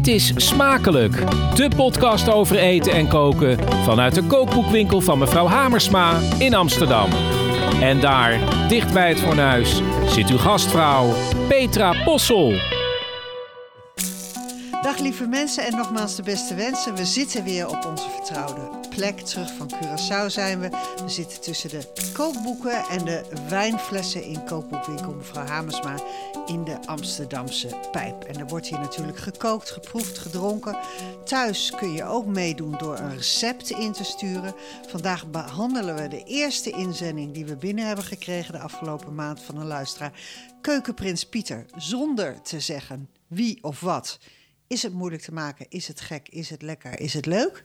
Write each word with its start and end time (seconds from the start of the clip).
Dit 0.00 0.14
is 0.14 0.32
Smakelijk, 0.36 1.14
de 1.54 1.70
podcast 1.76 2.32
over 2.32 2.56
eten 2.56 2.92
en 2.92 3.08
koken 3.08 3.58
vanuit 3.84 4.14
de 4.14 4.22
kookboekwinkel 4.22 5.00
van 5.00 5.18
mevrouw 5.18 5.46
Hamersma 5.46 6.18
in 6.38 6.54
Amsterdam. 6.54 7.10
En 7.80 8.00
daar, 8.00 8.38
dicht 8.68 8.92
bij 8.92 9.08
het 9.08 9.20
fornuis, 9.20 9.80
zit 10.06 10.30
uw 10.30 10.38
gastvrouw 10.38 11.12
Petra 11.48 12.02
Possel. 12.04 12.79
Dag 14.90 14.98
lieve 14.98 15.26
mensen 15.26 15.64
en 15.64 15.76
nogmaals 15.76 16.16
de 16.16 16.22
beste 16.22 16.54
wensen. 16.54 16.94
We 16.94 17.04
zitten 17.04 17.44
weer 17.44 17.68
op 17.68 17.84
onze 17.84 18.10
vertrouwde 18.10 18.70
plek. 18.88 19.20
Terug 19.20 19.52
van 19.54 19.70
Curaçao 19.74 20.26
zijn 20.26 20.60
we. 20.60 20.68
We 21.02 21.08
zitten 21.08 21.40
tussen 21.40 21.70
de 21.70 21.92
kookboeken 22.12 22.84
en 22.88 23.04
de 23.04 23.24
wijnflessen 23.48 24.24
in 24.24 24.44
kookboekwinkel 24.44 25.12
mevrouw 25.12 25.44
Hamersma 25.44 25.94
in 26.46 26.64
de 26.64 26.86
Amsterdamse 26.86 27.68
Pijp. 27.90 28.24
En 28.24 28.38
er 28.38 28.46
wordt 28.46 28.66
hier 28.66 28.78
natuurlijk 28.78 29.18
gekookt, 29.18 29.70
geproefd, 29.70 30.18
gedronken. 30.18 30.78
Thuis 31.24 31.72
kun 31.76 31.92
je 31.92 32.04
ook 32.04 32.26
meedoen 32.26 32.74
door 32.78 32.98
een 32.98 33.16
recept 33.16 33.70
in 33.70 33.92
te 33.92 34.04
sturen. 34.04 34.54
Vandaag 34.88 35.30
behandelen 35.30 35.94
we 35.94 36.08
de 36.08 36.24
eerste 36.24 36.70
inzending 36.70 37.32
die 37.32 37.44
we 37.44 37.56
binnen 37.56 37.86
hebben 37.86 38.04
gekregen 38.04 38.52
de 38.52 38.60
afgelopen 38.60 39.14
maand 39.14 39.40
van 39.40 39.56
een 39.56 39.66
luisteraar. 39.66 40.12
Keukenprins 40.60 41.26
Pieter, 41.26 41.66
zonder 41.76 42.42
te 42.42 42.60
zeggen 42.60 43.08
wie 43.26 43.58
of 43.62 43.80
wat. 43.80 44.18
Is 44.70 44.82
het 44.82 44.92
moeilijk 44.92 45.22
te 45.22 45.32
maken? 45.32 45.66
Is 45.68 45.88
het 45.88 46.00
gek? 46.00 46.28
Is 46.28 46.50
het 46.50 46.62
lekker? 46.62 47.00
Is 47.00 47.14
het 47.14 47.26
leuk? 47.26 47.64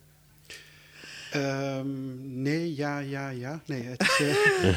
Ehm, 1.31 2.41
nee, 2.41 2.75
ja, 2.75 2.99
ja, 2.99 3.29
ja. 3.29 3.61
Nee, 3.65 3.83
het 3.83 4.01
is 4.01 4.19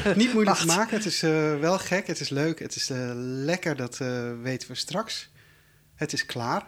eh, 0.05 0.15
niet 0.21 0.33
moeilijk 0.33 0.57
te 0.57 0.65
maken. 0.65 0.97
Het 0.97 1.05
is 1.05 1.23
eh, 1.23 1.59
wel 1.59 1.77
gek, 1.77 2.07
het 2.07 2.19
is 2.19 2.29
leuk, 2.29 2.59
het 2.59 2.75
is 2.75 2.89
uh, 2.89 3.11
lekker, 3.15 3.75
dat 3.75 3.97
weten 4.41 4.67
we 4.67 4.75
straks. 4.75 5.29
Het 5.95 6.13
is 6.13 6.25
klaar. 6.25 6.65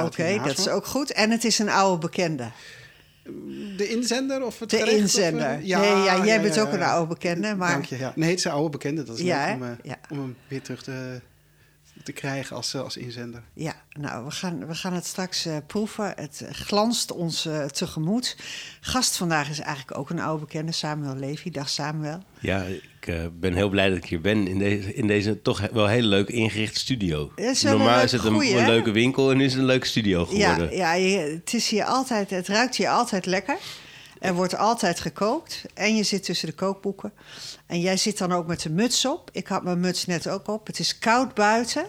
Oké, 0.00 0.40
dat 0.44 0.58
is 0.58 0.68
ook 0.68 0.86
goed. 0.86 1.12
En 1.12 1.30
het 1.30 1.44
is 1.44 1.58
een 1.58 1.68
oude 1.68 1.98
bekende. 1.98 2.50
De 3.76 3.88
inzender 3.88 4.44
of 4.44 4.58
het 4.58 4.70
De 4.70 4.90
inzender. 4.90 5.56
Of, 5.56 5.62
ja, 5.62 5.80
nee, 5.80 6.02
ja, 6.02 6.24
jij 6.24 6.42
bent 6.42 6.60
ook 6.60 6.72
een 6.72 6.82
oude 6.82 7.06
bekende. 7.06 7.54
Maar... 7.54 7.72
Dank 7.72 7.84
je, 7.84 7.98
ja. 7.98 8.12
Nee, 8.16 8.30
het 8.30 8.38
is 8.38 8.44
een 8.44 8.50
oude 8.50 8.70
bekende. 8.70 9.02
Dat 9.02 9.18
is 9.18 9.22
leuk 9.22 9.54
om, 9.54 9.76
om 10.10 10.18
hem 10.18 10.36
weer 10.48 10.62
terug 10.62 10.82
te 10.82 11.20
te 12.02 12.12
krijgen 12.12 12.56
als, 12.56 12.74
als 12.74 12.96
inzender. 12.96 13.42
Ja, 13.54 13.74
nou, 13.90 14.24
we 14.24 14.30
gaan, 14.30 14.66
we 14.66 14.74
gaan 14.74 14.92
het 14.92 15.06
straks 15.06 15.46
uh, 15.46 15.56
proeven. 15.66 16.12
Het 16.16 16.44
glanst 16.50 17.12
ons 17.12 17.46
uh, 17.46 17.64
tegemoet. 17.64 18.36
Gast 18.80 19.16
vandaag 19.16 19.50
is 19.50 19.60
eigenlijk 19.60 19.98
ook 19.98 20.10
een 20.10 20.20
oude 20.20 20.44
bekende, 20.44 20.72
Samuel 20.72 21.16
Levy. 21.16 21.50
Dag 21.50 21.68
Samuel. 21.68 22.22
Ja, 22.40 22.62
ik 22.62 23.06
uh, 23.06 23.24
ben 23.32 23.54
heel 23.54 23.68
blij 23.68 23.88
dat 23.88 23.96
ik 23.96 24.04
hier 24.04 24.20
ben 24.20 24.46
in 24.46 24.58
deze, 24.58 24.94
in 24.94 25.06
deze 25.06 25.42
toch 25.42 25.68
wel 25.72 25.86
heel 25.86 26.02
leuk 26.02 26.28
ingerichte 26.28 26.78
studio. 26.78 27.32
Is 27.34 27.62
Normaal 27.62 28.02
is 28.02 28.12
het 28.12 28.24
een, 28.24 28.34
een, 28.34 28.66
leuke 28.66 28.90
winkel 28.90 29.30
en 29.30 29.36
nu 29.36 29.44
is 29.44 29.52
het 29.52 29.60
een 29.60 29.66
leuke 29.66 29.86
studio 29.86 30.24
geworden. 30.24 30.76
Ja, 30.76 30.92
ja 30.92 31.18
het, 31.18 31.54
is 31.54 31.68
hier 31.68 31.84
altijd, 31.84 32.30
het 32.30 32.48
ruikt 32.48 32.76
hier 32.76 32.88
altijd 32.88 33.26
lekker. 33.26 33.56
Er 34.22 34.34
wordt 34.34 34.56
altijd 34.56 35.00
gekookt 35.00 35.64
en 35.74 35.96
je 35.96 36.02
zit 36.02 36.24
tussen 36.24 36.48
de 36.48 36.54
kookboeken. 36.54 37.12
En 37.66 37.80
jij 37.80 37.96
zit 37.96 38.18
dan 38.18 38.32
ook 38.32 38.46
met 38.46 38.60
de 38.60 38.70
muts 38.70 39.04
op. 39.04 39.30
Ik 39.32 39.46
had 39.46 39.62
mijn 39.62 39.80
muts 39.80 40.06
net 40.06 40.28
ook 40.28 40.48
op. 40.48 40.66
Het 40.66 40.78
is 40.78 40.98
koud 40.98 41.34
buiten. 41.34 41.86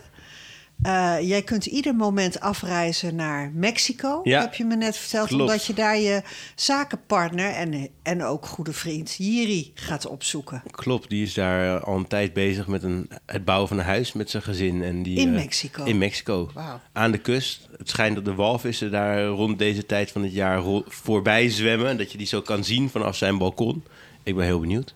Uh, 0.87 1.15
jij 1.21 1.41
kunt 1.41 1.65
ieder 1.65 1.95
moment 1.95 2.39
afreizen 2.39 3.15
naar 3.15 3.51
Mexico, 3.53 4.19
ja, 4.23 4.41
heb 4.41 4.53
je 4.53 4.65
me 4.65 4.75
net 4.75 4.97
verteld. 4.97 5.27
Klopt. 5.27 5.41
Omdat 5.41 5.65
je 5.65 5.73
daar 5.73 5.97
je 5.97 6.21
zakenpartner 6.55 7.51
en, 7.51 7.89
en 8.01 8.23
ook 8.23 8.45
goede 8.45 8.73
vriend 8.73 9.15
Jiri 9.17 9.71
gaat 9.73 10.07
opzoeken. 10.07 10.63
Klopt, 10.71 11.09
die 11.09 11.23
is 11.23 11.33
daar 11.33 11.79
al 11.79 11.95
een 11.95 12.07
tijd 12.07 12.33
bezig 12.33 12.67
met 12.67 12.83
een, 12.83 13.09
het 13.25 13.45
bouwen 13.45 13.67
van 13.67 13.77
een 13.77 13.85
huis 13.85 14.13
met 14.13 14.29
zijn 14.29 14.43
gezin. 14.43 14.83
En 14.83 15.03
die, 15.03 15.17
in 15.17 15.27
uh, 15.27 15.35
Mexico? 15.35 15.83
In 15.83 15.97
Mexico, 15.97 16.49
wow. 16.53 16.75
aan 16.91 17.11
de 17.11 17.17
kust. 17.17 17.67
Het 17.77 17.89
schijnt 17.89 18.15
dat 18.15 18.25
de 18.25 18.33
walvissen 18.33 18.91
daar 18.91 19.25
rond 19.25 19.59
deze 19.59 19.85
tijd 19.85 20.11
van 20.11 20.23
het 20.23 20.33
jaar 20.33 20.63
voorbij 20.87 21.49
zwemmen. 21.49 21.97
Dat 21.97 22.11
je 22.11 22.17
die 22.17 22.27
zo 22.27 22.41
kan 22.41 22.63
zien 22.63 22.89
vanaf 22.89 23.15
zijn 23.15 23.37
balkon. 23.37 23.83
Ik 24.23 24.35
ben 24.35 24.45
heel 24.45 24.59
benieuwd. 24.59 24.95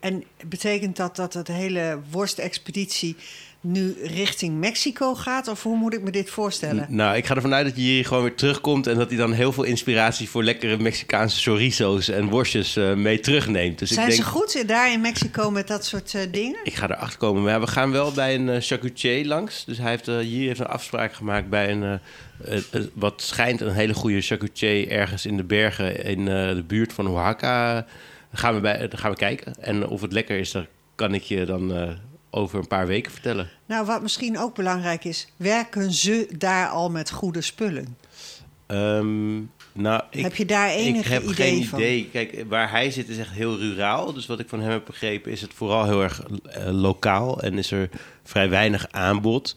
En 0.00 0.24
betekent 0.46 0.96
dat 0.96 1.16
dat 1.16 1.32
het 1.32 1.48
hele 1.48 2.00
worstexpeditie 2.10 3.16
nu 3.66 3.96
richting 4.02 4.58
Mexico 4.58 5.14
gaat? 5.14 5.48
Of 5.48 5.62
hoe 5.62 5.76
moet 5.76 5.94
ik 5.94 6.02
me 6.02 6.10
dit 6.10 6.30
voorstellen? 6.30 6.86
nou, 6.88 7.16
ik 7.16 7.26
ga 7.26 7.34
ervan 7.34 7.54
uit 7.54 7.66
dat 7.66 7.76
je 7.76 7.82
hier 7.82 8.04
gewoon 8.04 8.22
weer 8.22 8.34
terugkomt... 8.34 8.86
en 8.86 8.96
dat 8.96 9.08
hij 9.08 9.18
dan 9.18 9.32
heel 9.32 9.52
veel 9.52 9.64
inspiratie 9.64 10.28
voor 10.28 10.42
lekkere 10.42 10.78
Mexicaanse 10.78 11.42
chorizo's 11.42 12.08
en 12.08 12.28
worstjes 12.28 12.76
uh, 12.76 12.94
mee 12.94 13.20
terugneemt. 13.20 13.78
Dus 13.78 13.88
Zijn 13.88 14.08
ik 14.08 14.12
denk, 14.12 14.24
ze 14.24 14.30
goed 14.30 14.68
daar 14.68 14.92
in 14.92 15.00
Mexico 15.00 15.50
met 15.50 15.68
dat 15.68 15.84
soort 15.84 16.12
uh, 16.14 16.22
dingen? 16.30 16.58
Ik 16.64 16.74
ga 16.74 16.90
erachter 16.90 17.18
komen. 17.18 17.42
Maar 17.42 17.60
we 17.60 17.66
gaan 17.66 17.90
wel 17.90 18.12
bij 18.12 18.34
een 18.34 18.48
uh, 18.48 18.56
charcutier 18.60 19.26
langs. 19.26 19.64
Dus 19.64 19.78
hij 19.78 19.90
heeft 19.90 20.06
hier 20.06 20.46
heeft 20.46 20.60
een 20.60 20.66
afspraak 20.66 21.12
gemaakt 21.12 21.48
bij 21.48 21.70
een... 21.70 22.00
wat 22.94 23.22
schijnt 23.22 23.60
een 23.60 23.72
hele 23.72 23.94
goede 23.94 24.20
charcutier 24.20 24.88
ergens 24.88 25.26
in 25.26 25.36
de 25.36 25.44
bergen... 25.44 26.04
in 26.04 26.24
de 26.24 26.64
buurt 26.66 26.92
van 26.92 27.08
Oaxaca... 27.08 27.86
Gaan, 28.32 28.54
we 28.54 28.60
bij, 28.60 28.90
gaan 28.90 29.10
we 29.10 29.16
kijken. 29.16 29.54
En 29.60 29.86
of 29.86 30.00
het 30.00 30.12
lekker 30.12 30.38
is, 30.38 30.50
daar 30.50 30.66
kan 30.94 31.14
ik 31.14 31.22
je 31.22 31.44
dan 31.44 31.96
over 32.36 32.58
een 32.58 32.66
paar 32.66 32.86
weken 32.86 33.12
vertellen. 33.12 33.48
Nou, 33.66 33.86
wat 33.86 34.02
misschien 34.02 34.38
ook 34.38 34.54
belangrijk 34.54 35.04
is, 35.04 35.26
werken 35.36 35.92
ze 35.92 36.28
daar 36.38 36.68
al 36.68 36.90
met 36.90 37.10
goede 37.10 37.42
spullen? 37.42 37.96
Um, 38.66 39.50
nou, 39.72 40.02
ik, 40.10 40.22
heb 40.22 40.34
je 40.34 40.44
daar 40.44 40.68
enig 40.68 41.06
idee 41.06 41.20
van? 41.20 41.30
Ik 41.30 41.36
heb 41.36 41.46
geen 41.46 41.66
van? 41.66 41.78
idee. 41.78 42.08
Kijk, 42.12 42.44
waar 42.48 42.70
hij 42.70 42.90
zit 42.90 43.08
is 43.08 43.18
echt 43.18 43.30
heel 43.30 43.58
ruraal. 43.58 44.12
Dus 44.12 44.26
wat 44.26 44.40
ik 44.40 44.48
van 44.48 44.60
hem 44.60 44.70
heb 44.70 44.84
begrepen 44.86 45.32
is 45.32 45.40
het 45.40 45.54
vooral 45.54 45.84
heel 45.84 46.02
erg 46.02 46.22
uh, 46.28 46.68
lokaal. 46.70 47.40
En 47.42 47.58
is 47.58 47.70
er 47.70 47.88
vrij 48.24 48.48
weinig 48.48 48.86
aanbod. 48.90 49.54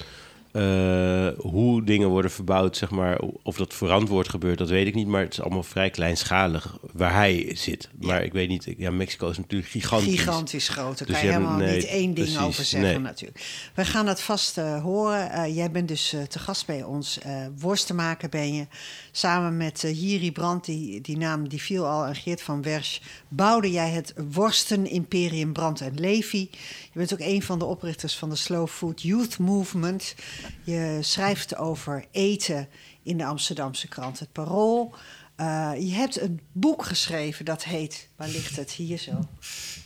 Uh, 0.54 1.28
hoe 1.38 1.84
dingen 1.84 2.10
worden 2.10 2.32
verbouwd, 2.32 2.78
zeg 2.78 2.90
maar, 2.90 3.20
of 3.44 3.58
dat 3.58 3.74
verantwoord 3.74 4.30
gebeurt, 4.30 4.58
dat 4.58 4.70
weet 4.70 4.88
ik 4.88 4.96
niet. 4.96 5.08
Maar 5.08 5.22
het 5.22 5.34
is 5.34 5.42
allemaal 5.42 5.64
vrij 5.64 5.90
kleinschalig 5.90 6.78
waar 6.94 7.14
hij 7.14 7.52
zit. 7.56 7.90
Maar 8.00 8.24
ik 8.24 8.34
weet 8.34 8.50
niet, 8.50 8.74
ja, 8.78 8.92
Mexico 8.92 9.30
is 9.30 9.38
natuurlijk 9.38 9.72
gigantisch. 9.72 10.20
Gigantisch 10.20 10.70
groot, 10.70 10.98
daar 10.98 11.08
dus 11.08 11.16
kan 11.16 11.26
je 11.26 11.32
helemaal 11.32 11.58
nee, 11.58 11.76
niet 11.76 11.86
één 11.86 12.14
ding 12.14 12.16
precies, 12.16 12.40
over 12.40 12.66
zeggen 12.66 12.90
nee. 12.92 13.00
natuurlijk. 13.00 13.70
We 13.74 13.86
gaan 13.86 14.08
het 14.08 14.22
vast 14.22 14.58
uh, 14.58 14.82
horen. 14.82 15.32
Uh, 15.36 15.56
jij 15.56 15.72
bent 15.72 15.88
dus 15.88 16.16
te 16.28 16.40
gast 16.40 16.66
bij 16.66 16.84
ons. 16.84 17.20
worstenmaker 17.60 18.30
ben 18.30 18.54
je. 18.54 18.68
Samen 19.12 19.58
met 19.58 19.82
Jiri 19.82 20.32
Brandt, 20.32 20.66
die, 20.66 21.02
die 21.02 21.18
naam 21.18 21.50
die 21.50 21.62
viel 21.62 21.86
al, 21.86 22.06
en 22.06 22.16
Geert 22.16 22.42
van 22.42 22.62
Wersch... 22.62 23.00
bouwde 23.28 23.72
jij 23.72 23.90
het 23.90 24.14
worsten-imperium 24.32 25.54
Brandt 25.54 25.82
en 25.82 26.00
Levi. 26.00 26.50
Je 26.92 27.00
bent 27.00 27.14
ook 27.14 27.20
een 27.20 27.44
van 27.44 27.60
de 27.60 27.66
oprichters 27.66 28.16
van 28.16 28.30
de 28.30 28.36
Slow 28.36 28.68
Food 28.68 29.02
Youth 29.02 29.38
Movement... 29.38 30.16
Je 30.64 30.98
schrijft 31.02 31.56
over 31.56 32.06
eten 32.12 32.70
in 33.04 33.18
de 33.18 33.26
Amsterdamse 33.26 33.88
krant 33.88 34.20
Het 34.20 34.32
Parool. 34.32 34.94
Uh, 35.38 35.72
je 35.78 35.92
hebt 35.92 36.22
een 36.22 36.40
boek 36.52 36.86
geschreven 36.86 37.46
dat 37.46 37.64
heet, 37.64 38.10
waar 38.16 38.28
ligt 38.28 38.56
het 38.56 38.72
hier 38.72 38.98
zo? 38.98 39.20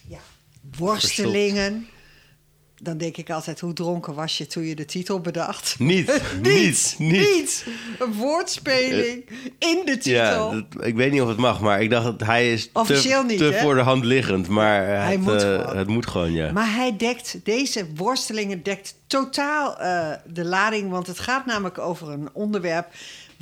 Ja, 0.07 0.19
Worstelingen. 0.77 1.87
Dan 2.83 2.97
denk 2.97 3.17
ik 3.17 3.29
altijd, 3.29 3.59
hoe 3.59 3.73
dronken 3.73 4.13
was 4.13 4.37
je 4.37 4.47
toen 4.47 4.63
je 4.63 4.75
de 4.75 4.85
titel 4.85 5.19
bedacht? 5.19 5.75
Niet, 5.79 6.21
niet, 6.41 6.95
niet. 6.97 7.65
Een 7.99 8.13
woordspeling 8.13 9.25
in 9.59 9.81
de 9.85 9.97
titel. 9.97 10.11
Ja, 10.13 10.49
dat, 10.49 10.85
ik 10.85 10.95
weet 10.95 11.11
niet 11.11 11.21
of 11.21 11.27
het 11.27 11.37
mag, 11.37 11.61
maar 11.61 11.81
ik 11.81 11.89
dacht 11.89 12.05
dat 12.05 12.21
hij 12.21 12.53
is 12.53 12.69
Officieel 12.73 13.21
te, 13.21 13.25
niet, 13.25 13.37
te 13.37 13.57
voor 13.61 13.75
de 13.75 13.81
hand 13.81 14.03
liggend. 14.05 14.47
Maar 14.47 14.85
hij 14.85 15.11
het, 15.11 15.21
moet 15.21 15.43
uh, 15.43 15.73
het 15.73 15.87
moet 15.87 16.07
gewoon, 16.07 16.31
ja. 16.31 16.51
Maar 16.51 16.73
hij 16.73 16.97
dekt, 16.97 17.39
deze 17.43 17.87
worstelingen 17.95 18.63
dekt 18.63 18.95
totaal 19.07 19.81
uh, 19.81 20.11
de 20.25 20.45
lading. 20.45 20.89
Want 20.89 21.07
het 21.07 21.19
gaat 21.19 21.45
namelijk 21.45 21.77
over 21.77 22.09
een 22.09 22.29
onderwerp 22.33 22.87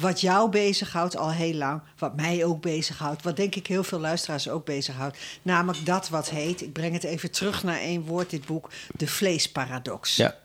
wat 0.01 0.21
jou 0.21 0.49
bezighoudt 0.49 1.17
al 1.17 1.31
heel 1.31 1.53
lang, 1.53 1.81
wat 1.97 2.15
mij 2.15 2.45
ook 2.45 2.61
bezighoudt, 2.61 3.23
wat 3.23 3.35
denk 3.35 3.55
ik 3.55 3.67
heel 3.67 3.83
veel 3.83 3.99
luisteraars 3.99 4.49
ook 4.49 4.65
bezighoudt. 4.65 5.17
Namelijk 5.41 5.85
dat 5.85 6.09
wat 6.09 6.29
heet, 6.29 6.61
ik 6.61 6.73
breng 6.73 6.93
het 6.93 7.03
even 7.03 7.31
terug 7.31 7.63
naar 7.63 7.79
één 7.79 8.01
woord, 8.01 8.29
dit 8.29 8.45
boek, 8.45 8.69
de 8.95 9.07
vleesparadox. 9.07 10.15
Ja. 10.15 10.35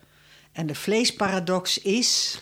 En 0.52 0.66
de 0.66 0.74
vleesparadox 0.74 1.78
is. 1.78 2.40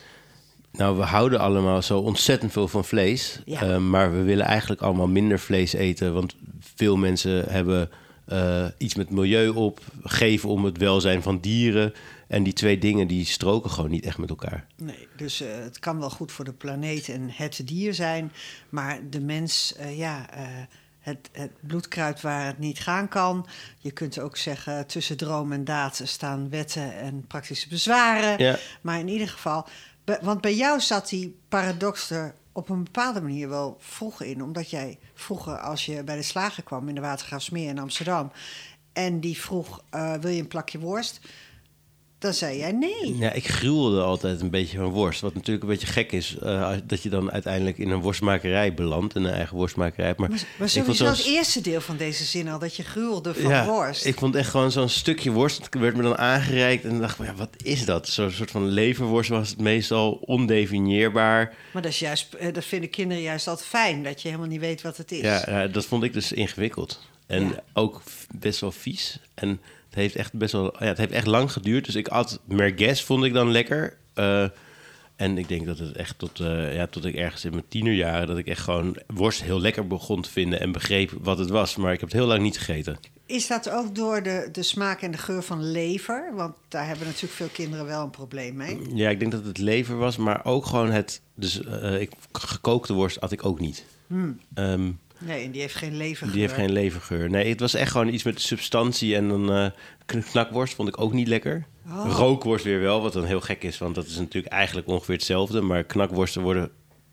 Nou, 0.71 0.97
we 0.97 1.03
houden 1.03 1.41
allemaal 1.41 1.83
zo 1.83 1.99
ontzettend 1.99 2.53
veel 2.53 2.69
van 2.69 2.85
vlees. 2.85 3.41
Ja. 3.45 3.63
Uh, 3.63 3.77
maar 3.77 4.13
we 4.13 4.23
willen 4.23 4.47
eigenlijk 4.47 4.81
allemaal 4.81 5.09
minder 5.09 5.39
vlees 5.39 5.73
eten. 5.73 6.15
Want 6.15 6.35
veel 6.75 6.97
mensen 6.97 7.45
hebben 7.49 7.91
uh, 8.33 8.65
iets 8.79 8.95
met 8.95 9.11
milieu 9.11 9.49
op, 9.49 9.81
geven 10.03 10.49
om 10.49 10.65
het 10.65 10.79
welzijn 10.79 11.23
van 11.23 11.39
dieren. 11.41 11.95
En 12.29 12.43
die 12.43 12.53
twee 12.53 12.79
dingen 12.79 13.07
die 13.07 13.25
stroken 13.25 13.71
gewoon 13.71 13.91
niet 13.91 14.05
echt 14.05 14.19
met 14.19 14.31
elkaar. 14.31 14.67
Nee, 14.77 15.09
dus 15.17 15.43
uh, 15.43 15.49
het 15.55 15.79
kan 15.79 15.99
wel 15.99 16.11
goed 16.11 16.33
voor 16.33 16.45
de 16.45 16.53
planeet 16.53 17.09
en 17.09 17.31
het 17.31 17.61
dier 17.65 17.95
zijn, 17.95 18.33
maar 18.69 18.99
de 19.11 19.21
mens, 19.21 19.75
uh, 19.81 19.99
ja, 19.99 20.39
uh, 20.39 20.41
het, 20.99 21.29
het 21.33 21.51
bloedkruid 21.61 22.21
waar 22.21 22.47
het 22.47 22.59
niet 22.59 22.79
gaan 22.79 23.09
kan. 23.09 23.47
Je 23.79 23.91
kunt 23.91 24.19
ook 24.19 24.37
zeggen, 24.37 24.87
tussen 24.87 25.17
droom 25.17 25.53
en 25.53 25.65
daad 25.65 26.01
staan 26.05 26.51
wetten 26.51 26.97
en 26.97 27.27
praktische 27.27 27.69
bezwaren. 27.69 28.39
Ja. 28.39 28.59
Maar 28.81 28.99
in 28.99 29.09
ieder 29.09 29.29
geval, 29.29 29.67
want 30.23 30.41
bij 30.41 30.55
jou 30.55 30.81
zat 30.81 31.09
die 31.09 31.37
paradox 31.49 32.11
er 32.11 32.35
op 32.53 32.69
een 32.69 32.85
bepaalde 32.85 33.21
manier 33.21 33.49
wel 33.49 33.77
vroeg 33.81 34.23
in. 34.23 34.43
Omdat 34.43 34.71
jij 34.71 34.99
vroeger, 35.15 35.59
als 35.59 35.87
je 35.87 36.05
bij 36.05 36.17
de 36.17 36.23
slager 36.23 36.63
kwam 36.63 36.89
in 36.89 36.95
de 36.95 37.01
Watergraafsmeer 37.01 37.69
in 37.69 37.79
Amsterdam... 37.79 38.33
en 38.93 39.21
die 39.21 39.39
vroeg, 39.39 39.85
wil 40.21 40.31
je 40.31 40.41
een 40.41 40.49
plakje 40.49 40.79
worst 40.79 41.21
Dan 42.25 42.35
zei 42.35 42.59
jij 42.59 42.73
nee. 42.73 43.17
Ja, 43.17 43.33
ik 43.33 43.49
gruwelde 43.49 44.03
altijd 44.03 44.41
een 44.41 44.51
beetje 44.51 44.79
van 44.79 44.91
worst. 44.91 45.21
Wat 45.21 45.35
natuurlijk 45.35 45.63
een 45.65 45.71
beetje 45.71 45.87
gek 45.87 46.13
is, 46.13 46.37
uh, 46.43 46.73
dat 46.85 47.03
je 47.03 47.09
dan 47.09 47.33
uiteindelijk 47.33 47.79
in 47.79 47.91
een 47.91 48.01
worstmakerij 48.01 48.75
belandt, 48.75 49.15
in 49.15 49.25
een 49.25 49.33
eigen 49.33 49.57
worstmakerij. 49.57 50.15
Maar, 50.17 50.31
maar 50.59 50.69
sowieso 50.69 51.05
het 51.05 51.25
eerste 51.25 51.61
deel 51.61 51.81
van 51.81 51.97
deze 51.97 52.25
zin 52.25 52.49
al, 52.49 52.59
dat 52.59 52.77
je 52.77 52.83
gruwelde 52.83 53.35
van 53.35 53.51
ja, 53.51 53.67
worst. 53.67 54.05
Ik 54.05 54.19
vond 54.19 54.35
echt 54.35 54.51
gewoon 54.51 54.73
zo'n 54.73 54.89
stukje 54.89 55.31
worst, 55.31 55.65
het 55.65 55.75
werd 55.75 55.97
me 55.97 56.03
dan 56.03 56.19
aangereikt 56.19 56.85
en 56.85 57.01
dacht, 57.01 57.19
ja, 57.19 57.35
wat 57.35 57.49
is 57.63 57.85
dat? 57.85 58.09
Zo'n 58.09 58.31
soort 58.31 58.51
van 58.51 58.69
leverworst 58.69 59.31
was 59.31 59.49
het 59.49 59.61
meestal 59.61 60.13
ondefinieerbaar. 60.13 61.55
Maar 61.73 61.83
dat, 61.83 61.91
is 61.91 61.99
juist, 61.99 62.33
eh, 62.33 62.53
dat 62.53 62.65
vinden 62.65 62.91
kinderen 62.91 63.23
juist 63.23 63.49
altijd 63.49 63.69
fijn, 63.69 64.03
dat 64.03 64.23
je 64.23 64.29
helemaal 64.29 64.51
niet 64.51 64.61
weet 64.61 64.83
wat 64.83 64.97
het 64.97 65.13
is. 65.13 65.21
Ja, 65.21 65.43
ja 65.47 65.67
dat 65.67 65.85
vond 65.85 66.03
ik 66.03 66.13
dus 66.13 66.33
ingewikkeld. 66.33 67.01
En 67.27 67.63
ook 67.73 68.03
best 68.35 68.61
wel 68.61 68.73
vies. 68.73 69.19
En 69.35 69.61
het 69.95 70.03
heeft 70.03 70.17
echt 70.17 70.33
best 70.33 70.53
wel. 70.53 70.75
Ja, 70.79 70.87
het 70.87 70.99
heeft 70.99 71.13
echt 71.13 71.27
lang 71.27 71.53
geduurd. 71.53 71.85
Dus 71.85 71.95
ik 71.95 72.09
at 72.09 72.41
merguez, 72.45 73.03
vond 73.03 73.25
ik 73.25 73.33
dan 73.33 73.51
lekker. 73.51 73.97
Uh, 74.15 74.49
en 75.17 75.39
ik 75.39 75.49
denk 75.49 75.67
dat 75.67 75.79
het 75.79 75.97
echt 75.97 76.19
tot, 76.19 76.41
uh, 76.41 76.75
ja, 76.75 76.87
tot 76.87 77.05
ik 77.05 77.15
ergens 77.15 77.45
in 77.45 77.51
mijn 77.51 77.65
tienerjaren... 77.69 78.27
dat 78.27 78.39
ik 78.39 78.47
echt 78.47 78.61
gewoon 78.61 78.97
worst 79.07 79.43
heel 79.43 79.61
lekker 79.61 79.87
begon 79.87 80.23
te 80.23 80.31
vinden... 80.31 80.61
en 80.61 80.73
begreep 80.73 81.11
wat 81.21 81.39
het 81.39 81.51
was. 81.51 81.77
Maar 81.77 81.93
ik 81.93 82.01
heb 82.01 82.09
het 82.09 82.19
heel 82.19 82.29
lang 82.29 82.43
niet 82.43 82.59
gegeten. 82.59 82.99
Is 83.27 83.47
dat 83.47 83.71
ook 83.71 83.95
door 83.95 84.23
de, 84.23 84.49
de 84.53 84.63
smaak 84.63 85.03
en 85.03 85.11
de 85.11 85.19
geur 85.19 85.43
van 85.43 85.71
lever? 85.71 86.33
Want 86.35 86.55
daar 86.69 86.87
hebben 86.87 87.07
natuurlijk 87.07 87.35
veel 87.35 87.49
kinderen 87.53 87.87
wel 87.87 88.03
een 88.03 88.11
probleem 88.11 88.57
mee. 88.57 88.79
Ja, 88.95 89.11
ik 89.11 89.19
denk 89.19 89.33
dat 89.33 89.45
het 89.45 89.59
lever 89.59 89.97
was, 89.97 90.17
maar 90.17 90.45
ook 90.45 90.67
gewoon 90.67 90.91
het... 90.91 91.21
Dus 91.35 91.61
uh, 91.61 92.01
ik, 92.01 92.11
gekookte 92.33 92.93
worst 92.93 93.21
at 93.21 93.33
ik 93.33 93.45
ook 93.45 93.61
niet. 93.61 93.85
Hmm. 94.07 94.41
Um, 94.55 94.99
Nee, 95.19 95.45
en 95.45 95.51
die 95.51 95.61
heeft 95.61 95.75
geen 95.75 95.97
levergeur. 95.97 96.33
Die 96.33 96.41
heeft 96.41 96.55
geen 96.55 96.73
levergeur. 96.73 97.31
Nee, 97.31 97.49
het 97.49 97.61
was 97.61 97.75
echt 97.75 97.91
gewoon 97.91 98.09
iets 98.09 98.23
met 98.23 98.41
substantie. 98.41 99.17
En 99.17 99.29
dan 99.29 99.57
uh, 99.57 99.67
knakworst 100.07 100.75
vond 100.75 100.89
ik 100.89 101.01
ook 101.01 101.13
niet 101.13 101.29
lekker. 101.29 101.67
Oh. 101.89 102.13
Rookworst 102.17 102.65
weer 102.65 102.81
wel, 102.81 103.03
wat 103.03 103.13
dan 103.13 103.25
heel 103.25 103.41
gek 103.41 103.63
is. 103.63 103.79
Want 103.79 103.95
dat 103.95 104.07
is 104.07 104.19
natuurlijk 104.19 104.53
eigenlijk 104.53 104.87
ongeveer 104.87 105.15
hetzelfde. 105.15 105.61
Maar 105.61 105.85
knakworsten 105.85 106.43
worden 106.43 106.71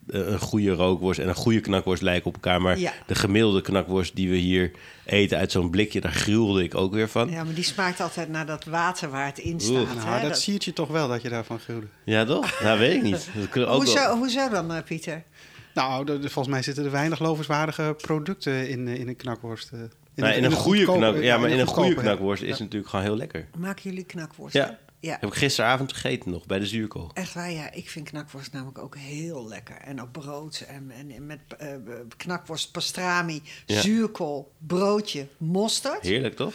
uh, 0.07 0.27
een 0.27 0.39
goede 0.39 0.71
rookworst 0.71 1.19
en 1.19 1.27
een 1.27 1.35
goede 1.35 1.59
knakworst 1.59 2.01
lijken 2.01 2.25
op 2.25 2.33
elkaar. 2.33 2.61
Maar 2.61 2.79
ja. 2.79 2.93
de 3.07 3.15
gemiddelde 3.15 3.61
knakworst 3.61 4.15
die 4.15 4.29
we 4.29 4.35
hier 4.35 4.71
eten 5.05 5.37
uit 5.37 5.51
zo'n 5.51 5.69
blikje, 5.69 6.01
daar 6.01 6.11
gruwelde 6.11 6.63
ik 6.63 6.75
ook 6.75 6.93
weer 6.93 7.09
van. 7.09 7.29
Ja, 7.29 7.43
maar 7.43 7.53
die 7.53 7.63
smaakt 7.63 7.99
altijd 7.99 8.29
naar 8.29 8.45
dat 8.45 8.63
water 8.63 9.09
waar 9.09 9.25
het 9.25 9.37
in 9.37 9.59
staat. 9.59 9.95
Nou, 9.95 10.07
hè? 10.07 10.27
dat, 10.27 10.39
zie 10.39 10.55
je 10.57 10.73
toch 10.73 10.87
wel 10.87 11.07
dat 11.07 11.21
je 11.21 11.29
daarvan 11.29 11.59
gruwde. 11.59 11.87
Ja, 12.03 12.25
toch? 12.25 12.61
nou, 12.61 12.79
weet 12.79 12.95
ik 12.95 13.01
niet. 13.01 13.29
Dat 13.53 13.65
ook 13.65 13.75
hoezo, 13.75 13.93
wel... 13.93 14.17
hoezo 14.17 14.49
dan, 14.49 14.71
uh, 14.71 14.77
Pieter? 14.85 15.23
Nou, 15.73 16.05
de, 16.05 16.19
volgens 16.19 16.47
mij 16.47 16.61
zitten 16.61 16.85
er 16.85 16.91
weinig 16.91 17.19
lovenswaardige 17.19 17.95
producten 18.01 18.69
in, 18.69 18.87
eh, 18.87 18.99
in 18.99 19.07
een 19.07 19.15
knakworst. 19.15 19.71
Eh. 19.71 19.79
In, 19.79 20.23
nou, 20.23 20.33
in, 20.33 20.43
een, 20.43 20.51
goede 20.51 20.83
knak, 20.83 21.21
ja, 21.21 21.37
maar 21.37 21.49
in 21.49 21.59
een 21.59 21.67
goede 21.67 21.95
knakworst 21.95 22.43
is 22.43 22.49
het 22.49 22.59
natuurlijk 22.59 22.89
gewoon 22.89 23.05
heel 23.05 23.15
lekker. 23.15 23.47
Maken 23.57 23.83
jullie 23.83 24.03
knakworst? 24.03 24.55
Ja. 24.55 24.79
ja. 24.99 25.17
Heb 25.19 25.29
ik 25.29 25.35
gisteravond 25.35 25.93
gegeten 25.93 26.31
nog 26.31 26.45
bij 26.45 26.59
de 26.59 26.65
zuurkool. 26.65 27.11
Echt 27.13 27.33
waar, 27.33 27.51
ja. 27.51 27.71
Ik 27.71 27.89
vind 27.89 28.09
knakworst 28.09 28.53
namelijk 28.53 28.77
ook 28.77 28.97
heel 28.97 29.47
lekker. 29.47 29.75
En 29.75 30.01
op 30.01 30.11
brood 30.11 30.65
en, 30.67 30.91
en 30.91 31.25
met 31.25 31.39
uh, 31.61 31.67
knakworst, 32.17 32.71
pastrami, 32.71 33.41
zuurkool, 33.65 34.51
broodje, 34.57 35.27
mosterd. 35.37 36.01
Heerlijk, 36.01 36.35
toch? 36.35 36.53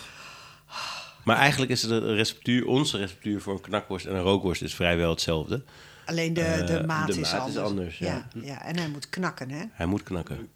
Maar 1.26 1.36
eigenlijk 1.36 1.70
is 1.70 1.80
de 1.80 2.14
receptuur, 2.14 2.66
onze 2.66 2.96
receptuur 2.96 3.40
voor 3.40 3.54
een 3.54 3.60
knakworst 3.60 4.06
en 4.06 4.14
een 4.14 4.22
rookworst 4.22 4.62
is 4.62 4.74
vrijwel 4.74 5.10
hetzelfde. 5.10 5.62
Alleen 6.06 6.34
de, 6.34 6.62
de 6.66 6.78
uh, 6.80 6.86
maat, 6.86 7.06
de 7.06 7.20
is, 7.20 7.32
maat 7.32 7.40
anders. 7.40 7.56
is 7.56 7.62
anders. 7.62 7.98
Ja. 7.98 8.28
Ja, 8.42 8.64
En 8.64 8.76
hij 8.76 8.88
moet 8.88 9.08
knakken, 9.08 9.50
hè? 9.50 9.64
Hij 9.72 9.86
moet 9.86 10.02
knakken. 10.02 10.48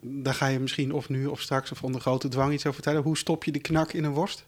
Daar 0.00 0.34
ga 0.34 0.46
je 0.46 0.58
misschien 0.58 0.92
of 0.92 1.08
nu 1.08 1.26
of 1.26 1.40
straks 1.40 1.72
of 1.72 1.82
onder 1.82 2.00
grote 2.00 2.28
dwang 2.28 2.52
iets 2.52 2.62
over 2.66 2.74
vertellen. 2.74 3.02
Hoe 3.02 3.16
stop 3.16 3.44
je 3.44 3.52
de 3.52 3.58
knak 3.58 3.92
in 3.92 4.04
een 4.04 4.12
worst? 4.12 4.46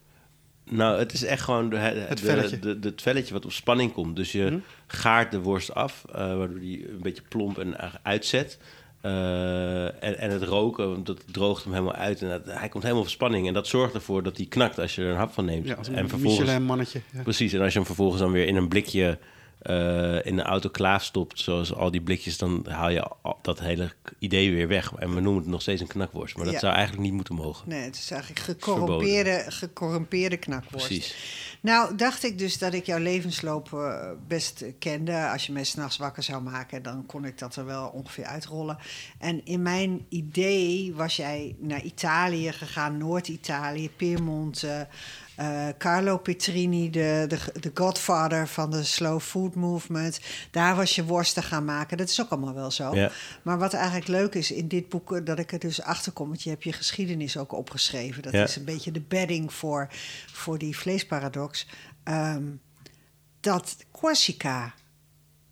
Nou, 0.65 0.99
het 0.99 1.13
is 1.13 1.25
echt 1.25 1.43
gewoon 1.43 1.71
de, 1.71 1.77
het, 1.77 2.21
velletje. 2.21 2.59
De, 2.59 2.79
de, 2.79 2.89
het 2.89 3.03
velletje 3.03 3.33
wat 3.33 3.45
op 3.45 3.53
spanning 3.53 3.93
komt. 3.93 4.17
Dus 4.17 4.33
je 4.33 4.47
hm? 4.47 4.59
gaart 4.87 5.31
de 5.31 5.41
worst 5.41 5.75
af, 5.75 6.05
uh, 6.09 6.15
waardoor 6.15 6.61
die 6.61 6.91
een 6.91 7.03
beetje 7.03 7.23
plomp 7.29 7.59
en 7.59 7.77
uitzet. 8.03 8.59
Uh, 9.05 9.85
en, 9.85 10.19
en 10.19 10.31
het 10.31 10.43
roken, 10.43 10.91
want 10.91 11.07
dat 11.07 11.23
droogt 11.33 11.65
hem 11.65 11.73
helemaal 11.73 11.95
uit. 11.95 12.23
En 12.23 12.29
dat, 12.29 12.45
hij 12.45 12.69
komt 12.69 12.83
helemaal 12.83 13.05
op 13.05 13.11
spanning. 13.11 13.47
En 13.47 13.55
dat 13.55 13.67
zorgt 13.67 13.95
ervoor 13.95 14.23
dat 14.23 14.37
hij 14.37 14.47
knakt 14.47 14.79
als 14.79 14.95
je 14.95 15.03
er 15.03 15.11
een 15.11 15.17
hap 15.17 15.33
van 15.33 15.45
neemt. 15.45 15.67
Ja, 15.67 15.77
een 15.77 15.95
en 15.95 16.09
vervolgens, 16.09 16.59
mannetje. 16.59 17.01
Ja. 17.13 17.23
Precies, 17.23 17.53
en 17.53 17.61
als 17.61 17.73
je 17.73 17.79
hem 17.79 17.87
vervolgens 17.87 18.21
dan 18.21 18.33
weer 18.33 18.47
in 18.47 18.57
een 18.57 18.69
blikje 18.69 19.19
uh, 19.63 20.27
in 20.27 20.37
de 20.37 20.43
autoclaaf 20.43 21.05
stopt, 21.05 21.41
zoals 21.41 21.75
al 21.75 21.91
die 21.91 22.01
blikjes, 22.01 22.39
dan 22.39 22.67
haal 22.69 22.91
je 22.91 23.11
dat 23.43 23.61
hele 23.61 23.93
idee 24.19 24.55
weer 24.55 24.69
weg. 24.69 24.93
En 24.95 25.15
we 25.15 25.21
noemen 25.21 25.43
het 25.43 25.51
nog 25.51 25.63
steeds 25.63 25.81
een 25.81 25.87
knakworst. 25.87 26.37
Maar 26.37 26.47
dat 26.47 26.61
zou 26.61 26.73
eigenlijk 26.73 27.03
niet 27.03 27.13
moeten 27.13 27.35
mogen. 27.35 27.69
Nee, 27.69 27.83
het 27.83 27.97
is 27.97 28.11
eigenlijk 28.11 28.41
gecorrumpeerde, 28.41 29.45
gecorrumpeerde 29.49 30.37
knakworst. 30.37 30.87
Precies. 30.87 31.15
Nou, 31.61 31.97
dacht 31.97 32.25
ik 32.25 32.39
dus 32.39 32.59
dat 32.59 32.73
ik 32.73 32.87
jouw 32.87 32.99
levensloop 32.99 33.71
uh, 33.75 34.11
best 34.27 34.65
kende. 34.79 35.29
Als 35.29 35.47
je 35.47 35.53
mij 35.53 35.65
s'nachts 35.65 35.97
wakker 35.97 36.23
zou 36.23 36.43
maken, 36.43 36.83
dan 36.83 37.07
kon 37.07 37.25
ik 37.25 37.39
dat 37.39 37.57
er 37.57 37.65
wel 37.65 37.89
ongeveer 37.89 38.25
uitrollen. 38.25 38.79
En 39.19 39.45
in 39.45 39.63
mijn 39.63 40.07
idee 40.09 40.95
was 40.95 41.17
jij 41.17 41.57
naar 41.59 41.83
Italië 41.83 42.53
gegaan, 42.53 42.99
Noord-Italië, 42.99 43.91
Piemonte. 43.91 44.89
Uh, 45.41 45.61
uh, 45.61 45.69
Carlo 45.79 46.19
Petrini, 46.19 46.91
de, 46.91 47.25
de, 47.29 47.61
de 47.61 47.71
godfather 47.75 48.49
van 48.49 48.71
de 48.71 48.85
slow 48.85 49.21
food 49.21 49.55
movement. 49.55 50.21
Daar 50.51 50.77
was 50.77 50.95
je 50.95 51.05
worsten 51.05 51.43
gaan 51.43 51.65
maken. 51.65 51.97
Dat 51.97 52.09
is 52.09 52.21
ook 52.21 52.31
allemaal 52.31 52.55
wel 52.55 52.71
zo. 52.71 52.95
Ja. 52.95 53.11
Maar 53.43 53.59
wat 53.59 53.75
eigenlijk 53.75 54.09
leuk 54.09 54.35
is 54.35 54.51
in 54.51 54.69
dit 54.69 54.89
boek, 54.89 55.13
eh, 55.13 55.25
dat 55.25 55.39
ik 55.39 55.53
er 55.53 55.59
dus 55.59 55.83
achter 55.83 56.13
kom, 56.13 56.29
want 56.29 56.43
je 56.43 56.51
hebt 56.51 56.65
je 56.65 56.73
geschiedenis 56.73 57.37
ook 57.37 57.53
opgeschreven. 57.53 58.23
Dat 58.23 58.33
ja. 58.33 58.43
is 58.43 58.57
een 58.57 58.65
beetje 58.65 58.93
de 58.93 59.01
bedding 59.01 59.53
voor, 59.53 59.89
voor 60.33 60.59
die 60.59 60.77
vleesparadox. 60.77 61.67
Um, 62.05 62.61
dat 63.41 63.77
Corsica 63.91 64.75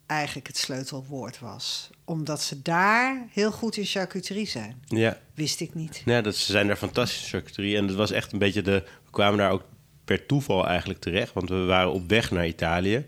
eigenlijk 0.05 0.47
het 0.47 0.57
sleutelwoord 0.57 1.39
was. 1.39 1.89
Omdat 2.05 2.41
ze 2.41 2.61
daar 2.61 3.27
heel 3.31 3.51
goed 3.51 3.77
in 3.77 3.85
charcuterie 3.85 4.47
zijn. 4.47 4.83
Ja. 4.87 5.17
Wist 5.33 5.59
ik 5.59 5.73
niet. 5.73 6.01
Ja, 6.05 6.21
dat, 6.21 6.35
ze 6.35 6.51
zijn 6.51 6.67
daar 6.67 6.75
fantastische 6.77 7.29
charcuterie. 7.29 7.77
En 7.77 7.87
dat 7.87 7.95
was 7.95 8.11
echt 8.11 8.31
een 8.31 8.39
beetje 8.39 8.61
de... 8.61 8.83
We 9.05 9.11
kwamen 9.11 9.37
daar 9.37 9.51
ook 9.51 9.63
per 10.09 10.25
toeval 10.25 10.67
eigenlijk 10.67 10.99
terecht. 10.99 11.33
Want 11.33 11.49
we 11.49 11.63
waren 11.63 11.91
op 11.91 12.09
weg 12.09 12.31
naar 12.31 12.47
Italië. 12.47 13.05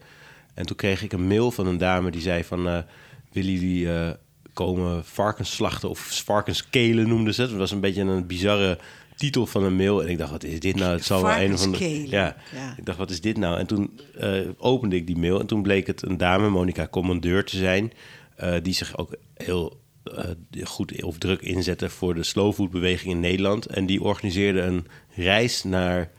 En 0.54 0.66
toen 0.66 0.76
kreeg 0.76 1.04
ik 1.04 1.14
een 1.14 1.28
mail 1.28 1.52
van 1.52 1.68
een 1.68 1.78
dame 1.78 2.12
die 2.12 2.22
zei 2.22 2.44
van... 2.44 2.68
Uh, 2.68 2.78
willen 3.32 3.52
jullie 3.52 3.86
uh, 3.86 4.10
komen 4.54 5.06
varkens 5.06 5.56
slachten 5.56 5.90
of 5.90 6.00
varkenskelen 6.00 7.08
noemden 7.08 7.34
ze 7.34 7.42
het. 7.42 7.50
Dat 7.50 7.60
was 7.60 7.72
een 7.72 7.80
beetje 7.80 8.02
een 8.02 8.28
bizarre 8.28 8.78
titel 9.16 9.46
van 9.46 9.64
een 9.64 9.76
mail. 9.76 10.04
En 10.04 10.10
ik 10.10 10.18
dacht, 10.18 10.32
wat 10.32 10.44
is 10.44 10.60
dit 10.60 10.76
nou? 10.76 10.94
Het 10.94 11.06
zal 11.06 11.22
wel 11.22 11.38
een 11.38 11.58
van 11.58 11.72
de. 11.72 12.08
Ja, 12.10 12.36
ja, 12.56 12.76
ik 12.78 12.86
dacht, 12.86 12.98
wat 12.98 13.10
is 13.10 13.22
dit 13.22 13.38
nou? 13.38 13.58
En 13.58 13.68
toen 13.68 14.00
uh, 14.22 14.48
opende 14.58 14.96
ik 14.96 15.08
die 15.08 15.18
mail 15.18 15.40
en 15.40 15.46
toen 15.46 15.62
bleek 15.62 15.88
het 15.88 16.02
een 16.06 16.18
dame, 16.18 16.50
Monica 16.50 16.88
Commandeur, 16.88 17.46
te 17.46 17.58
zijn. 17.58 17.92
Die 18.62 18.74
zich 18.74 18.98
ook 18.98 19.16
heel 19.34 19.80
uh, 20.18 20.66
goed 20.66 21.04
of 21.04 21.18
druk 21.18 21.42
inzette 21.42 21.90
voor 21.90 22.16
de 22.16 22.24
slowfoodbeweging 22.24 23.14
in 23.14 23.20
Nederland. 23.20 23.66
En 23.66 23.86
die 23.86 24.02
organiseerde 24.02 24.62
een 24.62 24.88
reis 25.16 25.64
naar 25.64 26.12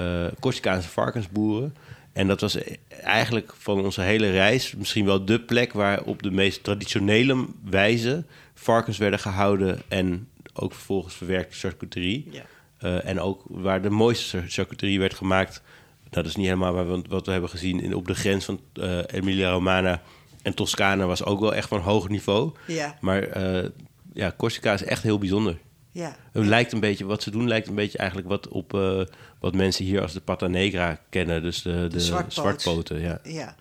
uh, 0.00 0.26
Corsicaanse 0.40 0.88
varkensboeren. 0.88 1.74
En 2.12 2.26
dat 2.26 2.40
was 2.40 2.58
eigenlijk 3.02 3.52
van 3.58 3.84
onze 3.84 4.00
hele 4.00 4.30
reis 4.30 4.74
misschien 4.74 5.04
wel 5.04 5.24
de 5.24 5.40
plek 5.40 5.72
waar 5.72 6.02
op 6.02 6.22
de 6.22 6.30
meest 6.30 6.64
traditionele 6.64 7.46
wijze 7.64 8.24
varkens 8.54 8.98
werden 8.98 9.18
gehouden 9.18 9.80
en 9.88 10.28
ook 10.54 10.72
vervolgens 10.72 11.14
verwerkte 11.14 11.56
charcuterie. 11.56 12.28
Ja. 12.30 12.42
Uh, 12.84 13.08
en 13.08 13.20
ook 13.20 13.42
waar 13.48 13.82
de 13.82 13.90
mooiste 13.90 14.42
charcuterie 14.46 14.98
werd 14.98 15.14
gemaakt. 15.14 15.62
Nou, 16.00 16.10
dat 16.10 16.26
is 16.26 16.36
niet 16.36 16.46
helemaal 16.46 16.72
waar 16.72 17.02
wat 17.08 17.26
we 17.26 17.32
hebben 17.32 17.50
gezien 17.50 17.80
in, 17.80 17.94
op 17.94 18.06
de 18.06 18.14
grens 18.14 18.44
van 18.44 18.60
uh, 18.74 18.98
Emilia-Romagna 19.06 20.02
en 20.42 20.54
Toscana 20.54 21.06
was 21.06 21.24
ook 21.24 21.40
wel 21.40 21.54
echt 21.54 21.68
van 21.68 21.80
hoog 21.80 22.08
niveau. 22.08 22.52
Ja. 22.66 22.96
Maar 23.00 23.36
uh, 23.36 23.68
ja, 24.12 24.34
Corsica 24.36 24.72
is 24.72 24.84
echt 24.84 25.02
heel 25.02 25.18
bijzonder. 25.18 25.58
Ja. 26.00 26.16
Het 26.32 26.46
lijkt 26.46 26.72
een 26.72 26.80
beetje, 26.80 27.04
wat 27.04 27.22
ze 27.22 27.30
doen 27.30 27.48
lijkt 27.48 27.68
een 27.68 27.74
beetje 27.74 27.98
eigenlijk 27.98 28.28
wat 28.28 28.48
op 28.48 28.74
uh, 28.74 29.02
wat 29.40 29.54
mensen 29.54 29.84
hier 29.84 30.02
als 30.02 30.12
de 30.12 30.20
Pata 30.20 30.46
Negra 30.46 31.00
kennen. 31.08 31.42
Dus 31.42 31.62
de, 31.62 31.72
de, 31.72 31.88
de 31.88 32.00
zwartpoot. 32.00 32.32
zwartpoten. 32.32 33.00
Ja. 33.00 33.20
ja, 33.22 33.54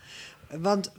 want 0.49 0.91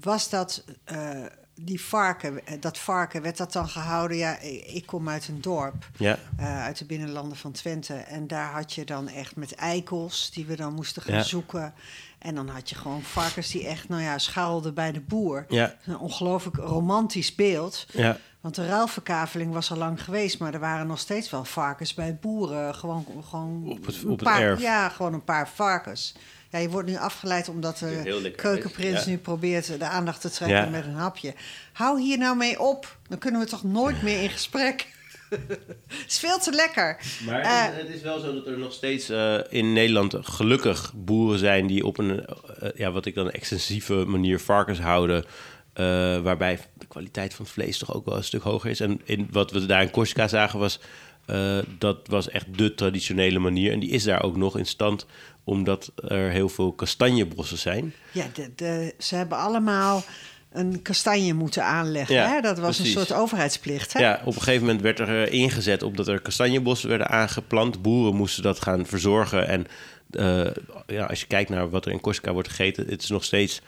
was 0.00 0.30
dat 0.30 0.64
uh, 0.92 1.24
die 1.54 1.80
varken, 1.80 2.40
dat 2.60 2.78
varken, 2.78 3.22
werd 3.22 3.36
dat 3.36 3.52
dan 3.52 3.68
gehouden? 3.68 4.16
Ja, 4.16 4.38
ik 4.66 4.82
kom 4.86 5.08
uit 5.08 5.28
een 5.28 5.40
dorp, 5.40 5.90
ja. 5.96 6.18
uh, 6.40 6.62
uit 6.62 6.78
de 6.78 6.84
binnenlanden 6.84 7.36
van 7.36 7.52
Twente. 7.52 7.94
En 7.94 8.26
daar 8.26 8.52
had 8.52 8.72
je 8.72 8.84
dan 8.84 9.08
echt 9.08 9.36
met 9.36 9.54
eikels, 9.54 10.30
die 10.30 10.46
we 10.46 10.56
dan 10.56 10.74
moesten 10.74 11.02
gaan 11.02 11.14
Ja. 11.14 11.22
zoeken. 11.22 11.74
En 12.18 12.34
dan 12.34 12.48
had 12.48 12.68
je 12.68 12.74
gewoon 12.74 13.02
varkens 13.02 13.50
die 13.50 13.66
echt, 13.66 13.88
nou 13.88 14.02
ja, 14.02 14.18
schaalden 14.18 14.74
bij 14.74 14.92
de 14.92 15.00
boer. 15.00 15.44
Ja. 15.48 15.76
Een 15.86 15.98
ongelooflijk 15.98 16.56
romantisch 16.56 17.34
beeld. 17.34 17.86
Ja. 17.92 18.18
Want 18.42 18.54
de 18.54 18.66
ruilverkaveling 18.66 19.52
was 19.52 19.70
al 19.70 19.76
lang 19.76 20.04
geweest, 20.04 20.38
maar 20.38 20.54
er 20.54 20.60
waren 20.60 20.86
nog 20.86 20.98
steeds 20.98 21.30
wel 21.30 21.44
varkens 21.44 21.94
bij 21.94 22.18
boeren. 22.20 22.74
Gewoon, 22.74 23.06
gewoon 23.28 23.64
Op 23.70 23.86
het- 23.86 24.22
paar, 24.22 24.40
erf. 24.40 24.60
Ja, 24.60 24.88
gewoon 24.88 25.12
een 25.14 25.24
paar 25.24 25.48
varkens. 25.48 26.14
Ja, 26.50 26.58
je 26.58 26.68
wordt 26.70 26.88
nu 26.88 26.96
afgeleid 26.96 27.48
omdat 27.48 27.78
de 27.78 28.32
keukenprins 28.36 29.04
ja. 29.04 29.10
nu 29.10 29.18
probeert 29.18 29.78
de 29.78 29.84
aandacht 29.84 30.20
te 30.20 30.30
trekken 30.30 30.58
Ja. 30.58 30.68
met 30.68 30.84
een 30.84 30.94
hapje. 30.94 31.34
Hou 31.72 32.00
hier 32.00 32.18
nou 32.18 32.36
mee 32.36 32.60
op. 32.60 32.96
Dan 33.08 33.18
kunnen 33.18 33.40
we 33.40 33.46
toch 33.46 33.62
nooit 33.64 34.02
meer 34.02 34.22
in 34.22 34.30
gesprek. 34.30 34.86
het 35.30 35.58
is 36.08 36.18
veel 36.18 36.38
te 36.38 36.52
lekker. 36.52 36.96
Maar 37.26 37.64
het, 37.64 37.74
is, 37.74 37.82
het, 37.82 37.94
is, 37.96 38.02
wel 38.02 38.20
zo 38.20 38.34
dat 38.34 38.46
er 38.46 38.58
nog 38.58 38.72
steeds 38.72 39.10
in 39.48 39.72
Nederland 39.72 40.14
gelukkig 40.20 40.92
boeren 40.96 41.38
zijn 41.38 41.66
die 41.66 41.86
op 41.86 41.98
een, 41.98 42.24
ja, 42.74 42.90
wat 42.90 43.06
ik 43.06 43.14
dan 43.14 43.30
extensieve 43.30 43.94
manier 43.94 44.40
varkens 44.40 44.78
houden. 44.80 45.24
waarbij 46.22 46.58
kwaliteit 46.92 47.34
van 47.34 47.44
het 47.44 47.54
vlees 47.54 47.78
toch 47.78 47.94
ook 47.94 48.04
wel 48.04 48.16
een 48.16 48.24
stuk 48.24 48.42
hoger 48.42 48.70
is. 48.70 48.80
En 48.80 49.00
in, 49.04 49.28
wat 49.30 49.50
we 49.50 49.66
daar 49.66 49.82
in 49.82 49.90
Corsica 49.90 50.28
zagen 50.28 50.58
was 50.58 50.80
uh, 51.26 51.58
dat 51.78 51.98
was 52.08 52.28
echt 52.28 52.58
de 52.58 52.74
traditionele 52.74 53.38
manier. 53.38 53.72
En 53.72 53.80
die 53.80 53.90
is 53.90 54.04
daar 54.04 54.22
ook 54.22 54.36
nog 54.36 54.58
in 54.58 54.66
stand, 54.66 55.06
omdat 55.44 55.92
er 55.96 56.30
heel 56.30 56.48
veel 56.48 56.72
kastanjebossen 56.72 57.58
zijn. 57.58 57.94
Ja, 58.12 58.26
de, 58.32 58.50
de, 58.56 58.94
ze 58.98 59.14
hebben 59.14 59.38
allemaal 59.38 60.04
een 60.52 60.82
kastanje 60.82 61.34
moeten 61.34 61.64
aanleggen. 61.64 62.14
Ja, 62.14 62.28
hè? 62.28 62.40
Dat 62.40 62.58
was 62.58 62.78
een 62.78 62.86
soort 62.86 63.12
overheidsplicht. 63.12 63.92
Hè? 63.92 64.00
Ja, 64.00 64.20
op 64.24 64.34
een 64.34 64.42
gegeven 64.42 64.66
moment 64.66 64.82
werd 64.82 64.98
er 64.98 65.24
eh, 65.24 65.32
ingezet 65.32 65.82
op 65.82 65.96
dat 65.96 66.08
er 66.08 66.20
kastanjebossen 66.20 66.88
werden 66.88 67.08
aangeplant. 67.08 67.82
Boeren 67.82 68.14
moesten 68.14 68.42
dat 68.42 68.62
gaan 68.62 68.86
verzorgen. 68.86 69.48
En 69.48 69.66
uh, 70.16 70.46
ja, 70.86 71.04
als 71.06 71.20
je 71.20 71.26
kijkt 71.26 71.50
naar 71.50 71.70
wat 71.70 71.86
er 71.86 71.92
in 71.92 72.00
Corsica 72.00 72.32
wordt 72.32 72.48
gegeten, 72.48 72.86
het 72.88 73.02
is 73.02 73.08
nog 73.08 73.24
steeds 73.24 73.62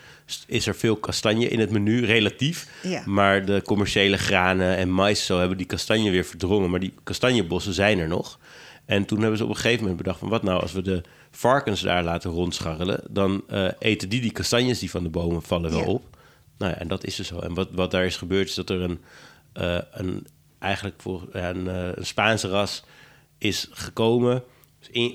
is 0.46 0.66
er 0.66 0.74
veel 0.74 0.96
kastanje 0.96 1.48
in 1.48 1.60
het 1.60 1.70
menu, 1.70 2.04
relatief. 2.04 2.68
Maar 3.06 3.44
de 3.44 3.62
commerciële 3.64 4.16
granen 4.16 4.76
en 4.76 4.90
mais 4.90 5.26
zo 5.26 5.38
hebben 5.38 5.56
die 5.56 5.66
kastanje 5.66 6.10
weer 6.10 6.24
verdrongen. 6.24 6.70
Maar 6.70 6.80
die 6.80 6.94
kastanjebossen 7.02 7.72
zijn 7.72 7.98
er 7.98 8.08
nog. 8.08 8.38
En 8.84 9.04
toen 9.04 9.20
hebben 9.20 9.38
ze 9.38 9.44
op 9.44 9.50
een 9.50 9.56
gegeven 9.56 9.80
moment 9.80 9.96
bedacht 9.96 10.18
van 10.18 10.28
wat 10.28 10.42
nou 10.42 10.60
als 10.60 10.72
we 10.72 10.82
de 10.82 11.02
varkens 11.30 11.80
daar 11.80 12.02
laten 12.02 12.30
rondscharrelen, 12.30 13.00
dan 13.10 13.44
uh, 13.50 13.68
eten 13.78 14.08
die 14.08 14.20
die 14.20 14.32
kastanjes 14.32 14.78
die 14.78 14.90
van 14.90 15.02
de 15.02 15.08
bomen 15.08 15.42
vallen 15.42 15.70
wel 15.70 15.84
op. 15.84 16.16
Nou 16.58 16.72
ja, 16.72 16.78
en 16.78 16.88
dat 16.88 17.04
is 17.04 17.14
dus 17.14 17.26
zo. 17.26 17.38
En 17.38 17.54
wat, 17.54 17.68
wat 17.72 17.90
daar 17.90 18.04
is 18.04 18.16
gebeurd 18.16 18.48
is 18.48 18.54
dat 18.54 18.70
er 18.70 18.80
een, 18.80 19.00
uh, 19.60 19.78
een 19.92 20.26
eigenlijk 20.58 20.94
voor 20.98 21.26
een, 21.30 21.66
een 21.66 22.06
Spaanse 22.06 22.48
ras 22.48 22.84
is 23.38 23.68
gekomen 23.70 24.42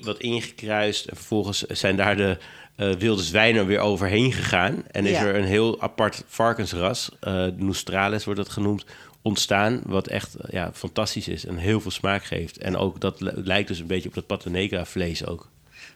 wat 0.02 0.18
ingekruist. 0.18 1.06
En 1.06 1.16
vervolgens 1.16 1.62
zijn 1.62 1.96
daar 1.96 2.16
de 2.16 2.38
uh, 2.80 2.92
wilde 2.92 3.22
zwijnen 3.22 3.66
weer 3.66 3.78
overheen 3.78 4.32
gegaan. 4.32 4.82
En 4.90 5.06
is 5.06 5.18
er 5.18 5.34
een 5.34 5.44
heel 5.44 5.80
apart 5.80 6.24
varkensras, 6.26 7.10
uh, 7.20 7.46
Nostrales 7.56 8.24
wordt 8.24 8.40
dat 8.40 8.48
genoemd, 8.48 8.84
ontstaan. 9.22 9.80
Wat 9.84 10.06
echt 10.06 10.36
uh, 10.36 10.42
ja, 10.50 10.70
fantastisch 10.72 11.28
is 11.28 11.46
en 11.46 11.56
heel 11.56 11.80
veel 11.80 11.90
smaak 11.90 12.24
geeft. 12.24 12.58
En 12.58 12.76
ook 12.76 13.00
dat 13.00 13.16
lijkt 13.20 13.68
dus 13.68 13.78
een 13.78 13.86
beetje 13.86 14.08
op 14.08 14.14
dat 14.14 14.26
Patanegra 14.26 14.84
vlees 14.84 15.26
ook. 15.26 15.48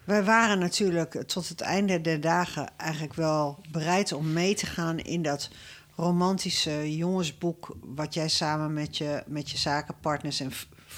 Wij 0.04 0.24
waren 0.24 0.58
natuurlijk 0.58 1.22
tot 1.26 1.48
het 1.48 1.60
einde 1.60 2.00
der 2.00 2.20
dagen 2.20 2.68
eigenlijk 2.76 3.14
wel 3.14 3.58
bereid 3.70 4.12
om 4.12 4.32
mee 4.32 4.54
te 4.54 4.66
gaan 4.66 4.98
in 4.98 5.22
dat 5.22 5.50
romantische 5.96 6.96
jongensboek. 6.96 7.76
wat 7.80 8.14
jij 8.14 8.28
samen 8.28 8.72
met 8.72 8.96
je, 8.96 9.22
met 9.26 9.50
je 9.50 9.58
zakenpartners 9.58 10.40
en 10.40 10.52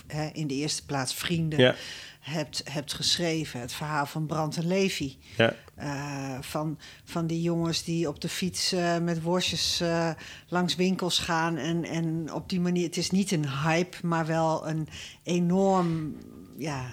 hè, 0.07 0.29
in 0.33 0.47
de 0.47 0.55
eerste 0.55 0.85
plaats 0.85 1.15
vrienden. 1.15 1.59
Ja 1.59 1.75
hebt, 2.31 2.63
hebt 2.65 2.93
geschreven. 2.93 3.61
Het 3.61 3.73
verhaal 3.73 4.07
van 4.07 4.27
Brand 4.27 4.57
en 4.57 4.67
Levi. 4.67 5.19
Ja. 5.37 5.55
Uh, 5.83 6.39
van, 6.41 6.79
van 7.05 7.27
die 7.27 7.43
jongens 7.43 7.85
die 7.85 8.09
op 8.09 8.21
de 8.21 8.29
fiets 8.29 8.73
uh, 8.73 8.99
met 8.99 9.23
worstjes 9.23 9.81
uh, 9.83 10.11
langs 10.49 10.75
winkels 10.75 11.19
gaan. 11.19 11.57
En, 11.57 11.85
en 11.85 12.33
op 12.33 12.49
die 12.49 12.61
manier, 12.61 12.87
het 12.87 12.97
is 12.97 13.11
niet 13.11 13.31
een 13.31 13.49
hype, 13.49 13.97
maar 14.07 14.27
wel 14.27 14.69
een 14.69 14.89
enorm 15.23 16.17
ja, 16.57 16.93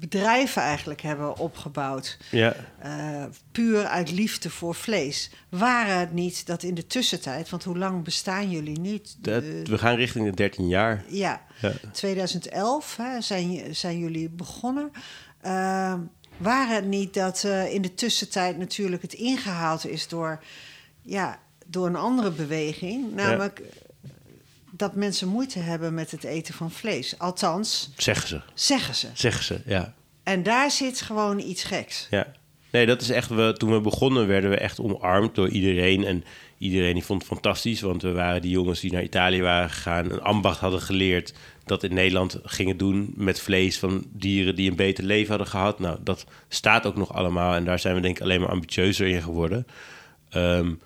bedrijven 0.00 0.62
eigenlijk 0.62 1.00
hebben 1.00 1.36
opgebouwd. 1.36 2.18
Ja. 2.30 2.54
Uh, 2.84 3.24
puur 3.52 3.86
uit 3.86 4.10
liefde 4.10 4.50
voor 4.50 4.74
vlees. 4.74 5.30
Waren 5.48 5.98
het 5.98 6.12
niet 6.12 6.46
dat 6.46 6.62
in 6.62 6.74
de 6.74 6.86
tussentijd, 6.86 7.50
want 7.50 7.64
hoe 7.64 7.78
lang 7.78 8.04
bestaan 8.04 8.50
jullie 8.50 8.80
nu? 8.80 9.00
we 9.22 9.78
gaan 9.78 9.94
richting 9.94 10.24
de 10.24 10.34
13 10.34 10.68
jaar. 10.68 11.04
Ja, 11.08 11.42
ja. 11.60 11.72
2011 11.92 12.96
hè, 12.96 13.20
zijn, 13.20 13.74
zijn 13.74 13.98
jullie 13.98 14.28
begonnen. 14.28 14.90
Uh, 15.46 15.94
waren 16.36 16.74
het 16.74 16.86
niet 16.86 17.14
dat 17.14 17.42
uh, 17.46 17.74
in 17.74 17.82
de 17.82 17.94
tussentijd 17.94 18.58
natuurlijk 18.58 19.02
het 19.02 19.12
ingehaald 19.12 19.86
is 19.86 20.08
door, 20.08 20.42
ja, 21.02 21.38
door 21.66 21.86
een 21.86 21.96
andere 21.96 22.30
beweging? 22.30 23.14
Namelijk 23.14 23.62
dat 24.80 24.94
mensen 24.94 25.28
moeite 25.28 25.58
hebben 25.58 25.94
met 25.94 26.10
het 26.10 26.24
eten 26.24 26.54
van 26.54 26.70
vlees. 26.70 27.18
Althans. 27.18 27.90
Zeggen 27.96 28.28
ze. 28.28 28.40
Zeggen 28.54 28.94
ze. 28.94 29.06
Zeggen 29.14 29.44
ze, 29.44 29.60
ja. 29.66 29.94
En 30.22 30.42
daar 30.42 30.70
zit 30.70 31.00
gewoon 31.00 31.38
iets 31.38 31.64
geks. 31.64 32.06
Ja. 32.10 32.26
Nee, 32.70 32.86
dat 32.86 33.00
is 33.00 33.10
echt. 33.10 33.28
We, 33.28 33.54
toen 33.56 33.72
we 33.72 33.80
begonnen 33.80 34.26
werden 34.26 34.50
we 34.50 34.56
echt 34.56 34.80
omarmd 34.80 35.34
door 35.34 35.48
iedereen. 35.48 36.04
En 36.04 36.24
iedereen 36.58 36.94
die 36.94 37.04
vond 37.04 37.22
het 37.22 37.32
fantastisch. 37.32 37.80
Want 37.80 38.02
we 38.02 38.12
waren 38.12 38.42
die 38.42 38.50
jongens 38.50 38.80
die 38.80 38.92
naar 38.92 39.02
Italië 39.02 39.42
waren 39.42 39.70
gegaan. 39.70 40.10
Een 40.10 40.22
ambacht 40.22 40.60
hadden 40.60 40.80
geleerd. 40.80 41.34
Dat 41.64 41.82
in 41.82 41.94
Nederland 41.94 42.38
gingen 42.42 42.76
doen 42.76 43.12
met 43.16 43.40
vlees 43.40 43.78
van 43.78 44.04
dieren 44.12 44.54
die 44.54 44.70
een 44.70 44.76
beter 44.76 45.04
leven 45.04 45.28
hadden 45.28 45.46
gehad. 45.46 45.78
Nou, 45.78 45.98
dat 46.02 46.26
staat 46.48 46.86
ook 46.86 46.96
nog 46.96 47.14
allemaal. 47.14 47.54
En 47.54 47.64
daar 47.64 47.78
zijn 47.78 47.94
we 47.94 48.00
denk 48.00 48.16
ik 48.16 48.22
alleen 48.22 48.40
maar 48.40 48.50
ambitieuzer 48.50 49.06
in 49.06 49.22
geworden. 49.22 49.66
Um, 50.34 50.80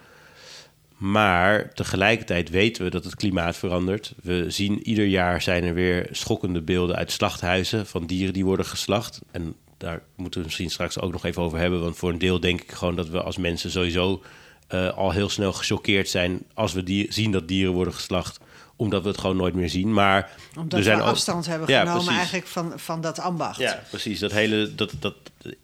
maar 0.97 1.73
tegelijkertijd 1.73 2.51
weten 2.51 2.85
we 2.85 2.91
dat 2.91 3.05
het 3.05 3.15
klimaat 3.15 3.57
verandert. 3.57 4.15
We 4.23 4.45
zien 4.49 4.89
ieder 4.89 5.07
jaar 5.07 5.43
zijn 5.43 5.65
er 5.65 5.75
weer 5.75 6.09
schokkende 6.11 6.63
beelden 6.63 6.97
uit 6.97 7.13
slachthuizen 7.13 7.87
van 7.87 8.07
dieren 8.07 8.33
die 8.33 8.45
worden 8.45 8.67
geslacht. 8.67 9.21
En 9.31 9.55
daar 9.79 10.03
moeten 10.17 10.41
we 10.41 10.47
misschien 10.47 10.71
straks 10.71 11.01
ook 11.01 11.13
nog 11.13 11.25
even 11.25 11.43
over 11.43 11.59
hebben. 11.59 11.81
Want 11.81 11.97
voor 11.97 12.11
een 12.11 12.19
deel 12.19 12.41
denk 12.41 12.61
ik 12.61 12.73
gewoon 12.73 12.97
dat 12.97 13.09
we 13.09 13.23
als 13.23 13.37
mensen 13.37 13.71
sowieso 13.71 14.23
uh, 14.71 14.97
al 14.97 15.11
heel 15.11 15.29
snel 15.29 15.53
gechoqueerd 15.53 16.09
zijn 16.09 16.43
als 16.55 16.73
we 16.73 16.83
die, 16.83 17.13
zien 17.13 17.31
dat 17.31 17.49
dieren 17.49 17.73
worden 17.73 17.95
geslacht 17.95 18.41
omdat 18.77 19.03
we 19.03 19.09
het 19.09 19.19
gewoon 19.19 19.37
nooit 19.37 19.55
meer 19.55 19.69
zien. 19.69 19.93
Maar 19.93 20.31
omdat 20.57 20.79
we, 20.79 20.85
zijn 20.85 20.99
we 20.99 21.05
afstand 21.05 21.47
hebben 21.47 21.69
genomen 21.69 22.15
eigenlijk 22.15 22.47
van, 22.47 22.73
van 22.77 23.01
dat 23.01 23.19
ambacht. 23.19 23.59
Ja, 23.59 23.83
precies. 23.91 24.19
Dat 24.19 24.33
hele, 24.33 24.75
dat, 24.75 24.93
dat, 25.01 25.15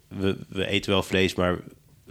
we, 0.09 0.37
we 0.49 0.67
eten 0.67 0.91
wel 0.91 1.03
vlees, 1.03 1.35
maar 1.35 1.59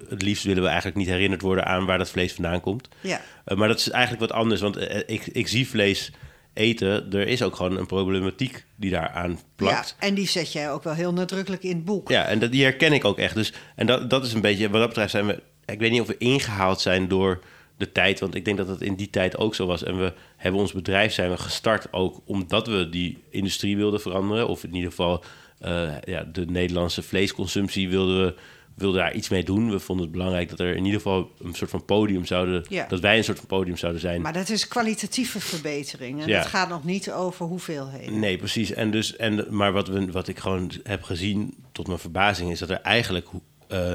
het 0.10 0.22
liefst 0.22 0.44
willen 0.44 0.62
we 0.64 0.68
eigenlijk 0.68 0.98
niet 0.98 1.08
herinnerd 1.08 1.42
worden 1.42 1.66
aan 1.66 1.86
waar 1.86 1.98
dat 1.98 2.10
vlees 2.10 2.34
vandaan 2.34 2.62
komt. 2.62 2.90
Ja. 3.02 3.22
Uh, 3.48 3.58
maar 3.58 3.68
dat 3.68 3.80
is 3.80 3.90
eigenlijk 3.90 4.32
wat 4.32 4.40
anders, 4.40 4.62
want 4.62 4.78
uh, 4.78 4.96
ik, 5.06 5.26
ik 5.26 5.48
zie 5.48 5.68
vlees 5.68 6.12
eten. 6.54 7.12
Er 7.12 7.28
is 7.28 7.42
ook 7.42 7.56
gewoon 7.56 7.78
een 7.78 7.86
problematiek 7.86 8.66
die 8.76 8.92
daaraan 8.92 9.40
plakt. 9.56 9.96
Ja, 10.00 10.08
en 10.08 10.14
die 10.14 10.28
zet 10.28 10.52
jij 10.52 10.72
ook 10.72 10.84
wel 10.84 10.94
heel 10.94 11.14
nadrukkelijk 11.14 11.64
in 11.64 11.76
het 11.76 11.86
boek. 11.86 12.10
Ja, 12.10 12.26
en 12.26 12.40
dat, 12.40 12.52
die 12.52 12.64
herken 12.64 12.94
ik 12.94 13.06
ook 13.06 13.18
echt. 13.18 13.36
Dus, 13.36 13.54
en 13.76 13.86
dat, 13.86 14.10
dat 14.10 14.26
is 14.26 14.34
een 14.34 14.42
beetje, 14.42 14.70
wat 14.70 14.80
dat 14.80 14.88
betreft 14.88 15.12
zijn 15.12 15.26
we... 15.26 15.42
Ik 15.66 15.80
weet 15.80 15.92
niet 15.92 16.02
of 16.02 16.08
we 16.08 16.18
ingehaald 16.18 16.82
zijn 16.82 17.08
door 17.08 17.40
de 17.78 17.92
tijd, 17.92 18.20
want 18.20 18.36
ik 18.36 18.46
denk 18.46 18.58
dat 18.58 18.68
het 18.68 18.82
in 18.82 18.96
die 18.96 19.10
tijd 19.10 19.38
ook 19.38 19.56
zo 19.56 19.66
was. 19.66 19.84
En 19.84 19.98
we 19.98 20.14
hebben 20.38 20.62
ons 20.62 20.72
bedrijf 20.72 21.14
zijn 21.14 21.30
we 21.30 21.38
gestart 21.38 21.94
ook 21.94 22.22
omdat 22.26 22.68
we 22.68 22.90
die 22.90 23.18
industrie 23.30 23.78
wilden 23.78 24.02
veranderen. 24.02 24.48
Of 24.48 24.64
in 24.64 24.74
ieder 24.74 24.90
geval 24.90 25.24
uh, 25.66 25.92
ja, 26.04 26.24
de 26.24 26.46
Nederlandse 26.46 27.02
vleesconsumptie 27.02 27.90
wilden 27.90 28.26
we 28.26 28.36
wilde 28.80 28.98
daar 28.98 29.14
iets 29.14 29.30
mee 29.30 29.44
doen. 29.44 29.72
We 29.72 29.80
vonden 29.80 30.06
het 30.06 30.16
belangrijk 30.16 30.50
dat 30.50 30.60
er 30.60 30.76
in 30.76 30.86
ieder 30.86 31.02
geval 31.02 31.32
een 31.40 31.54
soort 31.54 31.70
van 31.70 31.86
podium 31.86 32.26
zouden... 32.26 32.66
Ja. 32.70 32.86
dat 32.88 33.00
wij 33.00 33.18
een 33.18 33.24
soort 33.24 33.38
van 33.38 33.48
podium 33.48 33.78
zouden 33.78 34.02
zijn. 34.02 34.22
Maar 34.22 34.34
dat 34.34 34.50
is 34.50 34.68
kwalitatieve 34.68 35.40
verbetering. 35.40 36.22
En 36.22 36.28
ja. 36.28 36.38
dat 36.38 36.48
gaat 36.48 36.70
nog 36.70 36.84
niet 36.84 37.12
over 37.12 37.46
hoeveelheden. 37.46 38.20
Nee, 38.20 38.38
precies. 38.38 38.72
En 38.72 38.92
dus, 38.92 39.16
en, 39.16 39.46
maar 39.50 39.72
wat, 39.72 39.88
we, 39.88 40.12
wat 40.12 40.28
ik 40.28 40.40
gewoon 40.40 40.72
heb 40.84 41.04
gezien, 41.04 41.54
tot 41.72 41.88
mijn 41.88 42.00
verbazing... 42.00 42.52
is 42.52 42.60
dat 42.60 42.70
er 42.70 42.82
eigenlijk 42.82 43.28
uh, 43.70 43.92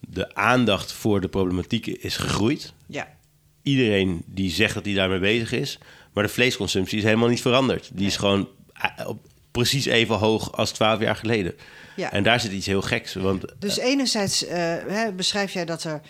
de 0.00 0.34
aandacht 0.34 0.92
voor 0.92 1.20
de 1.20 1.28
problematiek 1.28 1.86
is 1.86 2.16
gegroeid. 2.16 2.72
Ja. 2.86 3.08
Iedereen 3.62 4.22
die 4.26 4.50
zegt 4.50 4.74
dat 4.74 4.84
hij 4.84 4.94
daarmee 4.94 5.18
bezig 5.18 5.52
is... 5.52 5.78
maar 6.12 6.24
de 6.24 6.30
vleesconsumptie 6.30 6.98
is 6.98 7.04
helemaal 7.04 7.28
niet 7.28 7.42
veranderd. 7.42 7.90
Die 7.92 8.06
is 8.06 8.16
gewoon 8.16 8.48
eh, 8.72 9.08
op, 9.08 9.26
precies 9.50 9.86
even 9.86 10.16
hoog 10.16 10.52
als 10.52 10.70
twaalf 10.70 11.00
jaar 11.00 11.16
geleden. 11.16 11.54
Ja. 11.96 12.12
En 12.12 12.22
daar 12.22 12.40
zit 12.40 12.52
iets 12.52 12.66
heel 12.66 12.82
geks. 12.82 13.14
Want, 13.14 13.44
dus 13.58 13.78
enerzijds 13.78 14.44
uh, 14.44 14.50
hè, 14.88 15.12
beschrijf 15.12 15.52
jij 15.52 15.64
dat 15.64 15.84
er 15.84 16.00
77% 16.00 16.04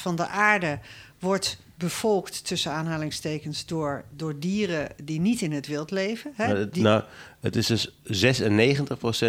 van 0.00 0.16
de 0.16 0.26
aarde 0.26 0.78
wordt 1.18 1.58
bevolkt, 1.80 2.46
tussen 2.46 2.72
aanhalingstekens, 2.72 3.66
door, 3.66 4.04
door 4.16 4.38
dieren 4.38 4.88
die 5.02 5.20
niet 5.20 5.40
in 5.40 5.52
het 5.52 5.66
wild 5.66 5.90
leven. 5.90 6.32
Hè? 6.34 6.56
Het, 6.56 6.76
Nou, 6.76 7.02
het 7.40 7.56
is 7.56 7.66
dus 7.66 7.90
96% 7.90 7.92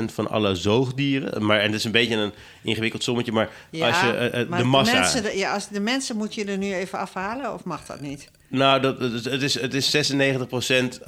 van 0.05 0.29
alle 0.29 0.55
zoogdieren. 0.55 1.46
Maar, 1.46 1.60
en 1.60 1.72
dat 1.72 1.79
is 1.79 1.86
een 1.86 1.91
beetje 1.91 2.15
een 2.15 2.31
ingewikkeld 2.63 3.03
sommetje, 3.03 3.31
maar 3.31 3.50
ja, 3.70 3.88
als 3.88 4.01
je 4.01 4.31
uh, 4.50 4.58
de 4.58 4.63
massa... 4.63 4.93
De 4.93 5.00
mensen, 5.00 5.38
ja, 5.38 5.53
als 5.53 5.67
de 5.67 5.79
mensen 5.79 6.15
moet 6.17 6.36
je 6.36 6.46
er 6.46 6.58
nu 6.58 6.74
even 6.74 7.00
afhalen, 7.00 7.53
of 7.53 7.63
mag 7.63 7.86
dat 7.86 8.01
niet? 8.01 8.29
Nou, 8.48 8.81
dat, 8.81 9.00
het, 9.00 9.41
is, 9.41 9.60
het 9.62 9.74
is 9.74 10.12
96% 10.12 10.39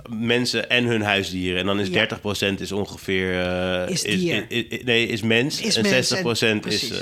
mensen 0.09 0.69
en 0.69 0.85
hun 0.85 1.01
huisdieren. 1.01 1.59
En 1.59 1.65
dan 1.65 1.79
is 1.79 1.87
ja. 1.87 2.07
30% 2.53 2.59
is 2.59 2.71
ongeveer... 2.71 3.33
Uh, 3.33 3.89
is 3.89 4.01
dier. 4.01 4.45
Is, 4.47 4.67
is, 4.67 4.83
nee, 4.83 5.07
is 5.07 5.21
mens. 5.21 5.61
Is 5.61 5.75
en 5.75 5.85
60% 6.63 6.67
is, 6.67 6.91
uh, 6.91 6.97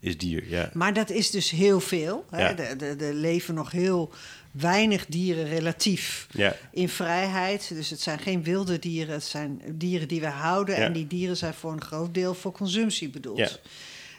is 0.00 0.18
dier, 0.18 0.48
ja. 0.48 0.70
Maar 0.72 0.92
dat 0.92 1.10
is 1.10 1.30
dus 1.30 1.50
heel 1.50 1.80
veel. 1.80 2.24
Hè? 2.30 2.48
Ja. 2.48 2.56
Er 2.56 3.14
leven 3.14 3.54
nog 3.54 3.70
heel 3.70 4.10
weinig 4.50 5.06
dieren 5.06 5.48
relatief 5.48 6.26
ja. 6.30 6.56
in 6.72 6.88
vrijheid. 6.88 7.68
Dus 7.74 7.90
het 7.90 8.00
zijn 8.00 8.18
geen 8.18 8.42
wilde 8.42 8.78
dieren. 8.78 9.14
Het 9.14 9.24
zijn 9.24 9.60
dieren 9.68 10.08
die 10.08 10.20
we 10.20 10.26
houden. 10.26 10.76
En 10.76 10.92
die 10.92 11.06
dieren 11.06 11.36
zijn 11.36 11.54
voor 11.54 11.72
een 11.72 11.82
groot 11.82 12.14
deel 12.14 12.34
voor 12.34 12.52
consumptie 12.52 13.08
bedoeld. 13.08 13.60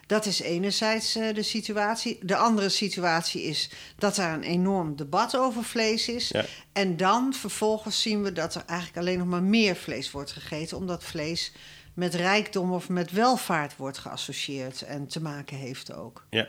Dat 0.05 0.25
is 0.25 0.41
enerzijds 0.41 1.17
uh, 1.17 1.33
de 1.33 1.43
situatie. 1.43 2.19
De 2.21 2.35
andere 2.35 2.69
situatie 2.69 3.43
is 3.43 3.69
dat 3.97 4.17
er 4.17 4.33
een 4.33 4.43
enorm 4.43 4.95
debat 4.95 5.37
over 5.37 5.63
vlees 5.63 6.07
is. 6.07 6.33
En 6.73 6.97
dan 6.97 7.33
vervolgens 7.33 8.01
zien 8.01 8.23
we 8.23 8.31
dat 8.31 8.55
er 8.55 8.63
eigenlijk 8.65 8.99
alleen 8.99 9.17
nog 9.17 9.27
maar 9.27 9.43
meer 9.43 9.75
vlees 9.75 10.11
wordt 10.11 10.31
gegeten, 10.31 10.77
omdat 10.77 11.03
vlees 11.03 11.51
met 12.01 12.13
rijkdom 12.13 12.71
of 12.71 12.89
met 12.89 13.11
welvaart 13.11 13.77
wordt 13.77 13.97
geassocieerd 13.97 14.81
en 14.81 15.07
te 15.07 15.21
maken 15.21 15.57
heeft 15.57 15.93
ook. 15.93 16.25
Ja. 16.29 16.47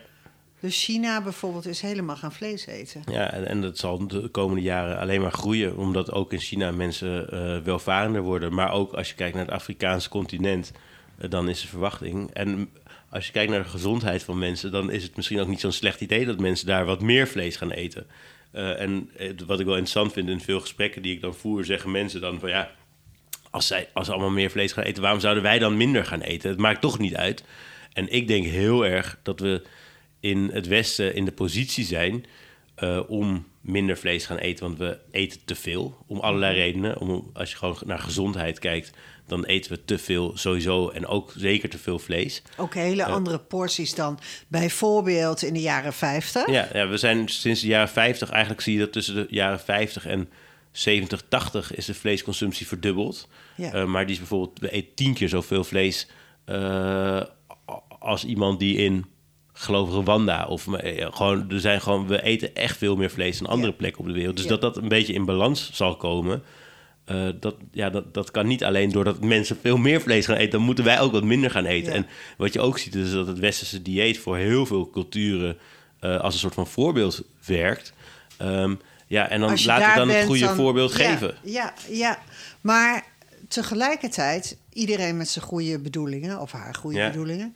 Dus 0.61 0.85
China 0.85 1.23
bijvoorbeeld 1.23 1.66
is 1.66 1.80
helemaal 1.80 2.16
gaan 2.16 2.32
vlees 2.32 2.66
eten. 2.66 3.02
Ja, 3.11 3.32
en, 3.32 3.47
en 3.47 3.61
dat 3.61 3.78
zal 3.78 4.06
de 4.06 4.28
komende 4.28 4.62
jaren 4.62 4.99
alleen 4.99 5.21
maar 5.21 5.32
groeien, 5.32 5.76
omdat 5.76 6.12
ook 6.12 6.32
in 6.32 6.38
China 6.38 6.71
mensen 6.71 7.35
uh, 7.35 7.59
welvarender 7.64 8.23
worden. 8.23 8.54
Maar 8.54 8.73
ook 8.73 8.92
als 8.92 9.09
je 9.09 9.14
kijkt 9.14 9.35
naar 9.35 9.44
het 9.44 9.54
Afrikaanse 9.54 10.09
continent, 10.09 10.73
uh, 11.18 11.30
dan 11.30 11.49
is 11.49 11.61
de 11.61 11.68
verwachting. 11.68 12.30
En 12.30 12.71
als 13.11 13.26
je 13.26 13.32
kijkt 13.32 13.50
naar 13.50 13.62
de 13.62 13.68
gezondheid 13.68 14.23
van 14.23 14.38
mensen, 14.38 14.71
dan 14.71 14.90
is 14.90 15.02
het 15.02 15.16
misschien 15.16 15.40
ook 15.40 15.49
niet 15.49 15.61
zo'n 15.61 15.73
slecht 15.73 16.00
idee 16.00 16.26
dat 16.26 16.38
mensen 16.38 16.66
daar 16.66 16.85
wat 16.85 17.00
meer 17.00 17.28
vlees 17.28 17.56
gaan 17.56 17.71
eten. 17.71 18.06
Uh, 18.54 18.80
en 18.80 19.11
wat 19.47 19.61
ik 19.61 19.66
wel 19.66 19.76
interessant 19.76 20.12
vind 20.12 20.28
in 20.28 20.40
veel 20.40 20.61
gesprekken 20.61 21.02
die 21.02 21.14
ik 21.14 21.21
dan 21.21 21.35
voer, 21.35 21.64
zeggen 21.64 21.90
mensen 21.90 22.21
dan 22.21 22.40
van 22.40 22.49
ja, 22.49 22.71
als, 23.52 23.66
zij, 23.66 23.88
als 23.92 24.06
ze 24.06 24.12
allemaal 24.12 24.30
meer 24.30 24.50
vlees 24.50 24.73
gaan 24.73 24.85
eten, 24.85 25.02
waarom 25.02 25.21
zouden 25.21 25.42
wij 25.42 25.59
dan 25.59 25.76
minder 25.76 26.04
gaan 26.04 26.21
eten? 26.21 26.50
Het 26.50 26.59
maakt 26.59 26.80
toch 26.80 26.99
niet 26.99 27.16
uit. 27.16 27.44
En 27.92 28.12
ik 28.12 28.26
denk 28.26 28.47
heel 28.47 28.87
erg 28.87 29.18
dat 29.23 29.40
we 29.40 29.62
in 30.21 30.50
het 30.52 30.66
Westen 30.66 31.14
in 31.14 31.25
de 31.25 31.32
positie 31.32 31.85
zijn 31.85 32.25
uh, 32.78 33.00
om 33.09 33.47
minder 33.61 33.97
vlees 33.97 34.26
gaan 34.26 34.37
eten, 34.37 34.64
want 34.64 34.78
we 34.78 34.99
eten 35.11 35.40
te 35.44 35.54
veel. 35.54 36.04
Om 36.06 36.18
allerlei 36.18 36.54
redenen. 36.54 36.99
Om, 36.99 37.30
als 37.32 37.50
je 37.50 37.56
gewoon 37.56 37.76
naar 37.85 37.99
gezondheid 37.99 38.59
kijkt, 38.59 38.90
dan 39.26 39.44
eten 39.44 39.73
we 39.73 39.85
te 39.85 39.99
veel 39.99 40.37
sowieso 40.37 40.88
en 40.88 41.06
ook 41.06 41.32
zeker 41.37 41.68
te 41.68 41.78
veel 41.78 41.99
vlees. 41.99 42.42
Ook 42.56 42.75
hele 42.75 43.02
uh, 43.02 43.09
andere 43.09 43.38
porties 43.38 43.94
dan 43.94 44.18
bijvoorbeeld 44.49 45.42
in 45.42 45.54
de 45.54 45.61
jaren 45.61 45.92
50. 45.92 46.47
Ja, 46.47 46.68
ja, 46.73 46.88
we 46.88 46.97
zijn 46.97 47.28
sinds 47.28 47.61
de 47.61 47.66
jaren 47.66 47.88
50, 47.88 48.30
eigenlijk 48.30 48.62
zie 48.62 48.73
je 48.73 48.78
dat 48.78 48.92
tussen 48.92 49.14
de 49.14 49.26
jaren 49.30 49.61
50 49.61 50.06
en 50.06 50.28
70, 50.73 51.23
80 51.29 51.75
is 51.75 51.85
de 51.85 51.95
vleesconsumptie 51.95 52.67
verdubbeld. 52.67 53.29
Ja. 53.57 53.75
Uh, 53.75 53.85
maar 53.85 54.05
die 54.05 54.12
is 54.12 54.19
bijvoorbeeld, 54.19 54.59
we 54.59 54.71
eten 54.71 54.95
tien 54.95 55.14
keer 55.14 55.29
zoveel 55.29 55.64
vlees 55.64 56.09
als 57.99 58.25
iemand 58.25 58.59
die 58.59 58.76
in 58.76 59.05
geloof 59.52 59.91
Rwanda. 59.91 60.47
Of 60.47 60.67
gewoon, 60.97 61.50
er 61.50 61.61
zijn 61.61 61.81
gewoon, 61.81 62.07
we 62.07 62.23
eten 62.23 62.55
echt 62.55 62.76
veel 62.76 62.97
meer 62.97 63.11
vlees 63.11 63.38
dan 63.38 63.49
andere 63.49 63.73
plekken 63.73 64.00
op 64.00 64.07
de 64.07 64.12
wereld. 64.12 64.37
Dus 64.37 64.47
dat 64.47 64.61
dat 64.61 64.76
een 64.76 64.88
beetje 64.88 65.12
in 65.12 65.25
balans 65.25 65.71
zal 65.73 65.97
komen. 65.97 66.43
Dat, 67.41 67.55
ja, 67.73 67.91
dat, 67.91 68.14
dat 68.14 68.31
kan 68.31 68.47
niet 68.47 68.64
alleen 68.64 68.91
doordat 68.91 69.21
mensen 69.21 69.59
veel 69.61 69.76
meer 69.76 70.00
vlees 70.00 70.26
gaan 70.26 70.37
eten. 70.37 70.50
Dan 70.50 70.62
moeten 70.62 70.85
wij 70.85 71.00
ook 71.00 71.12
wat 71.12 71.25
minder 71.25 71.50
gaan 71.50 71.64
eten. 71.64 71.93
En 71.93 72.07
wat 72.37 72.52
je 72.52 72.61
ook 72.61 72.79
ziet 72.79 72.95
is 72.95 73.12
dat 73.12 73.26
het 73.26 73.38
westerse 73.38 73.83
dieet 73.83 74.19
voor 74.19 74.37
heel 74.37 74.67
veel 74.67 74.91
culturen 74.91 75.57
als 76.00 76.35
een 76.35 76.41
soort 76.41 76.55
van 76.55 76.67
voorbeeld 76.67 77.23
werkt. 77.47 77.93
Um, 78.43 78.81
ja, 79.12 79.28
en 79.28 79.40
dan 79.40 79.64
laten 79.64 79.90
we 79.90 79.97
dan 79.97 80.09
het 80.09 80.26
goede 80.26 80.45
dan, 80.45 80.57
voorbeeld 80.57 80.97
ja, 80.97 81.11
geven. 81.11 81.35
Ja, 81.42 81.73
ja, 81.88 82.19
maar 82.61 83.04
tegelijkertijd, 83.49 84.57
iedereen 84.73 85.16
met 85.16 85.28
zijn 85.28 85.45
goede 85.45 85.78
bedoelingen, 85.78 86.40
of 86.40 86.52
haar 86.52 86.75
goede 86.75 86.99
ja. 86.99 87.09
bedoelingen, 87.11 87.54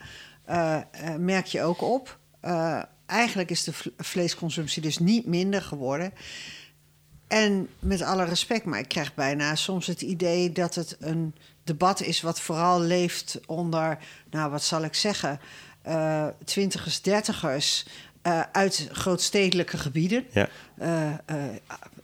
uh, 0.50 0.78
merk 1.18 1.46
je 1.46 1.62
ook 1.62 1.82
op. 1.82 2.18
Uh, 2.44 2.82
eigenlijk 3.06 3.50
is 3.50 3.64
de 3.64 3.72
vleesconsumptie 3.98 4.82
dus 4.82 4.98
niet 4.98 5.26
minder 5.26 5.62
geworden. 5.62 6.12
En 7.28 7.68
met 7.78 8.02
alle 8.02 8.24
respect, 8.24 8.64
maar 8.64 8.78
ik 8.78 8.88
krijg 8.88 9.14
bijna 9.14 9.54
soms 9.54 9.86
het 9.86 10.00
idee 10.00 10.52
dat 10.52 10.74
het 10.74 10.96
een 11.00 11.34
debat 11.64 12.00
is 12.00 12.20
wat 12.20 12.40
vooral 12.40 12.80
leeft 12.80 13.40
onder, 13.46 13.98
nou 14.30 14.50
wat 14.50 14.62
zal 14.62 14.84
ik 14.84 14.94
zeggen, 14.94 15.40
twintigers, 16.44 17.02
dertigers 17.02 17.86
uit 18.52 18.88
grootstedelijke 18.92 19.76
gebieden. 19.76 20.24
Ja. 20.32 20.48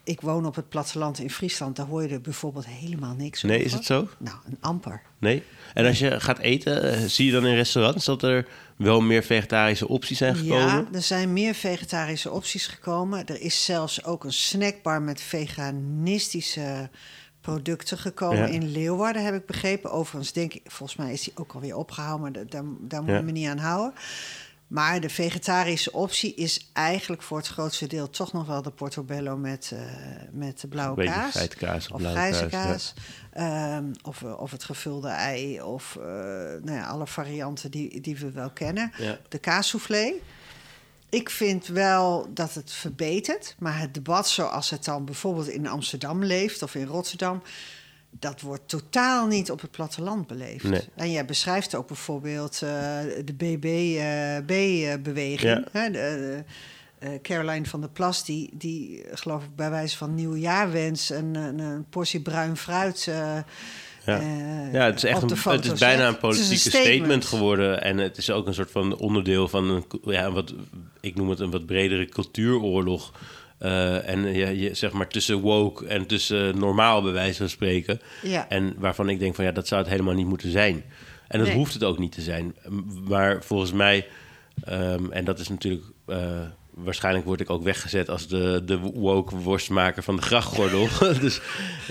ik 0.03 0.21
woon 0.21 0.45
op 0.45 0.55
het 0.55 0.69
platteland 0.69 1.19
in 1.19 1.29
Friesland, 1.29 1.75
daar 1.75 1.85
hoor 1.85 2.03
je 2.03 2.09
er 2.09 2.21
bijvoorbeeld 2.21 2.65
helemaal 2.67 3.15
niks 3.15 3.41
nee, 3.41 3.51
over. 3.51 3.65
Nee, 3.65 3.73
is 3.73 3.73
het 3.73 3.85
zo? 3.85 4.07
Nou, 4.17 4.37
een 4.45 4.57
amper. 4.59 5.01
Nee? 5.17 5.43
En 5.73 5.85
als 5.85 5.99
je 5.99 6.19
gaat 6.19 6.39
eten, 6.39 7.09
zie 7.09 7.25
je 7.25 7.31
dan 7.31 7.45
in 7.45 7.55
restaurants 7.55 8.05
dat 8.05 8.23
er 8.23 8.47
wel 8.75 9.01
meer 9.01 9.23
vegetarische 9.23 9.87
opties 9.87 10.17
zijn 10.17 10.35
gekomen? 10.35 10.67
Ja, 10.67 10.85
er 10.93 11.01
zijn 11.01 11.33
meer 11.33 11.53
vegetarische 11.53 12.31
opties 12.31 12.67
gekomen. 12.67 13.25
Er 13.25 13.41
is 13.41 13.65
zelfs 13.65 14.03
ook 14.03 14.23
een 14.23 14.33
snackbar 14.33 15.01
met 15.01 15.21
veganistische 15.21 16.89
producten 17.41 17.97
gekomen 17.97 18.37
ja. 18.37 18.45
in 18.45 18.71
Leeuwarden, 18.71 19.23
heb 19.23 19.33
ik 19.33 19.45
begrepen. 19.45 19.91
Overigens 19.91 20.33
denk 20.33 20.53
ik, 20.53 20.61
volgens 20.65 20.97
mij 20.97 21.13
is 21.13 21.23
die 21.23 21.33
ook 21.35 21.53
alweer 21.53 21.75
opgehouden, 21.75 22.21
maar 22.21 22.47
daar, 22.47 22.63
daar 22.79 23.03
moet 23.03 23.15
je 23.15 23.21
me 23.21 23.31
niet 23.31 23.47
aan 23.47 23.57
houden. 23.57 23.93
Maar 24.73 25.01
de 25.01 25.09
vegetarische 25.09 25.91
optie 25.91 26.33
is 26.33 26.69
eigenlijk 26.73 27.21
voor 27.21 27.37
het 27.37 27.47
grootste 27.47 27.87
deel 27.87 28.09
toch 28.09 28.33
nog 28.33 28.47
wel 28.47 28.61
de 28.61 28.71
portobello 28.71 29.37
met, 29.37 29.71
uh, 29.73 29.79
met 30.31 30.59
de 30.59 30.67
blauwe 30.67 31.03
kaas. 31.03 31.35
Of 31.91 32.01
grijze 32.01 32.45
kaas. 32.45 32.93
Ja. 33.33 33.77
Um, 33.77 33.91
of, 34.03 34.23
of 34.23 34.51
het 34.51 34.63
gevulde 34.63 35.07
ei 35.07 35.61
of 35.61 35.97
uh, 35.99 36.05
nou 36.05 36.71
ja, 36.71 36.87
alle 36.87 37.07
varianten 37.07 37.71
die, 37.71 38.01
die 38.01 38.17
we 38.17 38.31
wel 38.31 38.49
kennen. 38.49 38.91
Ja. 38.97 39.19
De 39.29 39.37
kaassoufflé. 39.37 40.13
Ik 41.09 41.29
vind 41.29 41.67
wel 41.67 42.27
dat 42.33 42.53
het 42.53 42.71
verbetert. 42.71 43.55
Maar 43.59 43.79
het 43.79 43.93
debat 43.93 44.29
zoals 44.29 44.69
het 44.69 44.85
dan 44.85 45.05
bijvoorbeeld 45.05 45.47
in 45.47 45.67
Amsterdam 45.67 46.23
leeft 46.23 46.63
of 46.63 46.75
in 46.75 46.85
Rotterdam 46.85 47.41
dat 48.19 48.41
wordt 48.41 48.67
totaal 48.67 49.27
niet 49.27 49.51
op 49.51 49.61
het 49.61 49.71
platteland 49.71 50.27
beleefd. 50.27 50.63
Nee. 50.63 50.81
En 50.95 51.11
jij 51.11 51.25
beschrijft 51.25 51.75
ook 51.75 51.87
bijvoorbeeld 51.87 52.61
uh, 52.63 52.69
de 53.25 53.33
BB-beweging. 54.43 55.65
Ja. 55.73 55.89
de, 55.89 56.43
uh, 56.99 57.09
Caroline 57.21 57.65
van 57.65 57.81
der 57.81 57.89
Plas, 57.89 58.25
die, 58.25 58.49
die 58.53 59.05
geloof 59.11 59.43
ik 59.43 59.55
bij 59.55 59.69
wijze 59.69 59.97
van 59.97 60.15
nieuwjaarwens... 60.15 61.09
een, 61.09 61.35
een, 61.35 61.59
een 61.59 61.85
portie 61.89 62.21
bruin 62.21 62.57
fruit... 62.57 63.05
Uh, 63.09 63.37
ja. 64.05 64.21
ja, 64.71 64.85
het 64.85 64.95
is 64.95 65.03
echt 65.03 65.21
een, 65.21 65.51
het 65.51 65.65
is 65.65 65.79
bijna 65.79 66.07
een 66.07 66.17
politieke 66.17 66.55
statement. 66.55 66.87
statement. 66.87 67.25
geworden. 67.25 67.81
En 67.81 67.97
het 67.97 68.17
is 68.17 68.31
ook 68.31 68.47
een 68.47 68.53
soort 68.53 68.71
van 68.71 68.97
onderdeel 68.97 69.47
van 69.47 69.69
een, 69.69 69.85
ja, 70.03 70.31
wat, 70.31 70.53
ik 71.01 71.15
noem 71.15 71.29
het 71.29 71.39
een 71.39 71.51
wat 71.51 71.65
bredere 71.65 72.05
cultuuroorlog. 72.05 73.11
Uh, 73.63 74.09
en 74.09 74.33
je, 74.33 74.59
je, 74.59 74.73
zeg 74.73 74.91
maar 74.91 75.07
tussen 75.07 75.39
woke 75.39 75.87
en 75.87 76.05
tussen 76.05 76.59
normaal, 76.59 77.01
bij 77.01 77.11
wijze 77.11 77.37
van 77.37 77.49
spreken. 77.49 77.99
Ja. 78.21 78.49
En 78.49 78.73
waarvan 78.77 79.09
ik 79.09 79.19
denk 79.19 79.35
van 79.35 79.45
ja, 79.45 79.51
dat 79.51 79.67
zou 79.67 79.81
het 79.81 79.89
helemaal 79.89 80.13
niet 80.13 80.25
moeten 80.27 80.51
zijn. 80.51 80.83
En 81.27 81.39
dat 81.39 81.47
Nee. 81.47 81.57
hoeft 81.57 81.73
het 81.73 81.83
ook 81.83 81.99
niet 81.99 82.11
te 82.11 82.21
zijn. 82.21 82.55
Maar 83.07 83.43
volgens 83.43 83.71
mij, 83.71 84.07
um, 84.69 85.11
en 85.11 85.25
dat 85.25 85.39
is 85.39 85.49
natuurlijk. 85.49 85.83
Uh, 86.07 86.17
waarschijnlijk 86.75 87.25
word 87.25 87.39
ik 87.39 87.49
ook 87.49 87.63
weggezet 87.63 88.09
als 88.09 88.27
de, 88.27 88.61
de 88.65 88.79
woke 88.79 89.35
worstmaker 89.35 90.03
van 90.03 90.15
de 90.15 90.21
grachtgordel. 90.21 90.87
dus, 91.21 91.41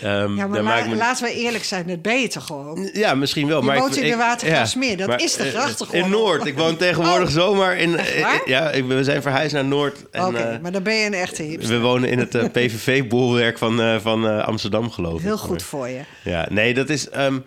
um, 0.04 0.36
ja, 0.36 0.46
maar 0.46 0.62
la, 0.62 0.86
me... 0.86 0.96
laten 0.96 1.24
we 1.24 1.32
eerlijk 1.32 1.64
zijn, 1.64 1.86
dat 1.86 2.02
ben 2.02 2.20
je 2.20 2.28
toch 2.28 2.46
gewoon? 2.46 2.90
Ja, 2.92 3.14
misschien 3.14 3.46
wel. 3.46 3.60
Je 3.60 3.66
maar 3.66 3.78
woont 3.78 3.96
ik, 3.96 4.02
in 4.02 4.10
de 4.10 4.16
Watergraafsmeer, 4.16 4.96
dat 4.96 5.06
maar, 5.06 5.22
is 5.22 5.36
de 5.36 5.44
grachtgordel. 5.44 6.04
In 6.04 6.10
Noord. 6.10 6.46
Ik 6.46 6.56
woon 6.56 6.76
tegenwoordig 6.86 7.28
oh. 7.28 7.34
zomaar 7.34 7.76
in... 7.76 7.96
waar? 8.20 8.42
Ja, 8.44 8.70
ik, 8.70 8.84
we 8.84 9.04
zijn 9.04 9.22
verhuisd 9.22 9.54
naar 9.54 9.64
Noord. 9.64 10.06
Oké, 10.06 10.26
okay, 10.26 10.54
uh, 10.54 10.60
maar 10.60 10.72
dan 10.72 10.82
ben 10.82 10.94
je 10.94 11.06
een 11.06 11.14
echte 11.14 11.42
hipster. 11.42 11.74
We 11.74 11.80
wonen 11.80 12.08
in 12.08 12.18
het 12.18 12.34
uh, 12.36 12.44
PVV-bolwerk 12.44 13.58
van, 13.58 13.80
uh, 13.80 14.00
van 14.00 14.44
Amsterdam, 14.44 14.90
geloof 14.90 15.18
ik. 15.18 15.24
Heel 15.24 15.38
goed 15.38 15.62
voor 15.62 15.88
je. 15.88 16.00
Ja, 16.24 16.46
nee, 16.50 16.74
dat 16.74 16.88
is... 16.88 17.08
Um, 17.16 17.44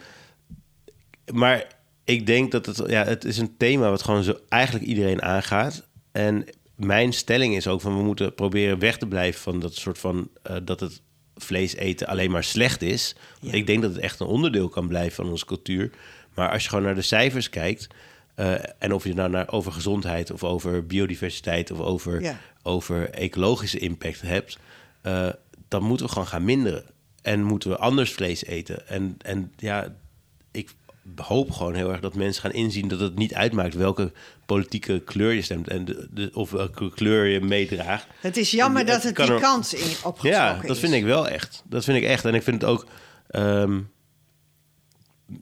maar 1.33 1.63
ik 2.03 2.25
denk 2.25 2.51
dat 2.51 2.65
het... 2.65 2.81
Ja, 2.87 3.03
het 3.03 3.25
is 3.25 3.37
een 3.37 3.57
thema 3.57 3.89
wat 3.89 4.03
gewoon 4.03 4.23
zo 4.23 4.37
eigenlijk 4.49 4.85
iedereen 4.85 5.21
aangaat. 5.21 5.83
En 6.11 6.45
mijn 6.75 7.13
stelling 7.13 7.55
is 7.55 7.67
ook 7.67 7.81
van... 7.81 7.97
we 7.97 8.03
moeten 8.03 8.33
proberen 8.33 8.79
weg 8.79 8.97
te 8.97 9.07
blijven 9.07 9.41
van 9.41 9.59
dat 9.59 9.75
soort 9.75 9.97
van... 9.97 10.29
Uh, 10.49 10.57
dat 10.63 10.79
het 10.79 11.01
vlees 11.35 11.75
eten 11.75 12.07
alleen 12.07 12.31
maar 12.31 12.43
slecht 12.43 12.81
is. 12.81 13.15
Ja. 13.39 13.51
Ik 13.51 13.67
denk 13.67 13.81
dat 13.81 13.93
het 13.93 14.01
echt 14.01 14.19
een 14.19 14.27
onderdeel 14.27 14.69
kan 14.69 14.88
blijven 14.88 15.15
van 15.15 15.29
onze 15.29 15.45
cultuur. 15.45 15.91
Maar 16.33 16.51
als 16.51 16.63
je 16.63 16.69
gewoon 16.69 16.83
naar 16.83 16.95
de 16.95 17.01
cijfers 17.01 17.49
kijkt... 17.49 17.88
Uh, 18.35 18.55
en 18.79 18.93
of 18.93 19.03
je 19.03 19.13
nou 19.13 19.29
naar, 19.29 19.51
over 19.51 19.71
gezondheid 19.71 20.31
of 20.31 20.43
over 20.43 20.85
biodiversiteit... 20.85 21.71
of 21.71 21.79
over, 21.79 22.21
ja. 22.21 22.39
over 22.63 23.09
ecologische 23.09 23.79
impact 23.79 24.21
hebt... 24.21 24.57
Uh, 25.03 25.29
dan 25.67 25.83
moeten 25.83 26.05
we 26.05 26.11
gewoon 26.11 26.27
gaan 26.27 26.43
minderen. 26.43 26.83
En 27.21 27.43
moeten 27.43 27.69
we 27.69 27.77
anders 27.77 28.11
vlees 28.11 28.45
eten. 28.45 28.88
En, 28.88 29.17
en 29.21 29.53
ja, 29.57 29.95
ik 30.51 30.75
hoop 31.15 31.51
gewoon 31.51 31.73
heel 31.73 31.91
erg 31.91 31.99
dat 31.99 32.15
mensen 32.15 32.41
gaan 32.41 32.51
inzien... 32.51 32.87
dat 32.87 32.99
het 32.99 33.15
niet 33.17 33.33
uitmaakt 33.33 33.73
welke 33.75 34.11
politieke 34.45 34.99
kleur 35.05 35.31
je 35.33 35.41
stemt... 35.41 35.67
En 35.67 35.85
de, 35.85 36.07
de, 36.11 36.29
of 36.33 36.51
welke 36.51 36.89
kleur 36.93 37.25
je 37.25 37.41
meedraagt. 37.41 38.07
Het 38.19 38.37
is 38.37 38.51
jammer 38.51 38.81
En 38.81 38.87
dat 38.87 39.03
het 39.03 39.15
die 39.15 39.25
er- 39.25 39.39
kans 39.39 39.73
in 39.73 39.81
opgetrokken 40.03 40.29
Ja, 40.29 40.59
dat 40.67 40.77
vind 40.79 40.93
ik 40.93 41.03
wel 41.03 41.27
echt. 41.27 41.63
Dat 41.69 41.83
vind 41.83 41.97
ik 41.97 42.03
echt. 42.03 42.25
En 42.25 42.33
ik 42.33 42.43
vind 42.43 42.61
het 42.61 42.69
ook... 42.71 42.85
ehm, 43.27 43.79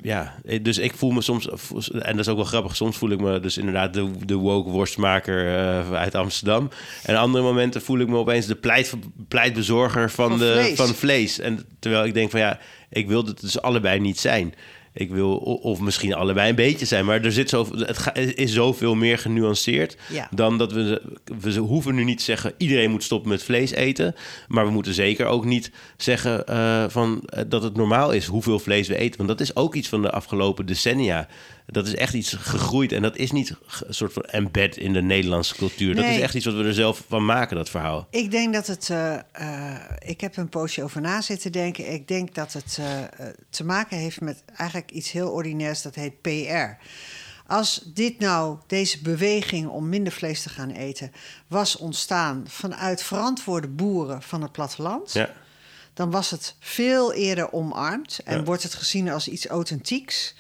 ja, 0.02 0.36
dus 0.62 0.78
ik 0.78 0.94
voel 0.94 1.12
me 1.12 1.22
soms... 1.22 1.50
En 1.92 2.12
dat 2.16 2.20
is 2.20 2.28
ook 2.28 2.36
wel 2.36 2.46
grappig. 2.46 2.76
Soms 2.76 2.98
voel 2.98 3.10
ik 3.10 3.20
me 3.22 3.40
dus 3.40 3.58
inderdaad 3.58 3.94
de, 3.94 4.12
de 4.26 4.36
woke 4.36 4.70
worstmaker 4.70 5.48
eh, 5.58 5.94
uit 5.94 6.16
Amsterdam. 6.16 6.70
En 7.04 7.16
andere 7.16 7.44
momenten 7.44 7.82
voel 7.82 8.00
ik 8.00 8.08
me 8.08 8.18
opeens 8.18 8.46
de 8.46 8.56
pleit, 8.56 8.94
pleitbezorger 9.28 10.12
van, 10.12 10.30
Van 10.30 10.40
de, 10.40 10.52
vlees. 10.54 10.76
van 10.76 10.88
vlees. 10.88 11.40
En 11.40 11.66
terwijl 11.80 12.06
ik 12.06 12.14
denk 12.14 12.32
van 12.32 12.40
ja, 12.40 12.60
ik 12.90 13.08
wil 13.08 13.26
het 13.26 13.40
dus 13.42 13.62
allebei 13.62 14.00
niet 14.00 14.20
zijn. 14.20 14.54
Ik 14.94 15.12
wil 15.12 15.38
of 15.38 15.80
misschien 15.80 16.14
allebei 16.14 16.50
een 16.50 16.56
beetje 16.56 16.86
zijn. 16.86 17.06
Maar 17.06 17.22
er 17.22 17.32
zit 17.32 17.50
zo, 17.50 17.68
het 17.78 18.38
is 18.38 18.54
zoveel 18.54 18.96
meer 18.96 19.18
genuanceerd 19.18 19.98
dan 20.32 20.58
dat 20.58 20.72
we, 20.72 21.02
we 21.40 21.58
hoeven 21.60 21.96
nu 21.96 22.04
niet 22.04 22.18
te 22.18 22.24
zeggen 22.24 22.54
iedereen 22.58 22.92
moet 22.92 23.04
stoppen 23.04 23.30
met 23.30 23.44
vlees 23.44 23.72
eten. 23.72 24.16
Maar 24.48 24.66
we 24.66 24.72
moeten 24.72 24.94
zeker 24.94 25.26
ook 25.26 25.46
niet 25.46 25.72
zeggen 25.98 26.44
uh, 26.50 26.86
van, 26.88 27.24
uh, 27.38 27.44
dat 27.48 27.64
het 27.64 27.76
normaal 27.76 28.12
is 28.12 28.26
hoeveel 28.26 28.60
vlees 28.60 28.88
we 28.88 28.98
eten. 28.98 29.18
Want 29.18 29.30
dat 29.30 29.42
is 29.42 29.56
ook 29.56 29.76
iets 29.76 29.90
van 29.90 30.02
de 30.02 30.12
afgelopen 30.12 30.66
decennia. 30.66 31.28
Dat 31.66 31.88
is 31.88 31.96
echt 31.96 32.14
iets 32.14 32.34
gegroeid 32.34 32.92
en 32.92 33.02
dat 33.02 33.18
is 33.18 33.32
niet 33.32 33.56
een 33.84 33.94
soort 33.94 34.14
van 34.14 34.24
embed 34.24 34.78
in 34.78 34.94
de 34.94 35.02
Nederlandse 35.02 35.56
cultuur. 35.56 35.96
Dat 35.96 36.06
is 36.06 36.20
echt 36.20 36.34
iets 36.34 36.46
wat 36.46 36.54
we 36.54 36.64
er 36.64 36.74
zelf 36.74 37.04
van 37.08 37.26
maken, 37.26 37.56
dat 37.56 37.70
verhaal. 37.70 38.08
Ik 38.10 38.32
denk 38.32 38.54
dat 38.54 38.68
het. 38.68 38.90
Uh, 38.92 39.76
ik 40.00 40.22
heb 40.22 40.38
een 40.38 40.50
poosje 40.50 40.84
over 40.84 41.02
na 41.02 41.22
zitten 41.22 41.52
denken. 41.52 41.94
Ik 41.94 42.08
denk 42.08 42.36
dat 42.36 42.54
het 42.54 42.80
te 43.50 43.64
maken 43.64 43.98
heeft 43.98 44.22
met 44.22 44.44
eigenlijk 44.56 44.92
iets 44.92 45.12
heel 45.12 45.30
ordinairs, 45.30 45.82
dat 45.82 45.96
heet 45.96 46.22
PR. 46.22 46.86
Als 47.48 47.90
dit 47.94 48.20
nou, 48.20 48.58
deze 48.68 49.02
beweging 49.02 49.68
om 49.68 49.90
minder 49.90 50.14
vlees 50.14 50.42
te 50.42 50.50
gaan 50.50 50.70
eten, 50.70 51.12
was 51.48 51.78
ontstaan 51.78 52.44
vanuit 52.48 53.04
verantwoorde 53.04 53.68
boeren 53.68 54.22
van 54.22 54.42
het 54.42 54.52
platteland. 54.52 55.14
Ja 55.14 55.30
dan 55.94 56.12
was 56.12 56.32
het 56.32 56.56
veel 56.60 57.14
eerder 57.14 57.52
omarmd 57.52 58.20
en 58.24 58.46
wordt 58.46 58.64
het 58.64 58.74
gezien 58.74 59.10
als 59.10 59.28
iets 59.28 59.48
authentieks. 59.48 60.36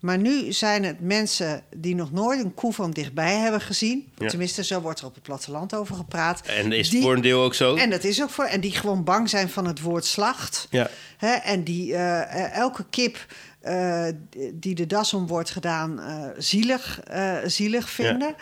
Maar 0.00 0.18
nu 0.18 0.52
zijn 0.52 0.84
het 0.84 1.00
mensen 1.00 1.62
die 1.76 1.94
nog 1.94 2.12
nooit 2.12 2.44
een 2.44 2.54
koe 2.54 2.72
van 2.72 2.90
dichtbij 2.90 3.34
hebben 3.34 3.60
gezien. 3.60 4.12
Tenminste, 4.26 4.64
zo 4.64 4.80
wordt 4.80 5.00
er 5.00 5.06
op 5.06 5.14
het 5.14 5.22
platteland 5.22 5.74
over 5.74 5.94
gepraat. 5.94 6.40
En 6.40 6.72
is 6.72 6.92
het 6.92 7.02
voor 7.02 7.14
een 7.14 7.20
deel 7.20 7.42
ook 7.42 7.54
zo? 7.54 7.74
En 7.74 7.90
dat 7.90 8.04
is 8.04 8.22
ook 8.22 8.30
voor. 8.30 8.44
En 8.44 8.60
die 8.60 8.72
gewoon 8.72 9.04
bang 9.04 9.30
zijn 9.30 9.48
van 9.48 9.66
het 9.66 9.80
woord 9.80 10.04
slacht. 10.04 10.66
Ja. 10.70 10.90
Hè, 11.16 11.32
en 11.32 11.64
die 11.64 11.90
uh, 11.90 12.56
elke 12.56 12.84
kip 12.90 13.26
uh, 13.62 14.06
die 14.52 14.74
de 14.74 14.86
das 14.86 15.14
om 15.14 15.26
wordt 15.26 15.50
gedaan, 15.50 16.00
uh, 16.00 16.28
zielig, 16.38 17.00
zielig 17.46 17.90
vinden. 17.90 18.34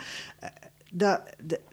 Dat, 0.97 1.21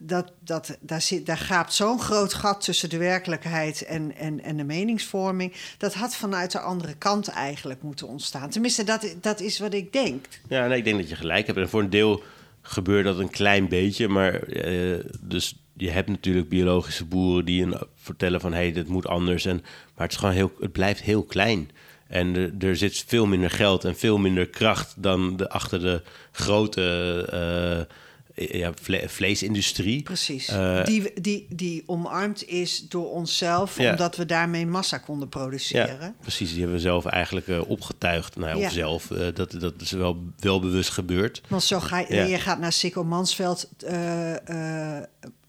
dat, 0.02 0.32
dat, 0.40 0.78
daar, 0.80 1.02
zit, 1.02 1.26
daar 1.26 1.38
gaapt 1.38 1.74
zo'n 1.74 2.00
groot 2.00 2.34
gat 2.34 2.64
tussen 2.64 2.90
de 2.90 2.96
werkelijkheid 2.96 3.84
en, 3.84 4.16
en, 4.16 4.42
en 4.42 4.56
de 4.56 4.64
meningsvorming. 4.64 5.52
Dat 5.78 5.94
had 5.94 6.16
vanuit 6.16 6.52
de 6.52 6.60
andere 6.60 6.94
kant 6.94 7.28
eigenlijk 7.28 7.82
moeten 7.82 8.08
ontstaan. 8.08 8.50
Tenminste, 8.50 8.84
dat, 8.84 9.14
dat 9.20 9.40
is 9.40 9.58
wat 9.58 9.74
ik 9.74 9.92
denk. 9.92 10.26
Ja, 10.48 10.66
nee, 10.66 10.78
ik 10.78 10.84
denk 10.84 10.98
dat 10.98 11.08
je 11.08 11.16
gelijk 11.16 11.46
hebt. 11.46 11.58
En 11.58 11.68
voor 11.68 11.80
een 11.80 11.90
deel 11.90 12.22
gebeurt 12.62 13.04
dat 13.04 13.18
een 13.18 13.30
klein 13.30 13.68
beetje. 13.68 14.08
Maar 14.08 14.48
uh, 14.48 14.98
dus 15.20 15.56
je 15.76 15.90
hebt 15.90 16.08
natuurlijk 16.08 16.48
biologische 16.48 17.04
boeren 17.04 17.44
die 17.44 17.62
een, 17.62 17.76
vertellen 17.94 18.40
van 18.40 18.52
hé, 18.52 18.58
hey, 18.58 18.72
dit 18.72 18.88
moet 18.88 19.06
anders. 19.06 19.44
En, 19.44 19.56
maar 19.94 20.06
het, 20.06 20.12
is 20.12 20.18
gewoon 20.18 20.34
heel, 20.34 20.52
het 20.60 20.72
blijft 20.72 21.02
heel 21.02 21.22
klein. 21.22 21.70
En 22.08 22.36
er, 22.36 22.68
er 22.68 22.76
zit 22.76 23.04
veel 23.06 23.26
minder 23.26 23.50
geld 23.50 23.84
en 23.84 23.96
veel 23.96 24.18
minder 24.18 24.48
kracht 24.48 24.94
dan 25.02 25.36
de, 25.36 25.48
achter 25.48 25.80
de 25.80 26.02
grote. 26.32 27.88
Uh, 27.88 27.94
ja, 28.34 28.72
vleesindustrie. 29.06 30.02
Precies. 30.02 30.48
Uh, 30.48 30.84
die, 30.84 31.20
die, 31.20 31.46
die 31.48 31.82
omarmd 31.86 32.48
is 32.48 32.88
door 32.88 33.10
onszelf, 33.10 33.78
omdat 33.78 34.16
we 34.16 34.26
daarmee 34.26 34.66
massa 34.66 34.98
konden 34.98 35.28
produceren. 35.28 36.06
Ja, 36.06 36.14
precies, 36.20 36.50
die 36.50 36.58
hebben 36.58 36.76
we 36.76 36.82
zelf 36.82 37.04
eigenlijk 37.04 37.46
uh, 37.46 37.70
opgetuigd. 37.70 38.36
Nou, 38.36 38.58
ja. 38.58 38.66
Of 38.66 38.72
zelf, 38.72 39.10
uh, 39.10 39.18
dat, 39.34 39.50
dat 39.60 39.80
is 39.80 39.90
wel, 39.90 40.22
wel 40.38 40.60
bewust 40.60 40.90
gebeurd. 40.90 41.42
Want 41.48 41.62
zo 41.62 41.80
ga 41.80 41.98
je, 41.98 42.14
je 42.14 42.38
gaat 42.38 42.58
naar 42.58 42.72
Sikko 42.72 43.04
Mansveld 43.04 43.68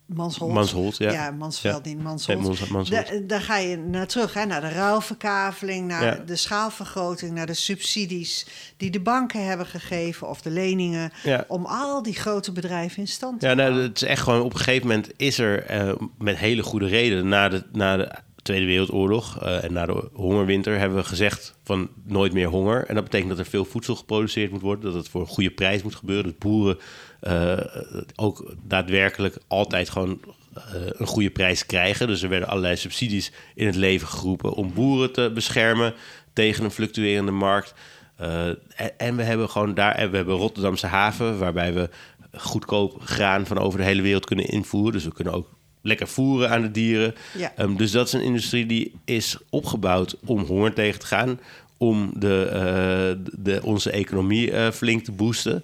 Mansholt. 0.06 0.54
Mansholt, 0.54 0.98
ja. 0.98 1.12
Ja, 1.12 1.32
Mansveld, 1.32 1.86
ja. 1.86 1.96
Mansholt. 1.96 3.30
daar 3.30 3.42
ga 3.42 3.58
je 3.58 3.78
naar 3.78 4.08
terug, 4.08 4.34
hè, 4.34 4.46
naar 4.46 4.62
de 4.62 4.70
ruilverkaveling, 4.70 5.88
naar 5.88 6.26
de 6.26 6.36
schaalvergroting, 6.36 7.32
naar 7.32 7.46
de 7.46 7.54
subsidies 7.54 8.46
die 8.78 8.90
de 8.90 9.00
banken 9.00 9.46
hebben 9.46 9.66
gegeven 9.66 10.30
of 10.30 10.42
de 10.42 10.50
leningen, 10.50 11.12
om 11.48 11.66
al 11.66 12.04
die 12.04 12.16
grote 12.16 12.52
bedrijven 12.52 12.98
in 12.98 13.08
stand 13.08 13.40
te 13.40 13.46
houden. 13.46 13.66
Ja, 13.66 13.72
nou, 13.72 13.84
het 13.84 14.02
is 14.02 14.08
echt 14.08 14.22
gewoon 14.22 14.42
op 14.42 14.54
een 14.54 14.58
gegeven 14.58 14.88
moment 14.88 15.10
is 15.18 15.38
er 15.38 15.86
uh, 15.88 15.94
met 16.18 16.38
hele 16.38 16.64
goede 16.64 16.88
reden 16.88 17.28
na 17.28 17.50
de, 17.50 17.64
na 17.72 17.98
de 17.98 18.12
Tweede 18.44 18.66
Wereldoorlog 18.66 19.44
uh, 19.44 19.64
en 19.64 19.74
na 19.74 19.86
de 19.86 20.10
hongerwinter 20.14 20.80
hebben 20.80 20.98
we 20.98 21.04
gezegd 21.04 21.56
van 21.64 21.90
nooit 22.04 22.34
meer 22.34 22.48
honger. 22.48 22.86
En 22.86 22.96
dat 22.96 23.04
betekent 23.04 23.30
dat 23.30 23.40
er 23.40 23.46
veel 23.46 23.66
voedsel 23.66 23.96
geproduceerd 23.96 24.52
moet 24.52 24.62
worden, 24.62 24.86
dat 24.86 24.94
het 24.94 25.10
voor 25.10 25.22
een 25.22 25.28
goede 25.28 25.52
prijs 25.52 25.84
moet 25.84 25.96
gebeuren, 25.96 26.26
dat 26.26 26.40
boeren 26.40 26.78
uh, 27.22 27.60
ook 28.16 28.56
daadwerkelijk 28.64 29.38
altijd 29.48 29.90
gewoon 29.90 30.20
uh, 30.58 30.64
een 30.76 31.08
goede 31.08 31.30
prijs 31.30 31.66
krijgen. 31.66 32.08
Dus 32.08 32.24
er 32.24 32.30
werden 32.30 32.50
allerlei 32.50 32.76
subsidies 32.76 33.32
in 33.56 33.66
het 33.66 33.76
leven 33.76 34.08
geroepen 34.08 34.54
om 34.54 34.74
boeren 34.74 35.12
te 35.12 35.32
beschermen 35.34 35.94
tegen 36.34 36.64
een 36.64 36.72
fluctuerende 36.72 37.32
markt. 37.32 37.74
En, 38.16 38.98
en, 38.98 39.16
we 39.16 39.24
hebben 39.24 39.50
gewoon 39.50 39.74
daar, 39.74 40.10
we 40.10 40.16
hebben 40.16 40.36
Rotterdamse 40.36 40.88
haven, 40.88 41.40
waarbij 41.40 41.74
we 41.74 41.90
goedkoop 42.38 43.02
graan 43.02 43.46
van 43.46 43.58
over 43.58 43.80
de 43.80 43.86
hele 43.86 44.02
wereld 44.02 44.26
kunnen 44.26 44.46
invoeren. 44.46 44.92
Dus 44.92 45.04
we 45.04 45.14
kunnen 45.14 45.34
ook 45.34 45.50
lekker 45.84 46.08
voeren 46.08 46.50
aan 46.50 46.62
de 46.62 46.72
dieren. 46.72 47.16
Ja. 47.38 47.54
Um, 47.60 47.78
dus 47.78 47.92
dat 47.92 48.08
is 48.08 48.14
een 48.14 48.22
industrie 48.22 48.66
die 48.66 48.92
is 49.06 49.38
opgebouwd 49.50 50.16
om 50.26 50.40
honger 50.40 50.74
tegen 50.74 51.00
te 51.00 51.06
gaan, 51.06 51.40
om 51.78 52.12
de, 52.16 52.50
uh, 52.50 53.26
de, 53.38 53.60
onze 53.64 53.92
economie 53.92 54.52
uh, 54.52 54.72
flink 54.72 55.04
te 55.04 55.12
boosten. 55.12 55.64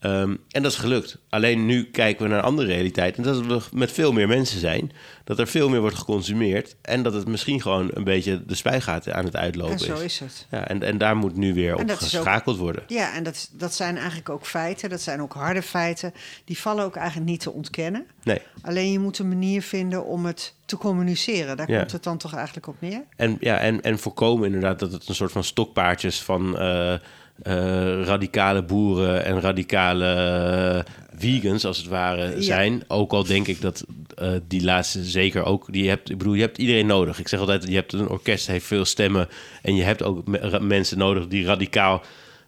Um, 0.00 0.38
en 0.50 0.62
dat 0.62 0.72
is 0.72 0.78
gelukt. 0.78 1.18
Alleen 1.28 1.66
nu 1.66 1.84
kijken 1.84 2.22
we 2.22 2.28
naar 2.28 2.38
een 2.38 2.44
andere 2.44 2.68
realiteit. 2.68 3.16
En 3.16 3.22
dat 3.22 3.46
we 3.46 3.60
met 3.72 3.92
veel 3.92 4.12
meer 4.12 4.28
mensen 4.28 4.60
zijn. 4.60 4.92
Dat 5.24 5.38
er 5.38 5.46
veel 5.46 5.68
meer 5.68 5.80
wordt 5.80 5.96
geconsumeerd. 5.96 6.76
En 6.82 7.02
dat 7.02 7.12
het 7.12 7.26
misschien 7.26 7.62
gewoon 7.62 7.90
een 7.92 8.04
beetje 8.04 8.44
de 8.44 8.54
spuigaten 8.54 9.14
aan 9.14 9.24
het 9.24 9.36
uitlopen 9.36 9.74
is. 9.74 9.86
En 9.86 9.96
zo 9.96 10.02
is 10.02 10.18
het. 10.18 10.46
Ja, 10.50 10.68
en, 10.68 10.82
en 10.82 10.98
daar 10.98 11.16
moet 11.16 11.36
nu 11.36 11.54
weer 11.54 11.76
op 11.76 11.90
geschakeld 11.90 12.56
worden. 12.56 12.82
Ja, 12.86 13.14
en 13.14 13.22
dat, 13.22 13.50
dat 13.52 13.74
zijn 13.74 13.96
eigenlijk 13.96 14.28
ook 14.28 14.46
feiten. 14.46 14.90
Dat 14.90 15.00
zijn 15.00 15.22
ook 15.22 15.32
harde 15.32 15.62
feiten. 15.62 16.14
Die 16.44 16.58
vallen 16.58 16.84
ook 16.84 16.96
eigenlijk 16.96 17.30
niet 17.30 17.40
te 17.40 17.52
ontkennen. 17.52 18.06
Nee. 18.22 18.40
Alleen 18.62 18.92
je 18.92 18.98
moet 18.98 19.18
een 19.18 19.28
manier 19.28 19.62
vinden 19.62 20.04
om 20.04 20.26
het 20.26 20.54
te 20.64 20.76
communiceren. 20.76 21.56
Daar 21.56 21.66
komt 21.66 21.92
het 21.92 22.02
dan 22.02 22.18
toch 22.18 22.34
eigenlijk 22.34 22.66
op 22.66 22.76
neer? 22.78 23.04
En, 23.16 23.36
ja, 23.40 23.58
en, 23.58 23.80
en 23.80 23.98
voorkomen 23.98 24.46
inderdaad 24.46 24.78
dat 24.78 24.92
het 24.92 25.08
een 25.08 25.14
soort 25.14 25.32
van 25.32 25.44
stokpaardjes 25.44 26.22
van... 26.22 26.62
Uh, 26.62 26.94
uh, 27.42 28.02
radicale 28.02 28.62
boeren 28.62 29.24
en 29.24 29.40
radicale 29.40 30.84
uh, 30.86 30.92
vegans, 31.18 31.64
als 31.64 31.76
het 31.76 31.86
ware, 31.86 32.42
zijn. 32.42 32.82
Ook 32.88 33.12
al 33.12 33.24
denk 33.24 33.46
ik 33.46 33.60
dat 33.60 33.84
uh, 34.22 34.30
die 34.48 34.64
laatste 34.64 35.04
zeker 35.04 35.44
ook... 35.44 35.72
Die 35.72 35.88
hebt, 35.88 36.10
ik 36.10 36.18
bedoel, 36.18 36.34
je 36.34 36.40
hebt 36.40 36.58
iedereen 36.58 36.86
nodig. 36.86 37.18
Ik 37.18 37.28
zeg 37.28 37.40
altijd, 37.40 37.68
je 37.68 37.74
hebt 37.74 37.92
een 37.92 38.08
orkest, 38.08 38.46
heeft 38.46 38.66
veel 38.66 38.84
stemmen... 38.84 39.28
en 39.62 39.76
je 39.76 39.82
hebt 39.82 40.02
ook 40.02 40.22
mensen 40.60 40.98
nodig 40.98 41.26
die 41.26 41.44
radicaal 41.44 42.02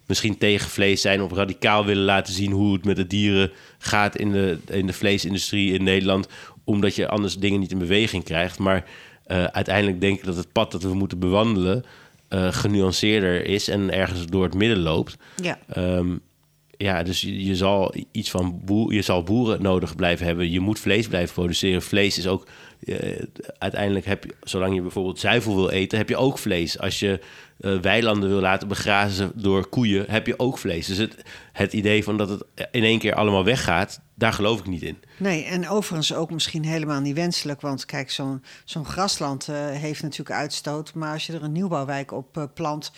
misschien 0.07 0.39
tegen 0.39 0.71
vlees 0.71 1.01
zijn... 1.01 1.23
of 1.23 1.33
radicaal 1.33 1.85
willen 1.85 2.05
laten 2.05 2.35
zien 2.35 2.53
hoe 2.53 2.73
het 2.73 2.85
met 2.85 2.97
de 2.97 3.07
dieren 3.07 3.51
gaat... 3.79 4.17
in 4.17 4.33
de, 4.33 4.59
in 4.71 4.87
de 4.87 4.93
vleesindustrie 4.93 5.73
in 5.73 5.83
Nederland... 5.83 6.29
omdat 6.65 6.95
je 6.95 7.09
anders 7.09 7.37
dingen 7.37 7.61
niet 7.61 7.73
in 7.73 7.79
beweging 7.79 8.25
krijgt. 8.25 8.59
Maar 8.59 8.85
uiteindelijk 9.53 10.01
denk 10.01 10.19
ik 10.19 10.25
dat 10.25 10.37
het 10.37 10.53
pad 10.53 10.73
dat 10.73 10.83
we 10.83 10.95
moeten 10.95 11.19
bewandelen 11.19 11.85
uh, 12.31 12.53
genuanceerder 12.53 13.47
is 13.47 13.69
en 13.69 13.93
ergens 13.93 14.27
door 14.27 14.43
het 14.43 14.55
midden 14.55 14.79
loopt. 14.79 15.17
Ja. 15.43 15.59
Um, 15.77 16.21
ja, 16.77 17.03
dus 17.03 17.21
je, 17.21 17.45
je, 17.45 17.57
zal 17.57 17.95
iets 18.13 18.31
van 18.31 18.61
boer, 18.65 18.93
je 18.93 19.03
zal 19.03 19.23
boeren 19.23 19.63
nodig 19.63 19.97
blijven 19.97 20.27
hebben. 20.27 20.51
Je 20.51 20.61
moet 20.61 20.79
vlees 20.79 21.09
blijven 21.09 21.35
produceren. 21.35 21.83
Vlees 21.83 22.19
is 22.19 22.27
ook 22.27 22.47
uh, 22.81 23.23
uiteindelijk 23.59 24.07
heb 24.07 24.25
je, 24.25 24.35
zolang 24.43 24.75
je 24.75 24.83
bijvoorbeeld 24.83 25.19
zuivel 25.19 25.55
wil 25.55 25.71
eten, 25.71 25.99
heb 25.99 26.09
je 26.09 26.17
ook 26.17 26.39
vlees. 26.39 26.79
Als 26.79 27.01
je 27.01 27.21
uh, 27.61 27.79
weilanden 27.79 28.29
wil 28.29 28.41
laten 28.41 28.69
begrazen 28.69 29.33
door 29.35 29.69
koeien, 29.69 30.05
heb 30.09 30.27
je 30.27 30.39
ook 30.39 30.59
vlees. 30.59 30.87
Dus 30.87 30.97
het, 30.97 31.17
het 31.53 31.73
idee 31.73 32.05
van 32.05 32.17
dat 32.17 32.29
het 32.29 32.45
in 32.71 32.85
één 32.85 32.99
keer 32.99 33.15
allemaal 33.15 33.45
weggaat, 33.45 34.01
daar 34.21 34.33
geloof 34.33 34.59
ik 34.59 34.67
niet 34.67 34.83
in. 34.83 34.99
Nee, 35.17 35.45
en 35.45 35.69
overigens 35.69 36.15
ook 36.15 36.31
misschien 36.31 36.65
helemaal 36.65 37.01
niet 37.01 37.15
wenselijk. 37.15 37.61
Want 37.61 37.85
kijk, 37.85 38.11
zo'n 38.11 38.43
zo'n 38.65 38.85
grasland 38.85 39.49
uh, 39.49 39.57
heeft 39.71 40.03
natuurlijk 40.03 40.39
uitstoot. 40.39 40.95
Maar 40.95 41.13
als 41.13 41.27
je 41.27 41.33
er 41.33 41.43
een 41.43 41.53
nieuwbouwwijk 41.53 42.13
op 42.13 42.37
uh, 42.37 42.45
plant 42.55 42.93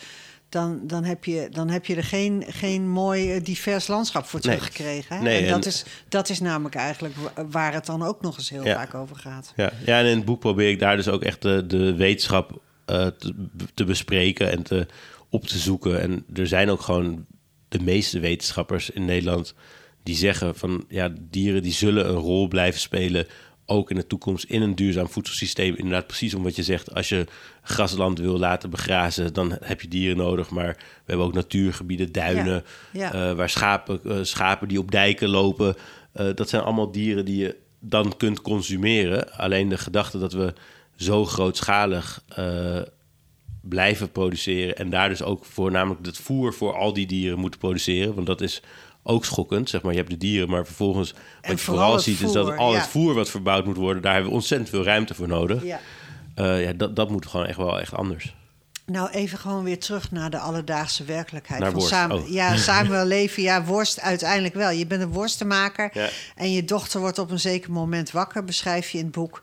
dan, 0.49 0.87
dan, 0.87 1.03
heb 1.03 1.25
je, 1.25 1.47
dan 1.51 1.69
heb 1.69 1.85
je 1.85 1.95
er 1.95 2.03
geen, 2.03 2.43
geen 2.47 2.89
mooi 2.89 3.41
divers 3.41 3.87
landschap 3.87 4.25
voor 4.25 4.39
teruggekregen. 4.39 5.15
Hè? 5.15 5.21
Nee, 5.21 5.45
en 5.45 5.51
dat, 5.51 5.65
is, 5.65 5.85
dat 6.09 6.29
is 6.29 6.39
namelijk 6.39 6.75
eigenlijk 6.75 7.15
waar 7.51 7.73
het 7.73 7.85
dan 7.85 8.03
ook 8.03 8.21
nog 8.21 8.37
eens 8.37 8.49
heel 8.49 8.63
vaak 8.63 8.93
over 8.93 9.15
gaat. 9.15 9.53
Ja. 9.55 9.71
ja, 9.85 9.99
en 9.99 10.05
in 10.05 10.15
het 10.15 10.25
boek 10.25 10.39
probeer 10.39 10.69
ik 10.69 10.79
daar 10.79 10.95
dus 10.95 11.07
ook 11.07 11.21
echt 11.21 11.41
de, 11.41 11.65
de 11.65 11.95
wetenschap 11.95 12.61
te, 12.85 13.33
te, 13.73 13.83
bespreken 13.83 14.51
en 14.51 14.63
te, 14.63 14.87
op 15.29 15.47
te 15.47 15.57
zoeken. 15.57 16.01
En 16.01 16.25
er 16.33 16.47
zijn 16.47 16.69
ook 16.69 16.81
gewoon 16.81 17.25
de 17.67 17.79
meeste 17.79 18.19
wetenschappers 18.19 18.89
in 18.89 19.05
Nederland 19.05 19.55
die 20.03 20.15
zeggen 20.15 20.55
van 20.55 20.85
ja, 20.87 21.13
dieren 21.19 21.63
die 21.63 21.73
zullen 21.73 22.09
een 22.09 22.15
rol 22.15 22.47
blijven 22.47 22.79
spelen 22.79 23.27
ook 23.65 23.89
in 23.89 23.95
de 23.95 24.07
toekomst 24.07 24.43
in 24.43 24.61
een 24.61 24.75
duurzaam 24.75 25.09
voedselsysteem. 25.09 25.75
Inderdaad, 25.75 26.07
precies 26.07 26.33
om 26.33 26.43
wat 26.43 26.55
je 26.55 26.63
zegt. 26.63 26.93
Als 26.93 27.09
je 27.09 27.25
grasland 27.61 28.19
wil 28.19 28.37
laten 28.37 28.69
begrazen, 28.69 29.33
dan 29.33 29.57
heb 29.63 29.81
je 29.81 29.87
dieren 29.87 30.17
nodig. 30.17 30.49
Maar 30.49 30.75
we 30.77 31.03
hebben 31.05 31.25
ook 31.25 31.33
natuurgebieden, 31.33 32.11
duinen, 32.11 32.63
eh, 32.91 33.33
waar 33.33 33.49
schapen, 33.49 33.99
uh, 34.05 34.17
schapen 34.21 34.67
die 34.67 34.79
op 34.79 34.91
dijken 34.91 35.29
lopen. 35.29 35.75
Uh, 36.15 36.29
dat 36.35 36.49
zijn 36.49 36.63
allemaal 36.63 36.91
dieren 36.91 37.25
die 37.25 37.37
je 37.37 37.55
dan 37.79 38.17
kunt 38.17 38.41
consumeren. 38.41 39.31
Alleen 39.31 39.69
de 39.69 39.77
gedachte 39.77 40.19
dat 40.19 40.33
we 40.33 40.53
zo 40.95 41.25
grootschalig 41.25 42.23
blijven 43.61 44.11
produceren. 44.11 44.75
En 44.75 44.89
daar 44.89 45.09
dus 45.09 45.23
ook 45.23 45.45
voornamelijk 45.45 46.05
het 46.05 46.17
voer 46.17 46.53
voor 46.53 46.73
al 46.73 46.93
die 46.93 47.07
dieren 47.07 47.39
moeten 47.39 47.59
produceren. 47.59 48.13
Want 48.13 48.27
dat 48.27 48.41
is 48.41 48.61
ook 49.03 49.25
schokkend. 49.25 49.69
Zeg 49.69 49.81
maar, 49.81 49.91
je 49.91 49.97
hebt 49.97 50.09
de 50.09 50.17
dieren, 50.17 50.49
maar 50.49 50.65
vervolgens 50.65 51.13
wat 51.41 51.51
je 51.51 51.57
vooral 51.57 51.99
ziet 51.99 52.21
is 52.21 52.31
dat 52.31 52.57
al 52.57 52.73
het 52.73 52.87
voer 52.87 53.13
wat 53.13 53.29
verbouwd 53.29 53.65
moet 53.65 53.77
worden, 53.77 54.01
daar 54.01 54.13
hebben 54.13 54.31
we 54.31 54.37
ontzettend 54.37 54.69
veel 54.69 54.83
ruimte 54.83 55.13
voor 55.13 55.27
nodig. 55.27 55.63
Ja. 55.63 55.79
Uh, 56.35 56.63
ja, 56.63 56.73
dat, 56.73 56.95
dat 56.95 57.09
moet 57.09 57.25
gewoon 57.25 57.45
echt 57.45 57.57
wel 57.57 57.79
echt 57.79 57.93
anders. 57.93 58.35
Nou, 58.85 59.09
even 59.09 59.37
gewoon 59.37 59.63
weer 59.63 59.79
terug 59.79 60.11
naar 60.11 60.29
de 60.29 60.39
alledaagse 60.39 61.03
werkelijkheid. 61.03 61.59
Naar 61.59 61.71
van 61.71 61.79
worst. 61.79 61.93
Samen, 61.93 62.17
oh. 62.17 62.29
Ja. 62.29 63.31
Ja, 63.43 63.63
worst 63.63 63.99
uiteindelijk 63.99 64.53
wel. 64.53 64.69
Je 64.69 64.87
bent 64.87 65.01
een 65.01 65.11
worstenmaker. 65.11 65.89
Ja. 65.93 66.09
En 66.35 66.51
je 66.51 66.65
dochter 66.65 66.99
wordt 66.99 67.19
op 67.19 67.31
een 67.31 67.39
zeker 67.39 67.71
moment 67.71 68.11
wakker, 68.11 68.43
beschrijf 68.43 68.89
je 68.89 68.97
in 68.97 69.03
het 69.03 69.13
boek. 69.13 69.41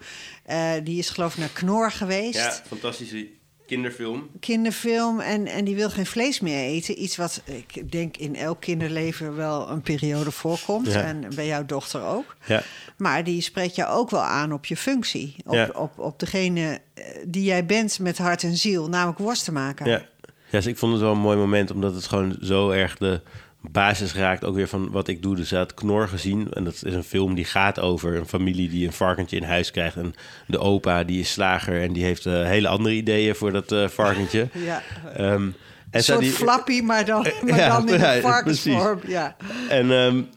Uh, 0.50 0.72
die 0.84 0.98
is 0.98 1.10
geloof 1.10 1.32
ik 1.32 1.38
naar 1.38 1.48
Knor 1.48 1.90
geweest. 1.90 2.34
Ja, 2.34 2.60
fantastische 2.66 3.28
kinderfilm. 3.70 4.30
Kinderfilm 4.40 5.20
en, 5.20 5.46
en 5.46 5.64
die 5.64 5.76
wil 5.76 5.90
geen 5.90 6.06
vlees 6.06 6.40
meer 6.40 6.64
eten. 6.64 7.02
Iets 7.02 7.16
wat 7.16 7.42
ik 7.44 7.92
denk 7.92 8.16
in 8.16 8.36
elk 8.36 8.60
kinderleven 8.60 9.36
wel 9.36 9.68
een 9.68 9.80
periode 9.80 10.30
voorkomt. 10.30 10.92
Ja. 10.92 11.02
En 11.02 11.24
bij 11.34 11.46
jouw 11.46 11.66
dochter 11.66 12.02
ook. 12.02 12.36
Ja. 12.46 12.62
Maar 12.96 13.24
die 13.24 13.40
spreekt 13.40 13.74
jou 13.74 13.90
ook 13.98 14.10
wel 14.10 14.22
aan 14.22 14.52
op 14.52 14.66
je 14.66 14.76
functie. 14.76 15.36
Op, 15.44 15.54
ja. 15.54 15.70
op, 15.74 15.98
op 15.98 16.18
degene 16.18 16.80
eh, 16.94 17.04
die 17.26 17.44
jij 17.44 17.66
bent 17.66 17.98
met 17.98 18.18
hart 18.18 18.42
en 18.42 18.56
ziel, 18.56 18.88
namelijk 18.88 19.18
worsten 19.18 19.52
maken. 19.52 19.86
Ja. 19.86 20.02
ja, 20.20 20.32
dus 20.50 20.66
ik 20.66 20.78
vond 20.78 20.92
het 20.92 21.02
wel 21.02 21.12
een 21.12 21.18
mooi 21.18 21.38
moment, 21.38 21.70
omdat 21.70 21.94
het 21.94 22.06
gewoon 22.06 22.36
zo 22.40 22.70
erg 22.70 22.96
de 22.96 23.20
basis 23.60 24.14
raakt 24.14 24.44
ook 24.44 24.54
weer 24.54 24.68
van 24.68 24.90
wat 24.90 25.08
ik 25.08 25.22
doe. 25.22 25.36
Dus 25.36 25.50
had 25.50 25.74
Knor 25.74 26.08
gezien. 26.08 26.52
En 26.52 26.64
dat 26.64 26.74
is 26.84 26.94
een 26.94 27.04
film 27.04 27.34
die 27.34 27.44
gaat 27.44 27.80
over 27.80 28.16
een 28.16 28.26
familie 28.26 28.68
die 28.68 28.86
een 28.86 28.92
varkentje 28.92 29.36
in 29.36 29.42
huis 29.42 29.70
krijgt. 29.70 29.96
En 29.96 30.14
de 30.46 30.58
opa 30.58 31.04
die 31.04 31.20
is 31.20 31.32
slager 31.32 31.82
en 31.82 31.92
die 31.92 32.04
heeft 32.04 32.26
uh, 32.26 32.44
hele 32.44 32.68
andere 32.68 32.94
ideeën 32.94 33.34
voor 33.34 33.52
dat 33.52 33.72
uh, 33.72 33.88
varkentje. 33.88 34.48
ja. 34.70 34.82
Um, 35.18 35.54
en 35.90 35.98
een 35.98 36.02
soort 36.02 36.66
die, 36.66 36.82
maar 36.82 37.04
dan, 37.04 37.22
maar 37.46 37.58
ja, 37.58 37.68
dan 37.68 37.88
in 37.88 37.98
ja, 37.98 38.14
de 38.14 38.20
varkensvorm. 38.20 39.00
Ja. 39.06 39.36
En 39.68 39.90
um, 39.90 40.28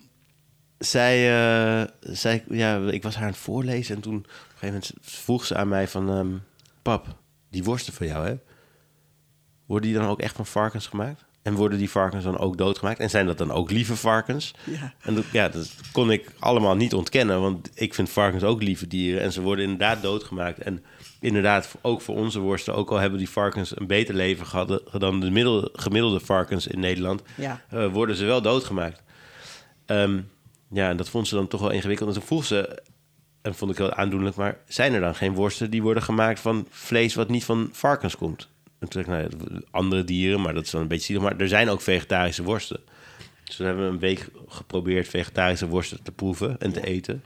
zij, 0.78 1.18
uh, 1.82 1.88
zij, 2.00 2.44
ja, 2.50 2.78
ik 2.78 3.04
was 3.04 3.16
haar 3.16 3.24
aan 3.24 3.30
het 3.30 3.40
voorlezen 3.40 3.96
en 3.96 4.02
toen 4.02 4.16
op 4.16 4.24
een 4.24 4.32
gegeven 4.50 4.68
moment 4.68 4.92
vroeg 5.02 5.46
ze 5.46 5.56
aan 5.56 5.68
mij 5.68 5.88
van... 5.88 6.10
Um, 6.10 6.44
pap, 6.84 7.16
die 7.50 7.64
worsten 7.64 7.94
van 7.94 8.08
jou, 8.08 8.28
hè? 8.28 8.36
Worden 9.66 9.90
die 9.90 10.00
dan 10.00 10.08
ook 10.08 10.20
echt 10.20 10.36
van 10.36 10.46
varkens 10.46 10.88
gemaakt? 10.88 11.26
En 11.44 11.54
worden 11.54 11.78
die 11.78 11.90
varkens 11.90 12.24
dan 12.24 12.38
ook 12.38 12.58
doodgemaakt? 12.58 13.00
En 13.00 13.10
zijn 13.10 13.26
dat 13.26 13.38
dan 13.38 13.52
ook 13.52 13.72
lieve 13.72 13.96
varkens? 13.96 14.54
Ja. 14.64 14.94
En 15.02 15.16
dat, 15.16 15.24
ja, 15.32 15.50
dat 15.50 15.74
kon 15.92 16.12
ik 16.12 16.32
allemaal 16.40 16.76
niet 16.76 16.94
ontkennen, 16.94 17.42
want 17.42 17.70
ik 17.74 17.94
vind 17.94 18.10
varkens 18.10 18.44
ook 18.44 18.62
lieve 18.62 18.88
dieren. 18.88 19.22
En 19.22 19.32
ze 19.32 19.42
worden 19.42 19.64
inderdaad 19.64 20.02
doodgemaakt. 20.02 20.60
En 20.60 20.84
inderdaad, 21.20 21.76
ook 21.82 22.02
voor 22.02 22.16
onze 22.16 22.40
worsten, 22.40 22.76
ook 22.76 22.92
al 22.92 22.98
hebben 22.98 23.20
die 23.20 23.30
varkens 23.30 23.80
een 23.80 23.88
beter 23.88 24.16
leven 24.16 24.46
gehad 24.46 24.82
dan 24.92 25.20
de 25.20 25.30
middel, 25.30 25.70
gemiddelde 25.74 26.20
varkens 26.20 26.68
in 26.68 26.80
Nederland, 26.80 27.22
ja. 27.36 27.62
uh, 27.74 27.88
worden 27.88 28.16
ze 28.16 28.26
wel 28.26 28.42
doodgemaakt. 28.42 29.02
Um, 29.86 30.30
ja, 30.70 30.90
en 30.90 30.98
dat 30.98 31.10
vond 31.10 31.28
ze 31.28 31.36
dan 31.36 31.48
toch 31.48 31.62
wel 31.62 31.70
ingewikkeld. 31.70 32.10
En 32.10 32.16
toen 32.16 32.26
vroeg 32.26 32.46
ze, 32.46 32.82
en 33.42 33.56
vond 33.56 33.72
ik 33.72 33.78
heel 33.78 33.94
aandoenlijk, 33.94 34.36
maar 34.36 34.58
zijn 34.68 34.94
er 34.94 35.02
dan 35.02 35.16
geen 35.16 35.34
worsten 35.34 35.70
die 35.70 35.82
worden 35.82 36.04
gemaakt 36.04 36.40
van 36.40 36.68
vlees 36.70 37.16
wat 37.16 37.30
niet 37.30 37.46
van 37.46 37.70
varkens 37.72 38.16
komt? 38.16 38.50
Natuurlijk, 38.84 39.40
nou, 39.40 39.62
andere 39.72 40.04
dieren, 40.04 40.42
maar 40.42 40.54
dat 40.54 40.64
is 40.64 40.72
dan 40.72 40.82
een 40.82 40.88
beetje 40.88 41.06
zielig. 41.06 41.24
Maar 41.24 41.38
er 41.38 41.48
zijn 41.48 41.70
ook 41.70 41.82
vegetarische 41.82 42.44
worsten. 42.44 42.80
Dus 43.44 43.58
we 43.58 43.64
hebben 43.64 43.86
een 43.86 44.00
week 44.00 44.28
geprobeerd 44.48 45.08
vegetarische 45.08 45.68
worsten 45.68 46.04
te 46.04 46.12
proeven 46.12 46.56
en 46.60 46.72
te 46.72 46.86
eten. 46.86 47.24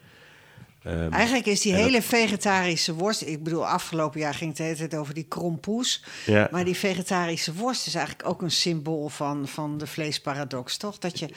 Um, 0.88 1.12
Eigenlijk 1.12 1.46
is 1.46 1.62
die 1.62 1.74
hele 1.74 2.02
vegetarische 2.02 2.94
worst... 2.94 3.22
Ik 3.22 3.44
bedoel, 3.44 3.68
afgelopen 3.68 4.20
jaar 4.20 4.34
ging 4.34 4.50
het 4.50 4.58
de 4.58 4.64
hele 4.64 4.76
tijd 4.76 4.96
over 4.96 5.14
die 5.14 5.26
krompoes. 5.28 6.04
Ja. 6.26 6.48
Maar 6.52 6.66
die 6.66 6.78
vegetarische 6.78 7.54
worst 7.54 7.88
is 7.88 7.96
eigenlijk 7.96 8.30
ook 8.30 8.42
een 8.42 8.52
symbool 8.52 9.10
van, 9.10 9.48
van 9.48 9.78
de 9.78 9.88
vleesparadox, 9.88 10.78
toch? 10.78 10.98
Dat 10.98 11.20
je... 11.20 11.28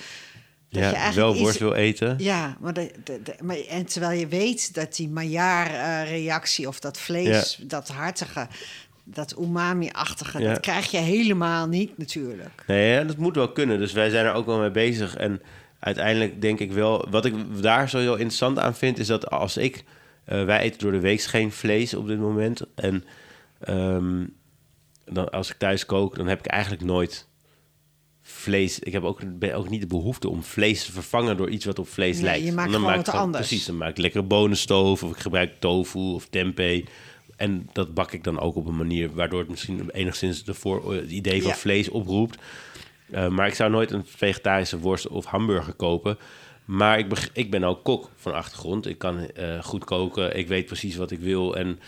Dat 0.69 0.83
ja, 0.83 0.89
je 0.89 0.95
eigenlijk 0.95 1.33
wel 1.35 1.43
worst 1.43 1.59
wil 1.59 1.75
eten. 1.75 2.15
Ja, 2.19 2.57
maar, 2.61 2.73
de, 2.73 2.91
de, 3.05 3.23
de, 3.23 3.35
maar 3.43 3.57
en 3.69 3.87
terwijl 3.87 4.19
je 4.19 4.27
weet 4.27 4.75
dat 4.75 4.97
die 4.97 5.09
Maillard-reactie 5.09 6.69
of 6.69 6.81
dat 6.81 6.99
vlees, 6.99 7.57
ja. 7.61 7.65
dat 7.67 7.89
hartige, 7.89 8.49
dat 9.15 9.37
umami-achtige, 9.39 10.39
ja. 10.41 10.49
dat 10.49 10.61
krijg 10.61 10.91
je 10.91 10.99
helemaal 10.99 11.67
niet 11.67 11.99
natuurlijk. 11.99 12.65
Nee, 12.67 13.05
dat 13.05 13.17
moet 13.17 13.35
wel 13.35 13.53
kunnen. 13.53 13.79
Dus 13.79 13.93
wij 13.93 14.11
zijn 14.11 14.27
er 14.27 14.33
ook 14.33 14.47
wel 14.47 14.59
mee 14.59 14.71
bezig. 14.71 15.17
En 15.17 15.43
uiteindelijk 15.79 16.43
denk 16.43 16.59
ik 16.59 16.73
wel... 16.73 17.07
Wat 17.11 17.25
ik 17.25 17.35
daar 17.63 17.89
zo 17.89 17.99
heel 17.99 18.17
interessant 18.17 18.59
aan 18.59 18.75
vind... 18.75 18.99
is 18.99 19.07
dat 19.07 19.31
als 19.31 19.57
ik... 19.57 19.85
Uh, 20.33 20.45
wij 20.45 20.61
eten 20.61 20.79
door 20.79 20.93
de 20.93 21.01
week 21.01 21.23
geen 21.23 21.53
vlees 21.53 21.95
op 21.95 22.07
dit 22.07 22.19
moment. 22.19 22.61
En 22.75 23.05
um, 23.69 24.35
dan, 25.05 25.31
als 25.31 25.51
ik 25.51 25.57
thuis 25.57 25.87
kook, 25.87 26.17
dan 26.17 26.27
heb 26.27 26.39
ik 26.39 26.47
eigenlijk 26.47 26.83
nooit 26.85 27.29
vlees. 28.23 28.79
Ik 28.79 28.93
heb 28.93 29.03
ook, 29.03 29.39
ben 29.39 29.55
ook 29.55 29.69
niet 29.69 29.81
de 29.81 29.87
behoefte 29.87 30.29
om 30.29 30.43
vlees 30.43 30.85
te 30.85 30.93
vervangen 30.93 31.37
door 31.37 31.51
iets 31.51 31.65
wat 31.65 31.79
op 31.79 31.89
vlees 31.89 32.15
nee, 32.15 32.25
lijkt. 32.25 32.45
Je 32.45 32.53
maakt 32.53 32.71
dan 32.71 32.81
gewoon 32.81 32.97
maak 32.97 33.07
wat 33.07 33.15
ik 33.15 33.21
anders. 33.21 33.47
Precies, 33.47 33.67
dan 33.67 33.77
maak 33.77 33.91
ik 33.91 33.99
lekkere 33.99 34.25
bonenstoof 34.25 35.03
of 35.03 35.11
ik 35.11 35.19
gebruik 35.19 35.53
tofu 35.59 35.99
of 35.99 36.29
tempeh. 36.29 36.87
En 37.41 37.69
dat 37.73 37.95
bak 37.95 38.13
ik 38.13 38.25
dan 38.25 38.41
ook 38.41 38.57
op 38.57 38.67
een 38.67 38.77
manier 38.77 39.15
waardoor 39.15 39.39
het 39.39 39.49
misschien 39.49 39.91
enigszins 39.91 40.45
de 40.45 40.55
voor, 40.55 40.95
het 40.95 41.11
idee 41.11 41.43
van 41.43 41.51
Ja. 41.51 41.57
vlees 41.57 41.89
oproept. 41.89 42.39
Uh, 43.11 43.29
maar 43.29 43.47
ik 43.47 43.55
zou 43.55 43.71
nooit 43.71 43.91
een 43.91 44.05
vegetarische 44.07 44.79
worst 44.79 45.09
of 45.09 45.25
hamburger 45.25 45.73
kopen. 45.73 46.19
Maar 46.65 46.99
ik, 46.99 47.31
ik 47.33 47.51
ben 47.51 47.65
ook 47.65 47.85
kok 47.85 48.11
van 48.17 48.35
achtergrond. 48.35 48.87
Ik 48.87 48.99
kan 48.99 49.19
eh, 49.31 49.63
goed 49.63 49.85
koken. 49.85 50.37
Ik 50.37 50.49
weet 50.49 50.67
precies 50.67 50.97
wat 50.97 51.11
ik 51.11 51.19
wil. 51.21 51.57
En 51.57 51.81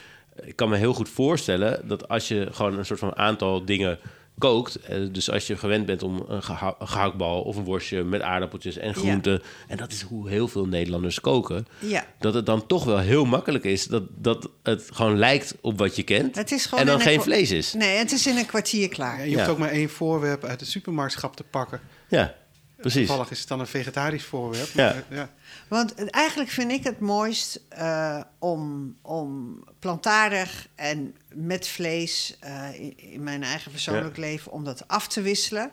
ik 0.45 0.57
kan 0.57 0.69
me 0.69 0.77
heel 0.77 0.95
goed 0.95 1.09
voorstellen 1.09 1.89
dat 1.89 2.09
als 2.09 2.29
je 2.29 2.49
gewoon 2.53 2.79
een 2.79 2.87
soort 2.87 2.99
van 2.99 3.17
aantal 3.17 3.65
dingen 3.65 3.99
kookt. 4.39 4.75
eh, 4.77 4.99
Dus 5.11 5.31
als 5.31 5.47
je 5.47 5.57
gewend 5.57 5.87
bent 5.87 6.03
om 6.03 6.25
een, 6.29 6.43
geha- 6.43 6.75
een 6.79 6.89
gehaktbal 6.89 7.43
of 7.43 7.57
een 7.57 7.65
worstje 7.65 8.05
met 8.05 8.21
aardappeltjes 8.21 8.77
en 8.77 8.95
groenten. 8.95 9.43
En 9.69 9.77
dat 9.77 9.93
is 9.93 10.03
hoe 10.03 10.29
heel 10.29 10.49
veel 10.49 10.67
Nederlanders 10.67 11.21
koken. 11.21 11.67
Ja. 11.79 12.07
Dat 12.19 12.35
het 12.35 12.47
dan 12.47 12.67
toch 12.67 12.85
wel 12.85 12.99
heel 12.99 13.25
makkelijk 13.25 13.65
is 13.65 13.87
dat, 13.87 14.03
dat 14.17 14.49
het 14.63 14.89
gewoon 14.93 15.19
lijkt 15.19 15.55
op 15.61 15.79
wat 15.79 15.97
je 15.97 16.03
kent. 16.03 16.35
Het 16.37 16.53
is 16.53 16.65
gewoon 16.67 16.81
en 16.81 16.87
dan 16.87 17.01
geen 17.01 17.21
vlees 17.23 17.51
is. 17.51 17.73
Nee, 17.73 17.97
het 17.97 18.13
is 18.13 18.27
in 18.27 18.37
een 18.37 18.47
kwartier 18.47 18.89
klaar. 18.89 19.19
Ja, 19.19 19.23
je 19.25 19.33
hoeft 19.35 19.47
Ja. 19.47 19.53
ook 19.53 19.59
maar 19.59 19.71
één 19.71 19.91
voorwerp 19.91 20.45
uit 20.45 20.59
de 20.59 20.65
supermarktschap 20.65 21.37
te 21.37 21.43
pakken. 21.45 21.81
Ja, 22.09 22.35
precies. 22.77 23.07
Toevallig 23.07 23.31
is 23.31 23.39
het 23.39 23.49
dan 23.49 23.61
een 23.61 23.67
vegetarisch 23.67 24.25
voorwerp. 24.25 24.69
Ja. 24.75 24.85
maar, 25.09 25.19
ja. 25.19 25.31
Want 25.73 26.11
eigenlijk 26.11 26.51
vind 26.51 26.71
ik 26.71 26.85
het 26.85 27.01
mooist 27.01 27.61
eh, 27.69 28.21
om, 28.39 28.95
om 29.03 29.59
plantaardig 29.79 30.69
en 30.75 31.17
met 31.35 31.69
vlees 31.69 32.37
eh, 32.41 32.81
in, 32.81 32.99
in 32.99 33.23
mijn 33.23 33.43
eigen 33.43 33.71
persoonlijk 33.71 34.17
leven, 34.17 34.53
om 34.53 34.65
dat 34.65 34.89
af 34.89 35.09
te 35.09 35.21
wisselen. 35.21 35.73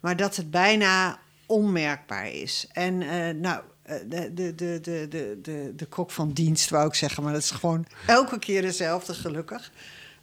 Maar 0.00 0.16
dat 0.16 0.36
het 0.36 0.50
bijna 0.50 1.18
onmerkbaar 1.46 2.28
is. 2.28 2.66
En 2.72 3.02
eh, 3.02 3.34
nou, 3.34 3.62
de, 4.06 4.34
de, 4.34 4.54
de, 4.54 4.80
de, 4.80 5.06
de, 5.08 5.38
de, 5.42 5.72
de 5.76 5.86
kok 5.86 6.10
van 6.10 6.32
dienst 6.32 6.70
wou 6.70 6.86
ik 6.86 6.94
zeggen, 6.94 7.22
maar 7.22 7.32
dat 7.32 7.42
is 7.42 7.50
gewoon 7.50 7.86
elke 8.06 8.38
keer 8.38 8.62
dezelfde, 8.62 9.14
gelukkig. 9.14 9.72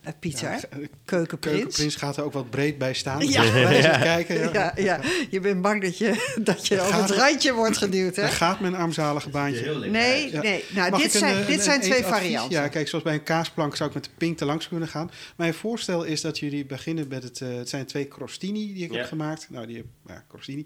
Eh, 0.08 0.14
Pieter, 0.20 0.50
Ja, 0.50 0.60
eh, 0.70 0.78
keukenprins. 1.06 1.56
Keukenprins 1.56 1.96
gaat 1.96 2.18
er 2.18 2.24
ook 2.24 2.34
wat 2.34 2.50
breed 2.50 2.78
bij 2.78 2.94
staan. 2.94 3.28
Ja. 3.28 3.42
Kijken. 4.00 4.40
Ja. 4.40 4.52
Ja, 4.54 4.74
ja, 4.76 5.00
je 5.30 5.40
bent 5.40 5.62
bang 5.62 5.82
dat 5.82 5.98
je, 5.98 6.36
dat 6.44 6.68
je 6.68 6.82
over 6.82 7.02
het 7.02 7.10
randje 7.12 7.54
wordt 7.54 7.78
geduwd, 7.78 8.16
hè? 8.16 8.22
Daar 8.22 8.32
gaat 8.32 8.60
mijn 8.60 8.76
armzalige 8.76 9.30
baantje. 9.30 9.76
Nee, 9.90 10.32
Ja. 10.32 10.42
nee. 10.42 10.64
Nou, 10.74 10.92
Mag 10.92 11.02
dit 11.02 11.14
een, 11.14 11.20
zijn, 11.20 11.38
eh, 11.42 11.48
dit 11.48 11.58
een- 11.58 11.64
zijn 11.64 11.76
een 11.84 11.90
twee 11.90 12.04
varianten. 12.04 12.52
Ja, 12.52 12.68
kijk, 12.68 12.88
zoals 12.88 13.04
bij 13.04 13.14
een 13.14 13.24
kaasplank 13.24 13.76
zou 13.76 13.90
ik 13.90 13.96
met 13.96 14.04
de 14.04 14.10
pink 14.18 14.38
te 14.38 14.46
langs 14.46 14.68
kunnen 14.68 14.88
gaan. 14.88 15.12
Mijn 15.38 15.54
voorstel 15.54 16.04
is 16.04 16.22
dat 16.22 16.40
jullie 16.40 16.66
beginnen 16.66 17.08
met 17.08 17.24
het... 17.24 17.40
het 17.40 17.70
zijn 17.70 17.86
twee 17.86 18.08
crostini 18.08 18.74
die 18.74 18.84
ik 18.86 18.92
Ja. 18.92 18.98
heb 18.98 19.08
gemaakt. 19.08 19.48
Nou, 19.50 19.68
die 19.68 19.76
heb, 19.78 19.86
ja, 20.08 20.24
crostini. 20.30 20.66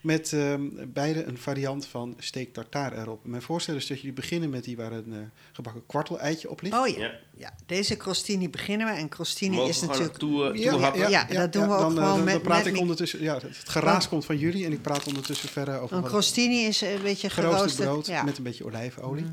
Met 0.00 0.32
ehm, 0.32 0.60
beide 0.86 1.24
een 1.24 1.38
variant 1.38 1.86
van 1.86 2.14
steak 2.18 2.48
tartare 2.52 2.96
erop. 3.00 3.26
Mijn 3.26 3.42
voorstel 3.42 3.74
is 3.74 3.86
dat 3.86 3.96
jullie 3.98 4.12
beginnen 4.12 4.50
met 4.50 4.64
die 4.64 4.76
waar 4.76 4.92
een 4.92 5.30
gebakken 5.52 5.82
kwartel-eitje 5.86 6.50
op 6.50 6.62
ligt. 6.62 6.76
Oh 6.78 6.88
ja. 6.88 7.10
Ja. 7.40 7.54
deze 7.66 7.96
crostini 7.96 8.50
beginnen 8.50 8.86
we. 8.86 8.92
En 8.92 9.08
crostini 9.08 9.54
Mogen 9.56 9.70
is 9.70 9.80
natuurlijk... 9.80 10.16
toe, 10.16 10.52
toehappen? 10.60 11.10
Ja, 11.10 11.24
dat 11.24 11.52
doen 11.52 11.68
we 11.68 11.74
ook 11.74 11.80
dan, 11.80 11.90
eh, 11.90 12.02
gewoon 12.02 12.16
dan, 12.16 12.24
met- 12.24 12.32
dan 12.34 12.42
praat 12.42 12.64
met 12.64 12.74
ik 12.74 12.80
ondertussen... 12.80 13.22
Ja, 13.22 13.34
het 13.34 13.68
geraas 13.68 14.08
komt 14.08 14.24
van 14.24 14.38
jullie 14.38 14.64
en 14.64 14.72
ik 14.72 14.82
praat 14.82 15.06
ondertussen 15.06 15.48
verder 15.48 15.80
over... 15.80 15.96
Een 15.96 16.02
crostini 16.02 16.64
is 16.64 16.80
een 16.80 17.02
beetje 17.02 17.30
geroosterd 17.30 17.74
brood 17.88 18.06
ja. 18.06 18.16
Mhm. 18.16 18.24
met 18.24 18.36
een 18.38 18.42
beetje 18.44 18.64
olijfolie. 18.64 19.24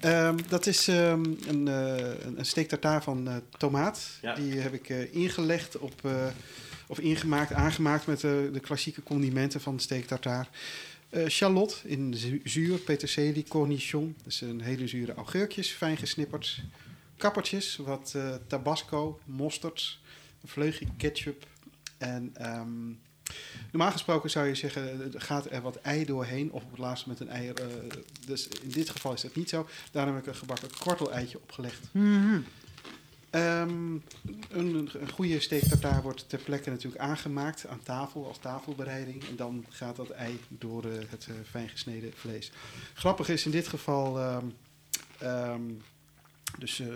Ehm, 0.00 0.36
dat 0.48 0.66
is 0.66 0.88
ehm, 0.88 1.24
een, 1.48 1.68
eh 1.68 1.96
een, 2.36 2.46
steak 2.46 2.66
tartare 2.66 3.02
van 3.02 3.28
eh, 3.28 3.34
tomaat. 3.58 4.00
Ja. 4.22 4.34
Die 4.34 4.58
heb 4.58 4.72
ik 4.74 4.88
eh, 4.88 5.14
ingelegd 5.14 5.78
op, 5.78 5.92
eh, 6.02 6.26
of 6.86 6.98
ingemaakt, 6.98 7.52
aangemaakt 7.52 8.06
met 8.06 8.24
eh, 8.24 8.30
de 8.52 8.60
klassieke 8.60 9.02
condimenten 9.02 9.60
van 9.60 9.80
tartare. 10.06 10.46
Eh 11.10 11.28
shallot 11.28 11.80
in 11.84 12.14
zu- 12.14 12.40
zuur, 12.44 12.78
peterselie, 12.78 13.44
cornichon. 13.48 14.16
Dus 14.24 14.40
een 14.40 14.60
hele 14.60 14.86
zure 14.86 15.14
augurkjes, 15.14 15.70
fijn 15.70 15.96
gesnipperd. 15.96 16.60
Kappertjes, 17.16 17.76
wat 17.76 18.12
eh, 18.16 18.34
tabasco, 18.46 19.20
mosterd, 19.24 19.98
een 20.42 20.48
vleugje 20.48 20.86
ketchup 20.96 21.46
en... 21.98 22.30
ehm, 22.34 22.92
Normaal 23.70 23.92
gesproken 23.92 24.30
zou 24.30 24.46
je 24.46 24.54
zeggen, 24.54 25.12
gaat 25.16 25.50
er 25.50 25.62
wat 25.62 25.76
ei 25.76 26.04
doorheen, 26.04 26.52
of 26.52 26.62
op 26.64 26.70
het 26.70 26.78
laatst 26.78 27.06
met 27.06 27.20
een 27.20 27.28
eier. 27.28 27.54
eh, 27.54 27.66
dus 28.26 28.48
in 28.48 28.70
dit 28.70 28.90
geval 28.90 29.12
is 29.12 29.20
dat 29.20 29.34
niet 29.34 29.48
zo. 29.48 29.68
Daarom 29.90 30.14
heb 30.14 30.22
ik 30.22 30.28
een 30.28 30.38
gebakken 30.38 30.70
kwartel-eitje 30.70 31.38
opgelegd. 31.42 31.88
Mhm. 31.90 32.40
Um, 33.30 34.02
een, 34.50 34.90
een, 34.92 35.10
goede 35.12 35.40
steak 35.40 36.02
wordt 36.02 36.28
ter 36.28 36.38
plekke 36.38 36.70
natuurlijk 36.70 37.02
aangemaakt 37.02 37.66
aan 37.66 37.82
tafel 37.82 38.26
als 38.26 38.38
tafelbereiding. 38.38 39.28
En 39.28 39.36
dan 39.36 39.64
gaat 39.68 39.96
dat 39.96 40.10
ei 40.10 40.40
door 40.48 40.84
uh, 40.84 40.92
het 41.08 41.26
uh, 41.30 41.34
fijn 41.50 41.68
gesneden 41.68 42.12
vlees. 42.14 42.52
Grappig 42.94 43.28
is 43.28 43.44
in 43.44 43.50
dit 43.50 43.68
geval 43.68 44.40
um, 45.22 45.82
dus 46.58 46.80
uh, 46.80 46.86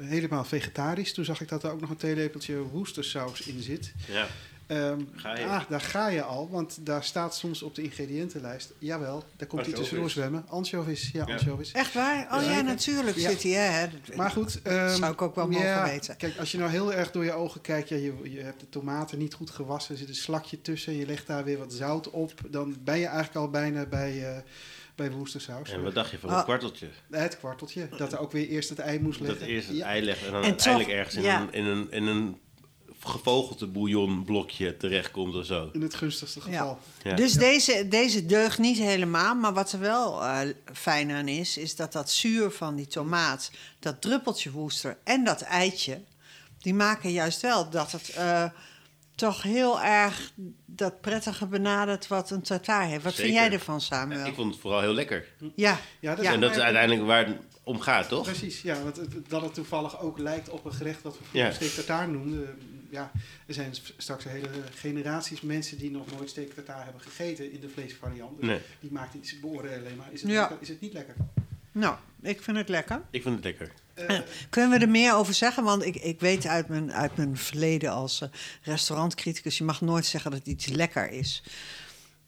helemaal 0.00 0.44
vegetarisch. 0.44 1.12
Toen 1.12 1.24
zag 1.24 1.40
ik 1.40 1.48
dat 1.48 1.64
er 1.64 1.70
ook 1.70 1.80
nog 1.80 1.90
een 1.90 1.96
theelepeltje 1.96 2.58
woestersaus 2.58 3.40
in 3.40 3.62
zit. 3.62 3.92
Ja. 4.08 4.26
Um, 4.68 5.08
ah, 5.22 5.62
daar 5.68 5.80
ga 5.80 6.08
je 6.08 6.22
al, 6.22 6.48
want 6.50 6.86
daar 6.86 7.04
staat 7.04 7.36
soms 7.36 7.62
op 7.62 7.74
de 7.74 7.82
ingrediëntenlijst. 7.82 8.72
Jawel, 8.78 9.24
daar 9.36 9.48
komt 9.48 9.66
hij 9.66 9.74
tussendoor 9.74 10.10
zwemmen. 10.10 10.44
Anchovies, 10.48 11.10
ja, 11.12 11.24
ja. 11.26 11.32
anchovies. 11.32 11.72
Echt 11.72 11.94
waar? 11.94 12.28
Oh 12.32 12.42
ja, 12.42 12.60
natuurlijk 12.60 13.18
zit 13.18 13.42
hij. 13.42 13.52
Hè? 13.52 13.86
Maar 14.16 14.30
goed. 14.30 14.60
Um, 14.66 14.88
zou 14.88 15.12
ik 15.12 15.22
ook 15.22 15.34
wel 15.34 15.48
mogen 15.48 15.82
weten. 15.82 16.16
Kijk, 16.16 16.38
als 16.38 16.52
je 16.52 16.58
nou 16.58 16.70
heel 16.70 16.92
erg 16.92 17.10
door 17.10 17.24
je 17.24 17.32
ogen 17.32 17.60
kijkt, 17.60 17.88
ja, 17.88 17.96
je, 17.96 18.14
je 18.22 18.40
hebt 18.40 18.60
de 18.60 18.68
tomaten 18.68 19.18
niet 19.18 19.34
goed 19.34 19.50
gewassen, 19.50 19.92
er 19.92 20.00
zit 20.00 20.08
een 20.08 20.14
slakje 20.14 20.60
tussen, 20.60 20.96
je 20.96 21.06
legt 21.06 21.26
daar 21.26 21.44
weer 21.44 21.58
wat 21.58 21.72
zout 21.72 22.10
op, 22.10 22.32
dan 22.50 22.76
ben 22.84 22.98
je 22.98 23.06
eigenlijk 23.06 23.36
al 23.36 23.50
bijna 23.50 23.86
bij. 23.86 24.36
Uh, 24.36 24.36
bij 24.94 25.10
woestersaus. 25.10 25.70
En 25.70 25.82
wat 25.82 25.94
dacht 25.94 26.10
je 26.10 26.18
van 26.18 26.28
het 26.28 26.38
ah. 26.38 26.44
kwarteltje? 26.44 26.88
Het 27.10 27.38
kwarteltje. 27.38 27.88
Dat 27.96 28.12
er 28.12 28.18
ook 28.18 28.32
weer 28.32 28.48
eerst 28.48 28.68
het 28.68 28.78
ei 28.78 29.00
moest 29.00 29.20
leggen. 29.20 29.38
Dat 29.38 29.48
eerst 29.48 29.68
het 29.68 29.80
ei 29.80 30.02
leggen 30.02 30.26
en 30.26 30.32
dan 30.32 30.42
en 30.42 30.48
uiteindelijk 30.48 30.92
ergens 30.92 31.14
in, 31.14 31.24
een, 31.24 31.52
in, 31.52 31.64
een, 31.64 31.90
in 31.90 32.06
een 32.06 32.38
gevogelte 33.10 33.66
bouillonblokje 33.66 34.76
terechtkomt 34.76 35.34
of 35.34 35.44
zo. 35.44 35.70
In 35.72 35.82
het 35.82 35.94
gunstigste 35.94 36.40
geval. 36.40 36.78
Ja. 37.02 37.14
Dus 37.14 37.32
Deze, 37.32 37.88
deze 37.88 38.26
deugt 38.26 38.58
niet 38.58 38.78
helemaal. 38.78 39.34
Maar 39.34 39.52
wat 39.52 39.72
er 39.72 39.78
wel 39.78 40.22
uh, 40.22 40.40
fijn 40.72 41.10
aan 41.10 41.28
is, 41.28 41.56
is 41.56 41.76
dat 41.76 41.92
dat 41.92 42.10
zuur 42.10 42.50
van 42.50 42.74
die 42.74 42.86
tomaat, 42.86 43.50
dat 43.78 44.00
druppeltje 44.00 44.50
woester 44.50 44.96
en 45.04 45.24
dat 45.24 45.42
eitje, 45.42 46.00
die 46.58 46.74
maken 46.74 47.12
juist 47.12 47.40
wel 47.40 47.70
dat 47.70 47.92
het 47.92 48.14
uh, 48.18 48.44
toch 49.14 49.42
heel 49.42 49.82
erg 49.82 50.32
dat 50.66 51.00
prettige 51.00 51.46
benadert 51.46 52.06
wat 52.06 52.30
een 52.30 52.42
tartaar 52.42 52.86
heeft. 52.86 53.04
Wat 53.04 53.14
vind 53.14 53.32
jij 53.32 53.52
ervan, 53.52 53.80
Samuel? 53.80 54.26
ik 54.26 54.34
vond 54.34 54.52
het 54.52 54.60
vooral 54.60 54.80
heel 54.80 54.94
lekker. 54.94 55.26
Ja. 55.54 55.78
ja, 56.00 56.14
dat 56.14 56.24
En 56.24 56.40
dat 56.40 56.50
is 56.50 56.62
uiteindelijk 56.62 57.06
waar 57.06 57.26
het 57.26 57.36
om 57.62 57.80
gaat, 57.80 58.08
toch? 58.08 58.24
Precies, 58.24 58.62
ja. 58.62 58.82
Want 58.82 59.00
dat 59.28 59.42
het 59.42 59.54
toevallig 59.54 60.00
ook 60.00 60.18
lijkt 60.18 60.48
op 60.48 60.64
een 60.64 60.72
gerecht 60.72 61.02
wat 61.02 61.18
we 61.18 61.24
vroeger 61.24 61.52
steak 61.52 61.70
tartaar 61.70 62.08
noemden 62.08 62.58
ja, 62.94 63.12
er 63.46 63.54
zijn 63.54 63.74
straks 63.96 64.24
hele 64.24 64.48
generaties 64.74 65.40
mensen 65.40 65.78
die 65.78 65.90
nog 65.90 66.06
nooit 66.16 66.28
steak 66.28 66.48
tartaar 66.48 66.84
hebben 66.84 67.02
gegeten 67.02 67.52
in 67.52 67.60
de 67.60 67.68
vleesvariant. 67.68 68.40
Dus 68.40 68.60
die 68.80 68.92
maakt 68.92 69.14
iets 69.14 69.40
beoordelen 69.40 69.78
alleen 69.78 69.96
maar. 69.96 70.12
Is 70.12 70.22
het, 70.22 70.30
lekker, 70.30 70.56
is 70.60 70.68
het 70.68 70.80
niet 70.80 70.92
lekker? 70.92 71.14
Nou, 71.72 71.96
ik 72.22 72.42
vind 72.42 72.56
het 72.56 72.68
lekker. 72.68 73.02
Ik 73.10 73.22
vind 73.22 73.34
het 73.34 73.44
lekker. 73.44 73.72
Uh, 73.96 74.18
kunnen 74.50 74.78
we 74.78 74.84
er 74.84 74.90
meer 74.90 75.14
over 75.14 75.34
zeggen? 75.34 75.64
Want 75.64 75.84
ik, 75.84 75.96
ik 75.96 76.20
weet 76.20 76.46
uit 76.46 76.68
mijn, 76.68 76.92
uit 76.92 77.16
mijn 77.16 77.36
verleden 77.36 77.90
als 77.90 78.20
uh, 78.20 78.28
restaurantcriticus... 78.62 79.58
je 79.58 79.64
mag 79.64 79.80
nooit 79.80 80.06
zeggen 80.06 80.30
dat 80.30 80.46
iets 80.46 80.66
lekker 80.66 81.10
is. 81.10 81.42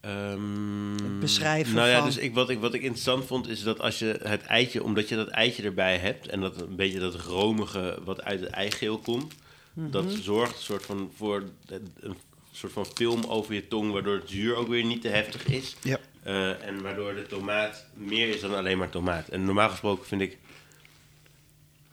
Um, 0.01 1.21
beschrijven 1.21 1.75
nou 1.75 1.89
ja, 1.89 1.99
van... 1.99 2.07
dus 2.07 2.17
ik, 2.17 2.35
wat, 2.35 2.51
ik, 2.51 2.61
wat 2.61 2.75
ik 2.75 2.83
interessant 2.83 3.27
vond 3.27 3.49
is 3.49 3.63
dat 3.63 3.81
als 3.81 3.99
je 3.99 4.21
het 4.23 4.43
eitje, 4.43 4.83
omdat 4.83 5.09
je 5.09 5.17
dat 5.17 5.29
eitje 5.29 5.63
erbij 5.63 5.99
hebt 5.99 6.29
en 6.29 6.41
dat 6.41 6.61
een 6.61 6.77
beetje 6.77 6.99
dat 6.99 7.15
romige 7.15 7.99
wat 8.05 8.23
uit 8.23 8.41
het 8.41 8.51
eigeel 8.51 8.99
komt, 8.99 9.35
dat 9.75 10.05
mhm. 10.05 10.23
zorgt 10.23 10.61
soort 10.61 10.87
van 10.87 11.11
voor 11.17 11.45
een 11.67 12.17
soort 12.53 12.73
van 12.73 12.87
film 12.95 13.25
over 13.25 13.55
je 13.55 13.69
tong, 13.69 13.93
waardoor 13.93 14.15
het 14.15 14.31
zuur 14.31 14.57
ook 14.57 14.69
weer 14.69 14.85
niet 14.85 15.03
te 15.03 15.09
heftig 15.09 15.47
is. 15.47 15.77
Ja. 15.83 15.99
Uh, 16.27 16.65
en 16.65 16.83
waardoor 16.83 17.15
de 17.15 17.27
tomaat 17.27 17.87
meer 17.95 18.29
is 18.29 18.41
dan 18.41 18.55
alleen 18.55 18.79
maar 18.79 18.91
tomaat. 18.91 19.29
En 19.29 19.45
normaal 19.45 19.69
gesproken 19.69 20.07
vind 20.07 20.21
ik. 20.21 20.39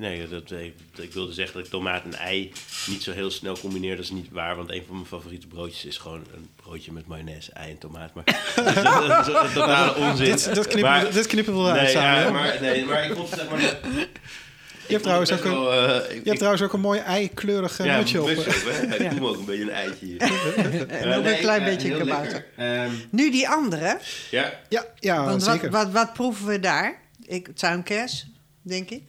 Nee, 0.04 0.28
dat, 0.28 0.52
ik, 0.52 0.74
ik 0.96 1.14
wilde 1.14 1.34
zeggen 1.34 1.54
dat 1.56 1.66
ik 1.66 1.72
tomaat 1.72 2.04
en 2.04 2.14
ei 2.14 2.52
niet 2.88 3.04
zo 3.04 3.12
heel 3.12 3.32
snel 3.32 3.58
combineer. 3.60 3.96
Dat 3.96 4.04
is 4.06 4.12
niet 4.12 4.32
waar, 4.32 4.56
want 4.56 4.72
een 4.72 4.84
van 4.88 4.96
mijn 4.96 5.08
favoriete 5.08 5.48
broodjes 5.48 5.86
is 5.86 5.98
gewoon 5.98 6.24
een 6.34 6.50
broodje 6.56 6.92
met 6.92 7.08
mayonaise, 7.08 7.52
ei 7.52 7.72
en 7.72 7.78
tomaat. 7.78 8.14
Maar 8.14 8.24
dat, 8.56 9.28
is, 9.28 9.34
een 9.34 9.54
totale 9.54 9.96
onzin. 9.96 10.26
Dit, 10.26 10.56
dat 10.56 10.68
knippen, 10.68 10.92
maar, 10.92 11.12
dit 11.12 11.28
knippen 11.28 11.54
we 11.54 11.62
wel 11.62 11.72
uit 11.72 11.90
samen. 11.90 12.24
Ja, 12.24 12.32
maar, 12.32 12.58
nee, 12.62 12.86
maar 12.86 13.06
ik 13.06 13.16
vond 13.16 13.30
zeg 13.30 13.50
maar, 13.50 13.60
je 13.60 14.92
hebt, 14.94 15.04
trouwens 15.04 15.32
ook, 15.32 15.44
een, 15.44 15.52
uh, 15.52 16.16
je 16.16 16.22
hebt 16.24 16.38
trouwens 16.38 16.64
ook 16.64 16.74
een 16.74 16.80
mooi 16.80 17.00
eikleurig 17.00 17.80
uh, 17.80 17.86
ja, 17.86 17.98
mutje 17.98 18.22
op. 18.22 18.30
Ik 18.30 19.00
ja. 19.00 19.10
doe 19.10 19.28
ook 19.28 19.38
een 19.38 19.46
beetje 19.46 19.64
een 19.64 19.70
eitje 19.70 20.06
hier. 20.06 20.22
en 21.02 21.14
ook 21.14 21.26
een 21.26 21.38
klein 21.38 21.64
beetje 21.64 21.98
kabouter. 21.98 22.46
Um, 22.60 23.02
nu 23.10 23.32
die 23.32 23.50
andere. 23.50 23.98
Ja, 24.32 24.54
ja, 24.70 24.86
ja 25.00 25.26
Want 25.26 25.44
zeker. 25.44 25.70
Wat, 25.70 25.84
wat, 25.84 25.94
wat 25.94 26.14
proeven 26.14 26.48
we 26.48 26.60
daar? 26.60 27.02
Ik, 27.26 27.48
tuinkers, 27.56 28.26
denk 28.64 28.90
ik. 28.90 29.02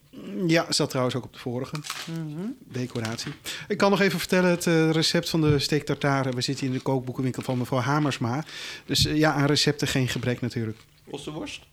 Ja, 0.46 0.72
zat 0.72 0.90
trouwens 0.90 1.16
ook 1.16 1.24
op 1.24 1.32
de 1.32 1.38
vorige. 1.38 1.76
Mm 2.10 2.36
-hmm. 2.36 2.56
Decoratie. 2.64 3.32
Ik 3.68 3.76
kan 3.76 3.90
nog 3.90 4.00
even 4.00 4.18
vertellen 4.18 4.50
het 4.50 4.66
uh, 4.66 4.90
recept 4.90 5.28
van 5.28 5.40
de 5.40 5.58
steak 5.58 5.82
tartare. 5.82 6.30
We 6.30 6.40
zitten 6.40 6.66
in 6.66 6.72
de 6.72 6.80
kookboekenwinkel 6.80 7.42
van 7.42 7.58
mevrouw 7.58 7.80
Hamersma. 7.80 8.44
Dus 8.86 9.02
ja, 9.02 9.32
aan 9.32 9.46
recepten 9.46 9.88
geen 9.88 10.08
gebrek 10.08 10.40
natuurlijk. 10.40 10.78
Ossenworst? 11.10 11.66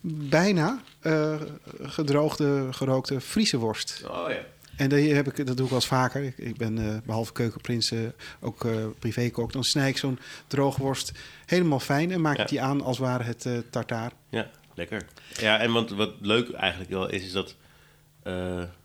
bijna 0.00 0.82
uh, 1.02 1.40
gedroogde, 1.82 2.68
gerookte 2.70 3.20
Friese 3.20 3.56
worst. 3.56 4.02
Oh 4.06 4.30
ja. 4.30 4.38
En 4.76 4.88
dat, 4.88 4.98
heb 5.00 5.26
ik, 5.26 5.46
dat 5.46 5.56
doe 5.56 5.64
ik 5.64 5.70
wel 5.70 5.80
eens 5.80 5.86
vaker. 5.86 6.22
Ik, 6.22 6.38
ik 6.38 6.56
ben 6.56 6.78
uh, 6.78 6.96
behalve 7.04 7.32
keukenprins 7.32 7.92
uh, 7.92 8.00
ook 8.40 8.64
uh, 8.64 8.86
privékok. 8.98 9.52
Dan 9.52 9.64
snij 9.64 9.88
ik 9.88 9.98
zo'n 9.98 10.18
droogworst 10.46 11.12
helemaal 11.46 11.80
fijn 11.80 12.10
en 12.10 12.20
maak 12.20 12.38
ik 12.38 12.48
die 12.48 12.62
aan 12.62 12.80
als 12.80 12.98
ware 12.98 13.22
het 13.22 13.46
tartaar. 13.70 14.12
Ja, 14.28 14.50
lekker. 14.78 15.06
Ja, 15.40 15.58
en 15.58 15.72
want 15.72 15.90
wat 15.90 16.12
leuk 16.20 16.52
eigenlijk 16.52 16.90
wel 16.90 17.08
is, 17.08 17.22
is 17.22 17.32
dat 17.32 17.54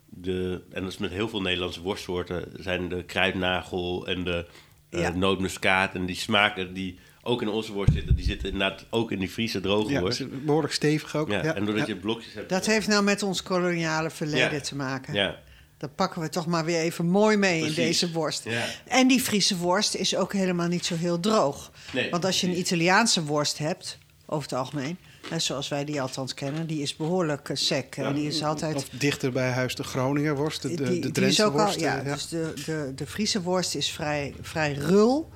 de... 0.09 0.61
En 0.71 0.83
dat 0.83 0.91
is 0.91 0.97
met 0.97 1.11
heel 1.11 1.29
veel 1.29 1.41
Nederlandse 1.41 1.81
worstsoorten... 1.81 2.51
zijn 2.59 2.89
de 2.89 3.03
kruidnagel 3.03 4.07
en 4.07 4.23
de 4.23 4.45
ja. 4.89 5.09
nootmuskaat 5.09 5.95
en 5.95 6.05
die 6.05 6.15
smaken... 6.15 6.73
die 6.73 6.99
ook 7.21 7.41
in 7.41 7.47
onze 7.47 7.71
worst 7.71 7.93
zitten. 7.93 8.15
Die 8.15 8.25
zitten 8.25 8.51
inderdaad 8.51 8.85
ook 8.89 9.11
in 9.11 9.19
die 9.19 9.29
Friese 9.29 9.61
droge 9.61 9.91
ja, 9.91 9.99
worst. 9.99 10.45
behoorlijk 10.45 10.73
stevig 10.73 11.15
ook. 11.15 11.29
Ja, 11.29 11.55
en 11.55 11.65
doordat 11.65 11.87
je 11.87 11.95
blokjes 11.95 12.33
hebt... 12.33 12.49
Dat 12.49 12.65
heeft 12.65 12.87
nou 12.87 13.03
met 13.03 13.23
ons 13.23 13.43
koloniale 13.43 14.09
verleden 14.09 14.63
te 14.63 14.75
maken. 14.75 15.13
Ja. 15.13 15.39
Dat 15.77 15.95
pakken 15.95 16.21
we 16.21 16.29
toch 16.29 16.45
maar 16.45 16.65
weer 16.65 16.79
even 16.79 17.05
mooi 17.05 17.37
mee 17.37 17.65
in 17.65 17.73
deze 17.73 18.11
worst. 18.11 18.43
Ja. 18.43 18.65
En 18.87 19.07
die 19.07 19.21
Friese 19.21 19.57
worst 19.57 19.95
is 19.95 20.15
ook 20.15 20.33
helemaal 20.33 20.67
niet 20.67 20.85
zo 20.85 20.95
heel 20.95 21.19
droog. 21.19 21.71
Nee, 21.91 22.09
Want 22.09 22.25
als 22.25 22.41
je 22.41 22.47
een 22.47 22.57
Italiaanse 22.57 23.23
worst 23.23 23.57
hebt, 23.57 23.97
over 24.25 24.49
het 24.49 24.59
algemeen... 24.59 24.97
zoals 25.37 25.67
wij 25.67 25.85
die 25.85 26.01
althans 26.01 26.33
kennen, 26.33 26.67
die 26.67 26.81
is 26.81 26.95
behoorlijk 26.95 27.49
uh, 27.49 27.55
sec. 27.57 27.95
Ja, 27.95 28.11
die 28.11 28.27
is 28.27 28.43
altijd... 28.43 28.75
Of 28.75 28.89
dichter 28.89 29.31
bij 29.31 29.49
huis 29.49 29.75
de 29.75 29.83
Groninger 29.83 30.35
worst, 30.35 30.61
de, 30.61 30.75
de, 30.75 30.99
de 30.99 31.11
Drentse 31.11 31.51
worst. 31.51 31.75
Al, 31.75 31.81
ja, 31.81 31.95
ja, 31.95 32.13
dus 32.13 32.27
de, 32.27 32.53
de, 32.65 32.91
de 32.95 33.07
Friese 33.07 33.41
worst 33.41 33.75
is 33.75 33.91
vrij, 33.91 34.33
vrij 34.41 34.73
rul... 34.73 35.31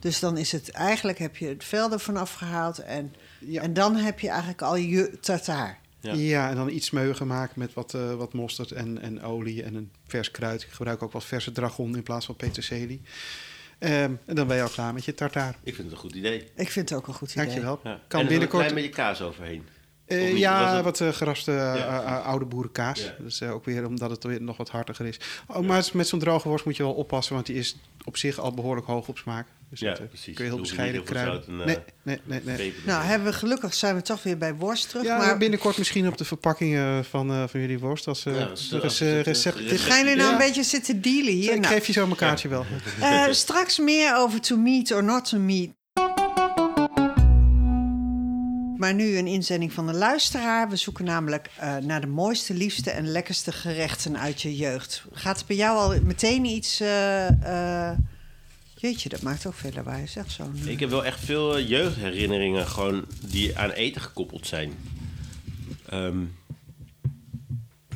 Dus 0.00 0.20
dan 0.20 0.36
is 0.36 0.52
het 0.52 0.70
eigenlijk 0.70 1.18
heb 1.18 1.36
je 1.36 1.46
het 1.46 1.64
vel 1.64 1.92
ervan 1.92 2.16
afgehaald 2.16 2.78
en, 2.78 3.14
en 3.54 3.72
dan 3.72 3.96
heb 3.96 4.20
je 4.20 4.28
eigenlijk 4.28 4.62
al 4.62 4.76
je 4.76 5.18
tartaar. 5.20 5.78
Ja. 6.00 6.12
ja, 6.12 6.50
en 6.50 6.56
dan 6.56 6.70
iets 6.70 6.86
smeugen 6.86 7.26
maken 7.26 7.58
met 7.58 7.74
wat, 7.74 7.94
uh, 7.94 8.14
wat 8.14 8.32
mosterd 8.32 8.72
en, 8.72 9.02
en 9.02 9.22
olie 9.22 9.62
en 9.62 9.74
een 9.74 9.90
vers 10.06 10.30
kruid. 10.30 10.62
Ik 10.62 10.68
gebruik 10.70 11.02
ook 11.02 11.12
wat 11.12 11.24
verse 11.24 11.52
dragon 11.52 11.96
in 11.96 12.02
plaats 12.02 12.26
van 12.26 12.36
peterselie. 12.36 13.00
Um, 13.82 14.18
en 14.26 14.34
dan 14.34 14.46
ben 14.46 14.56
je 14.56 14.62
al 14.62 14.68
klaar 14.68 14.94
met 14.94 15.04
je 15.04 15.14
tartaar. 15.14 15.56
Ik 15.62 15.74
vind 15.74 15.86
het 15.86 15.96
een 15.96 16.02
goed 16.02 16.14
idee. 16.14 16.48
Ik 16.54 16.70
vind 16.70 16.88
het 16.88 16.98
ook 16.98 17.06
een 17.06 17.14
goed 17.14 17.32
idee. 17.32 17.44
Dankjewel. 17.44 17.80
Ja. 17.84 18.00
Kan 18.08 18.20
en 18.20 18.26
binnenkort... 18.26 18.62
een 18.62 18.68
klein 18.68 18.86
beetje 18.86 19.02
kaas 19.02 19.22
overheen. 19.22 19.68
Uh, 20.06 20.38
ja, 20.38 20.82
wat 20.82 21.00
uh, 21.00 21.08
geraste 21.08 21.50
uh, 21.52 22.26
oude 22.26 22.44
boerenkaas. 22.44 23.02
Ja. 23.02 23.14
Dus 23.18 23.42
ook 23.42 23.64
weer 23.64 23.86
omdat 23.86 24.10
het 24.10 24.24
weer 24.24 24.42
nog 24.42 24.56
wat 24.56 24.68
hartiger 24.68 25.06
is. 25.06 25.20
Oh, 25.46 25.66
maar 25.66 25.88
met 25.92 26.08
zo'n 26.08 26.18
droge 26.18 26.48
worst 26.48 26.64
moet 26.64 26.76
je 26.76 26.82
wel 26.82 26.92
oppassen, 26.92 27.34
want 27.34 27.46
die 27.46 27.56
is 27.56 27.76
op 28.10 28.16
zich 28.16 28.38
al 28.38 28.52
behoorlijk 28.52 28.86
hoog 28.86 29.08
op 29.08 29.18
smaak. 29.18 29.46
Dus 29.70 29.80
ja, 29.80 29.94
dat, 29.94 30.08
precies. 30.08 30.34
kun 30.34 30.44
je 30.44 30.50
heel 30.50 30.60
bescheiden 30.60 31.02
kruiden. 31.02 31.42
En, 31.46 31.56
nee, 31.56 31.78
nee, 32.02 32.18
nee, 32.24 32.40
nee. 32.56 32.74
Nou, 32.86 33.04
hebben 33.04 33.28
we 33.28 33.34
gelukkig 33.34 33.74
zijn 33.74 33.94
we 33.94 34.02
toch 34.02 34.22
weer 34.22 34.38
bij 34.38 34.54
worst 34.54 34.88
terug. 34.88 35.04
Ja, 35.04 35.16
maar... 35.16 35.38
binnenkort 35.38 35.78
misschien 35.78 36.08
op 36.08 36.16
de 36.16 36.24
verpakkingen 36.24 37.04
van, 37.04 37.48
van 37.48 37.60
jullie 37.60 37.78
worst 37.78 38.06
als 38.06 38.24
uh, 38.24 38.38
ja, 38.38 38.80
recept. 39.22 39.68
Dit 39.68 39.80
gaan 39.80 39.98
jullie 39.98 40.16
nou 40.16 40.32
een 40.32 40.38
beetje 40.38 40.62
zitten 40.62 41.00
dealen 41.00 41.32
hier. 41.32 41.52
Ik 41.52 41.60
nou. 41.60 41.74
geef 41.74 41.86
je 41.86 41.92
zo 41.92 42.06
een 42.06 42.16
kaartje 42.16 42.48
wel. 42.48 42.64
straks 43.30 43.78
meer 43.78 44.16
over 44.16 44.40
to 44.40 44.56
meet 44.56 44.92
or 44.92 45.04
not 45.04 45.28
to 45.28 45.38
meet. 45.38 45.70
Maar 48.80 48.94
nu 48.94 49.16
een 49.16 49.26
inzending 49.26 49.72
van 49.72 49.86
de 49.86 49.92
luisteraar. 49.92 50.68
We 50.68 50.76
zoeken 50.76 51.04
namelijk 51.04 51.50
uh, 51.62 51.76
naar 51.76 52.00
de 52.00 52.06
mooiste, 52.06 52.54
liefste 52.54 52.90
en 52.90 53.06
lekkerste 53.06 53.52
gerechten 53.52 54.18
uit 54.18 54.42
je 54.42 54.56
jeugd. 54.56 55.04
Gaat 55.12 55.40
er 55.40 55.46
bij 55.46 55.56
jou 55.56 55.78
al 55.78 56.02
meteen 56.02 56.44
iets. 56.44 56.80
Uh, 56.80 57.30
uh, 57.30 57.90
jeetje, 58.74 59.08
dat 59.08 59.22
maakt 59.22 59.46
ook 59.46 59.54
veel 59.54 59.70
lawaai, 59.74 60.06
zeg 60.06 60.30
zo. 60.30 60.50
Ik 60.64 60.80
heb 60.80 60.90
wel 60.90 61.04
echt 61.04 61.24
veel 61.24 61.60
jeugdherinneringen 61.60 62.66
gewoon 62.66 63.04
die 63.26 63.58
aan 63.58 63.70
eten 63.70 64.00
gekoppeld 64.00 64.46
zijn. 64.46 64.72
Um, 65.92 66.36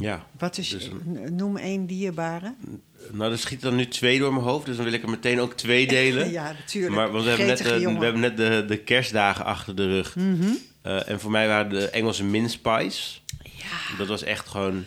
ja. 0.00 0.26
Wat 0.38 0.58
is, 0.58 0.68
dus, 0.68 0.90
noem 1.30 1.56
één 1.56 1.86
dierbare. 1.86 2.54
Nou, 3.12 3.32
er 3.32 3.38
schiet 3.38 3.60
dan 3.60 3.76
nu 3.76 3.88
twee 3.88 4.18
door 4.18 4.32
mijn 4.32 4.44
hoofd, 4.44 4.66
dus 4.66 4.76
dan 4.76 4.84
wil 4.84 4.94
ik 4.94 5.02
er 5.02 5.10
meteen 5.10 5.40
ook 5.40 5.54
twee 5.54 5.86
delen. 5.98 6.30
ja, 6.30 6.52
natuurlijk. 6.52 6.94
Maar 6.94 7.10
want 7.10 7.24
we, 7.24 7.28
hebben 7.28 7.46
net, 7.46 7.58
de, 7.58 7.78
we 7.78 8.04
hebben 8.04 8.20
net 8.20 8.36
de, 8.36 8.64
de 8.68 8.78
kerstdagen 8.78 9.44
achter 9.44 9.76
de 9.76 9.86
rug. 9.86 10.16
Mm 10.16 10.40
-hmm. 10.40 10.58
Uh, 10.86 11.08
en 11.08 11.20
voor 11.20 11.30
mij 11.30 11.48
waren 11.48 11.70
de 11.70 11.88
Engelse 11.88 12.24
mince 12.24 12.60
pies. 12.60 13.22
Ja. 13.42 13.96
Dat 13.98 14.06
was 14.06 14.22
echt 14.22 14.48
gewoon... 14.48 14.84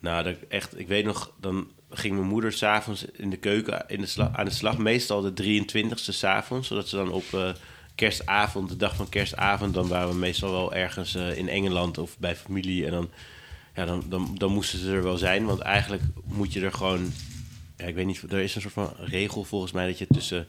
Nou, 0.00 0.24
dat 0.24 0.36
echt, 0.48 0.78
ik 0.78 0.88
weet 0.88 1.04
nog, 1.04 1.32
dan 1.40 1.70
ging 1.90 2.14
mijn 2.14 2.28
moeder 2.28 2.52
s'avonds 2.52 3.04
in 3.04 3.30
de 3.30 3.36
keuken 3.36 3.84
in 3.86 4.00
de 4.00 4.06
slag, 4.06 4.36
aan 4.36 4.44
de 4.44 4.50
slag. 4.50 4.78
Meestal 4.78 5.20
de 5.20 5.62
23e 5.62 5.94
s'avonds, 5.94 6.68
zodat 6.68 6.88
ze 6.88 6.96
dan 6.96 7.10
op 7.10 7.24
uh, 7.34 7.50
kerstavond, 7.94 8.68
de 8.68 8.76
dag 8.76 8.96
van 8.96 9.08
kerstavond... 9.08 9.74
dan 9.74 9.88
waren 9.88 10.08
we 10.08 10.14
meestal 10.14 10.50
wel 10.50 10.74
ergens 10.74 11.14
in 11.14 11.48
Engeland 11.48 11.98
of 11.98 12.18
bij 12.18 12.36
familie. 12.36 12.86
En 12.86 12.90
dan, 12.90 13.10
ja, 13.74 13.84
dan, 13.84 14.04
dan, 14.08 14.34
dan 14.34 14.52
moesten 14.52 14.78
ze 14.78 14.92
er 14.92 15.02
wel 15.02 15.18
zijn, 15.18 15.44
want 15.44 15.60
eigenlijk 15.60 16.02
moet 16.24 16.52
je 16.52 16.60
er 16.60 16.72
gewoon... 16.72 17.12
Ja, 17.76 17.84
ik 17.84 17.94
weet 17.94 18.06
niet, 18.06 18.22
er 18.22 18.38
is 18.38 18.54
een 18.54 18.60
soort 18.60 18.72
van 18.72 18.92
regel 18.98 19.44
volgens 19.44 19.72
mij 19.72 19.86
dat 19.86 19.98
je 19.98 20.06
tussen 20.06 20.48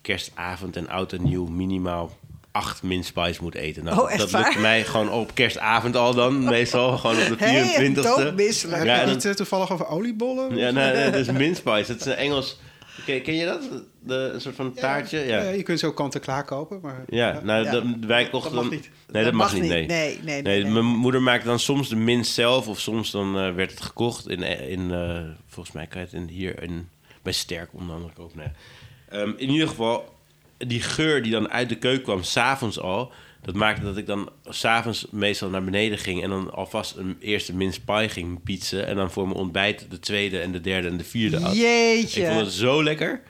kerstavond 0.00 0.76
en 0.76 0.88
oud 0.88 1.12
en 1.12 1.22
nieuw 1.22 1.46
minimaal 1.46 2.16
acht 2.56 2.82
minspice 2.82 3.42
moet 3.42 3.54
eten. 3.54 3.84
Nou, 3.84 4.12
oh, 4.12 4.18
dat 4.18 4.32
lukt 4.32 4.58
mij 4.58 4.84
gewoon 4.84 5.10
op 5.10 5.34
kerstavond 5.34 5.96
al 5.96 6.14
dan, 6.14 6.44
meestal. 6.56 6.98
Gewoon 6.98 7.16
op 7.16 7.26
de 7.26 7.34
24e. 7.34 7.38
Hey, 7.38 8.84
ja, 8.84 9.00
en 9.00 9.08
niet 9.08 9.24
uh, 9.24 9.32
toevallig 9.32 9.72
over 9.72 9.86
oliebollen? 9.86 10.56
Ja, 10.56 10.70
nee, 10.70 10.92
nee, 10.92 11.10
dat 11.10 11.20
is 11.20 11.30
minspice. 11.30 11.92
Dat 11.92 12.00
is 12.00 12.06
een 12.06 12.16
Engels... 12.16 12.58
Ken, 13.06 13.22
ken 13.22 13.34
je 13.34 13.44
dat? 13.44 13.62
De, 14.00 14.30
een 14.34 14.40
soort 14.40 14.54
van 14.54 14.74
taartje? 14.74 15.18
Ja, 15.18 15.42
ja. 15.42 15.50
je 15.50 15.62
kunt 15.62 15.78
ze 15.78 15.86
ook 15.86 15.96
kant-en-klaar 15.96 16.44
kopen. 16.44 16.78
Maar, 16.82 17.04
ja, 17.08 17.40
nou, 17.42 17.64
ja. 17.64 17.70
Dat, 17.70 17.84
wij 18.00 18.28
kochten 18.28 18.54
dat 18.54 18.62
mag 18.62 18.72
niet. 18.72 18.90
Nee, 19.12 19.24
dat, 19.24 19.32
mag, 19.32 19.52
niet. 19.52 19.62
Nee. 19.62 19.86
Nee, 19.86 20.18
nee, 20.22 20.42
nee, 20.42 20.64
Mijn 20.64 20.84
moeder 20.84 21.22
maakte 21.22 21.46
dan 21.46 21.58
soms 21.58 21.88
de 21.88 21.96
minst 21.96 22.32
zelf... 22.32 22.68
of 22.68 22.80
soms 22.80 23.10
dan 23.10 23.38
uh, 23.38 23.54
werd 23.54 23.70
het 23.70 23.80
gekocht 23.80 24.28
in... 24.28 24.42
in 24.68 24.80
uh, 24.80 25.20
volgens 25.46 25.74
mij 25.74 25.86
kan 25.86 26.00
je 26.00 26.06
het 26.06 26.16
in, 26.16 26.28
hier 26.28 26.62
in, 26.62 26.88
bij 27.22 27.32
Sterk 27.32 27.68
onder 27.72 27.94
andere 27.94 28.12
kopen. 28.12 28.38
Nee. 28.38 29.20
Um, 29.22 29.34
in 29.36 29.50
ieder 29.50 29.68
geval 29.68 30.15
die 30.58 30.80
geur 30.80 31.22
die 31.22 31.32
dan 31.32 31.50
uit 31.50 31.68
de 31.68 31.76
keuken 31.76 32.02
kwam, 32.02 32.22
s'avonds 32.22 32.80
al... 32.80 33.12
dat 33.42 33.54
maakte 33.54 33.82
dat 33.82 33.96
ik 33.96 34.06
dan 34.06 34.30
s'avonds 34.48 35.06
meestal 35.10 35.48
naar 35.48 35.64
beneden 35.64 35.98
ging... 35.98 36.22
en 36.22 36.30
dan 36.30 36.52
alvast 36.52 36.96
een 36.96 37.16
eerste 37.20 37.54
mince 37.54 37.80
pie 37.80 38.08
ging 38.08 38.42
pizzen... 38.42 38.86
en 38.86 38.96
dan 38.96 39.10
voor 39.10 39.26
mijn 39.26 39.38
ontbijt 39.38 39.86
de 39.90 39.98
tweede 39.98 40.40
en 40.40 40.52
de 40.52 40.60
derde 40.60 40.88
en 40.88 40.96
de 40.96 41.04
vierde. 41.04 41.38
Jeetje. 41.52 42.20
Ik 42.20 42.26
vond 42.26 42.40
het 42.40 42.52
zo 42.52 42.82
lekker. 42.82 43.22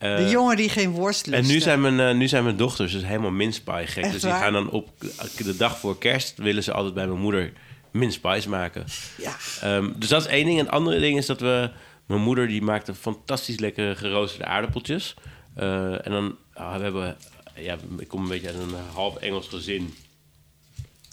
Uh, 0.00 0.16
de 0.16 0.28
jongen 0.28 0.56
die 0.56 0.68
geen 0.68 0.90
worst 0.90 1.26
lust. 1.26 1.42
En 1.42 1.54
nu 1.54 1.60
zijn 1.60 1.80
mijn, 1.80 1.98
uh, 1.98 2.14
nu 2.14 2.28
zijn 2.28 2.44
mijn 2.44 2.56
dochters 2.56 2.92
dus 2.92 3.04
helemaal 3.04 3.30
mince 3.30 3.62
pie 3.62 3.86
gek. 3.86 4.04
Echt 4.04 4.12
dus 4.12 4.22
die 4.22 4.30
waar? 4.30 4.42
gaan 4.42 4.52
dan 4.52 4.70
op 4.70 4.88
de 5.36 5.56
dag 5.56 5.78
voor 5.78 5.98
kerst... 5.98 6.38
willen 6.38 6.62
ze 6.62 6.72
altijd 6.72 6.94
bij 6.94 7.06
mijn 7.06 7.20
moeder 7.20 7.52
mince 7.92 8.20
pies 8.20 8.46
maken. 8.46 8.84
Ja. 9.16 9.76
Um, 9.76 9.94
dus 9.96 10.08
dat 10.08 10.20
is 10.20 10.30
één 10.30 10.44
ding. 10.44 10.58
En 10.58 10.64
het 10.64 10.74
andere 10.74 10.98
ding 10.98 11.18
is 11.18 11.26
dat 11.26 11.40
we... 11.40 11.70
Mijn 12.06 12.20
moeder 12.20 12.48
die 12.48 12.62
maakte 12.62 12.94
fantastisch 12.94 13.58
lekkere 13.58 13.96
geroosterde 13.96 14.46
aardappeltjes... 14.46 15.14
Uh, 15.58 16.06
en 16.06 16.10
dan 16.12 16.36
uh, 16.58 16.76
we 16.76 16.82
hebben, 16.82 17.16
ja, 17.56 17.76
ik 17.98 18.08
kom 18.08 18.22
een 18.22 18.28
beetje 18.28 18.46
uit 18.46 18.56
een 18.56 18.74
half 18.92 19.16
Engels 19.16 19.48
gezin. 19.48 19.94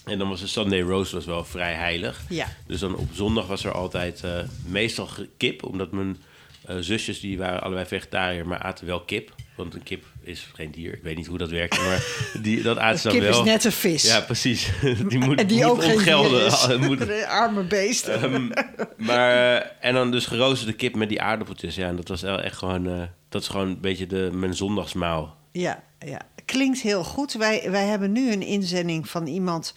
En 0.04 0.18
dan 0.18 0.28
was 0.28 0.40
de 0.40 0.46
Sunday 0.46 0.80
roast 0.80 1.12
was 1.12 1.24
wel 1.24 1.44
vrij 1.44 1.74
heilig. 1.74 2.20
Ja. 2.28 2.46
Dus 2.66 2.80
dan 2.80 2.96
op 2.96 3.08
zondag 3.12 3.46
was 3.46 3.64
er 3.64 3.72
altijd 3.72 4.22
uh, 4.24 4.38
meestal 4.66 5.08
kip, 5.36 5.64
omdat 5.64 5.92
mijn 5.92 6.16
zusjes 6.80 7.20
die 7.20 7.38
waren 7.38 7.62
allebei 7.62 7.86
vegetariër, 7.86 8.46
maar 8.46 8.58
aten 8.58 8.86
wel 8.86 9.00
kip. 9.00 9.32
Want 9.56 9.74
een 9.74 9.82
kip 9.82 10.04
is 10.22 10.48
geen 10.54 10.70
dier. 10.70 10.92
Ik 10.92 11.02
weet 11.02 11.16
niet 11.16 11.26
hoe 11.26 11.38
dat 11.38 11.50
werkt, 11.50 11.78
maar 11.78 12.06
die, 12.42 12.62
dat 12.62 12.78
aten 12.78 12.98
ze 12.98 13.08
dan 13.08 13.20
wel. 13.20 13.30
kip 13.30 13.40
is 13.40 13.52
net 13.52 13.64
een 13.64 13.72
vis. 13.72 14.02
Ja, 14.02 14.20
precies. 14.20 14.70
die 15.08 15.18
moet, 15.18 15.38
en 15.38 15.46
die 15.46 15.56
moet 15.56 15.66
ook 15.66 15.84
geen 15.84 15.98
gelden. 15.98 16.80
moet... 16.86 17.24
Arme 17.24 17.62
beest. 17.62 18.08
Um, 18.08 18.50
maar, 18.96 19.76
en 19.80 19.94
dan 19.94 20.10
dus 20.10 20.26
geroosterde 20.26 20.72
kip 20.72 20.94
met 20.94 21.08
die 21.08 21.20
aardappeltjes. 21.20 21.74
Ja, 21.74 21.88
en 21.88 21.96
dat 21.96 22.08
was 22.08 22.22
echt 22.22 22.56
gewoon... 22.56 22.86
Uh, 22.88 23.02
dat 23.36 23.44
is 23.44 23.54
gewoon 23.54 23.68
een 23.68 23.80
beetje 23.80 24.06
de, 24.06 24.30
mijn 24.32 24.54
zondagsmaal. 24.54 25.36
Ja, 25.52 25.82
ja, 25.98 26.20
klinkt 26.44 26.80
heel 26.80 27.04
goed. 27.04 27.32
Wij, 27.32 27.70
wij 27.70 27.86
hebben 27.86 28.12
nu 28.12 28.32
een 28.32 28.42
inzending 28.42 29.08
van 29.08 29.26
iemand... 29.26 29.74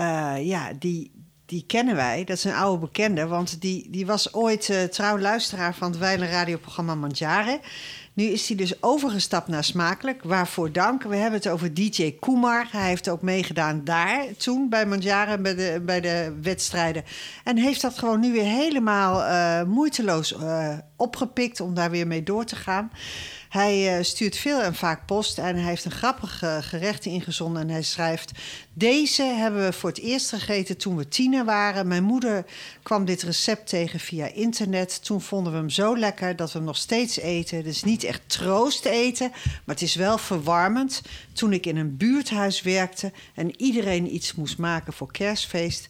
Uh, 0.00 0.34
ja, 0.38 0.72
die, 0.78 1.10
die 1.46 1.64
kennen 1.66 1.94
wij. 1.94 2.24
Dat 2.24 2.36
is 2.36 2.44
een 2.44 2.52
oude 2.54 2.80
bekende, 2.80 3.26
want 3.26 3.60
die, 3.60 3.90
die 3.90 4.06
was 4.06 4.34
ooit 4.34 4.68
uh, 4.68 4.82
trouw 4.82 5.18
luisteraar 5.18 5.74
van 5.74 5.90
het 5.90 5.98
Weilen 5.98 6.28
radioprogramma 6.28 6.94
Mandjaren. 6.94 7.60
Nu 8.20 8.26
is 8.26 8.48
hij 8.48 8.56
dus 8.56 8.82
overgestapt 8.82 9.48
naar 9.48 9.64
Smakelijk. 9.64 10.22
Waarvoor 10.22 10.72
dank. 10.72 11.02
We 11.02 11.16
hebben 11.16 11.40
het 11.40 11.48
over 11.48 11.74
DJ 11.74 12.16
Kumar. 12.20 12.68
Hij 12.70 12.88
heeft 12.88 13.08
ook 13.08 13.22
meegedaan 13.22 13.84
daar 13.84 14.24
toen 14.36 14.68
bij 14.68 14.86
Mandjaren 14.86 15.42
bij 15.42 15.54
de, 15.54 15.82
bij 15.84 16.00
de 16.00 16.36
wedstrijden. 16.42 17.04
En 17.44 17.56
heeft 17.56 17.82
dat 17.82 17.98
gewoon 17.98 18.20
nu 18.20 18.32
weer 18.32 18.44
helemaal 18.44 19.20
uh, 19.20 19.62
moeiteloos 19.68 20.32
uh, 20.32 20.78
opgepikt 20.96 21.60
om 21.60 21.74
daar 21.74 21.90
weer 21.90 22.06
mee 22.06 22.22
door 22.22 22.44
te 22.44 22.56
gaan. 22.56 22.90
Hij 23.50 23.98
uh, 23.98 24.04
stuurt 24.04 24.36
veel 24.36 24.60
en 24.62 24.74
vaak 24.74 25.06
post 25.06 25.38
en 25.38 25.56
hij 25.56 25.68
heeft 25.68 25.84
een 25.84 25.90
grappig 25.90 26.42
gerecht 26.60 27.04
ingezonden. 27.04 27.62
En 27.62 27.68
hij 27.68 27.82
schrijft: 27.82 28.32
Deze 28.72 29.22
hebben 29.22 29.64
we 29.64 29.72
voor 29.72 29.88
het 29.88 29.98
eerst 29.98 30.28
gegeten 30.28 30.76
toen 30.76 30.96
we 30.96 31.08
tiener 31.08 31.44
waren. 31.44 31.88
Mijn 31.88 32.02
moeder 32.02 32.44
kwam 32.82 33.04
dit 33.04 33.22
recept 33.22 33.68
tegen 33.68 34.00
via 34.00 34.26
internet. 34.26 35.04
Toen 35.04 35.20
vonden 35.20 35.52
we 35.52 35.58
hem 35.58 35.70
zo 35.70 35.98
lekker 35.98 36.36
dat 36.36 36.52
we 36.52 36.58
hem 36.58 36.66
nog 36.66 36.76
steeds 36.76 37.18
eten. 37.18 37.56
Het 37.56 37.66
is 37.66 37.84
niet 37.84 38.04
echt 38.04 38.20
troost 38.26 38.84
eten, 38.84 39.30
maar 39.30 39.74
het 39.74 39.82
is 39.82 39.94
wel 39.94 40.18
verwarmend. 40.18 41.02
Toen 41.32 41.52
ik 41.52 41.66
in 41.66 41.76
een 41.76 41.96
buurthuis 41.96 42.62
werkte 42.62 43.12
en 43.34 43.60
iedereen 43.60 44.14
iets 44.14 44.34
moest 44.34 44.58
maken 44.58 44.92
voor 44.92 45.12
kerstfeest 45.12 45.88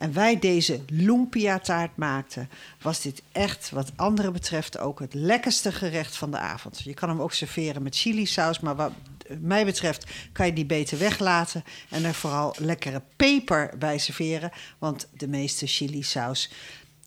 en 0.00 0.12
wij 0.12 0.38
deze 0.38 0.80
lumpia-taart 0.86 1.96
maakten, 1.96 2.50
was 2.82 3.00
dit 3.00 3.22
echt, 3.32 3.70
wat 3.70 3.92
anderen 3.96 4.32
betreft, 4.32 4.78
ook 4.78 4.98
het 4.98 5.14
lekkerste 5.14 5.72
gerecht 5.72 6.16
van 6.16 6.30
de 6.30 6.38
avond. 6.38 6.80
Je 6.80 6.94
kan 6.94 7.08
hem 7.08 7.20
ook 7.20 7.32
serveren 7.32 7.82
met 7.82 7.96
chili-saus, 7.96 8.60
maar 8.60 8.76
wat 8.76 8.92
mij 9.38 9.64
betreft 9.64 10.10
kan 10.32 10.46
je 10.46 10.52
die 10.52 10.66
beter 10.66 10.98
weglaten 10.98 11.64
en 11.88 12.04
er 12.04 12.14
vooral 12.14 12.54
lekkere 12.58 13.02
peper 13.16 13.74
bij 13.78 13.98
serveren, 13.98 14.50
want 14.78 15.08
de 15.12 15.28
meeste 15.28 15.66
chili-saus, 15.66 16.50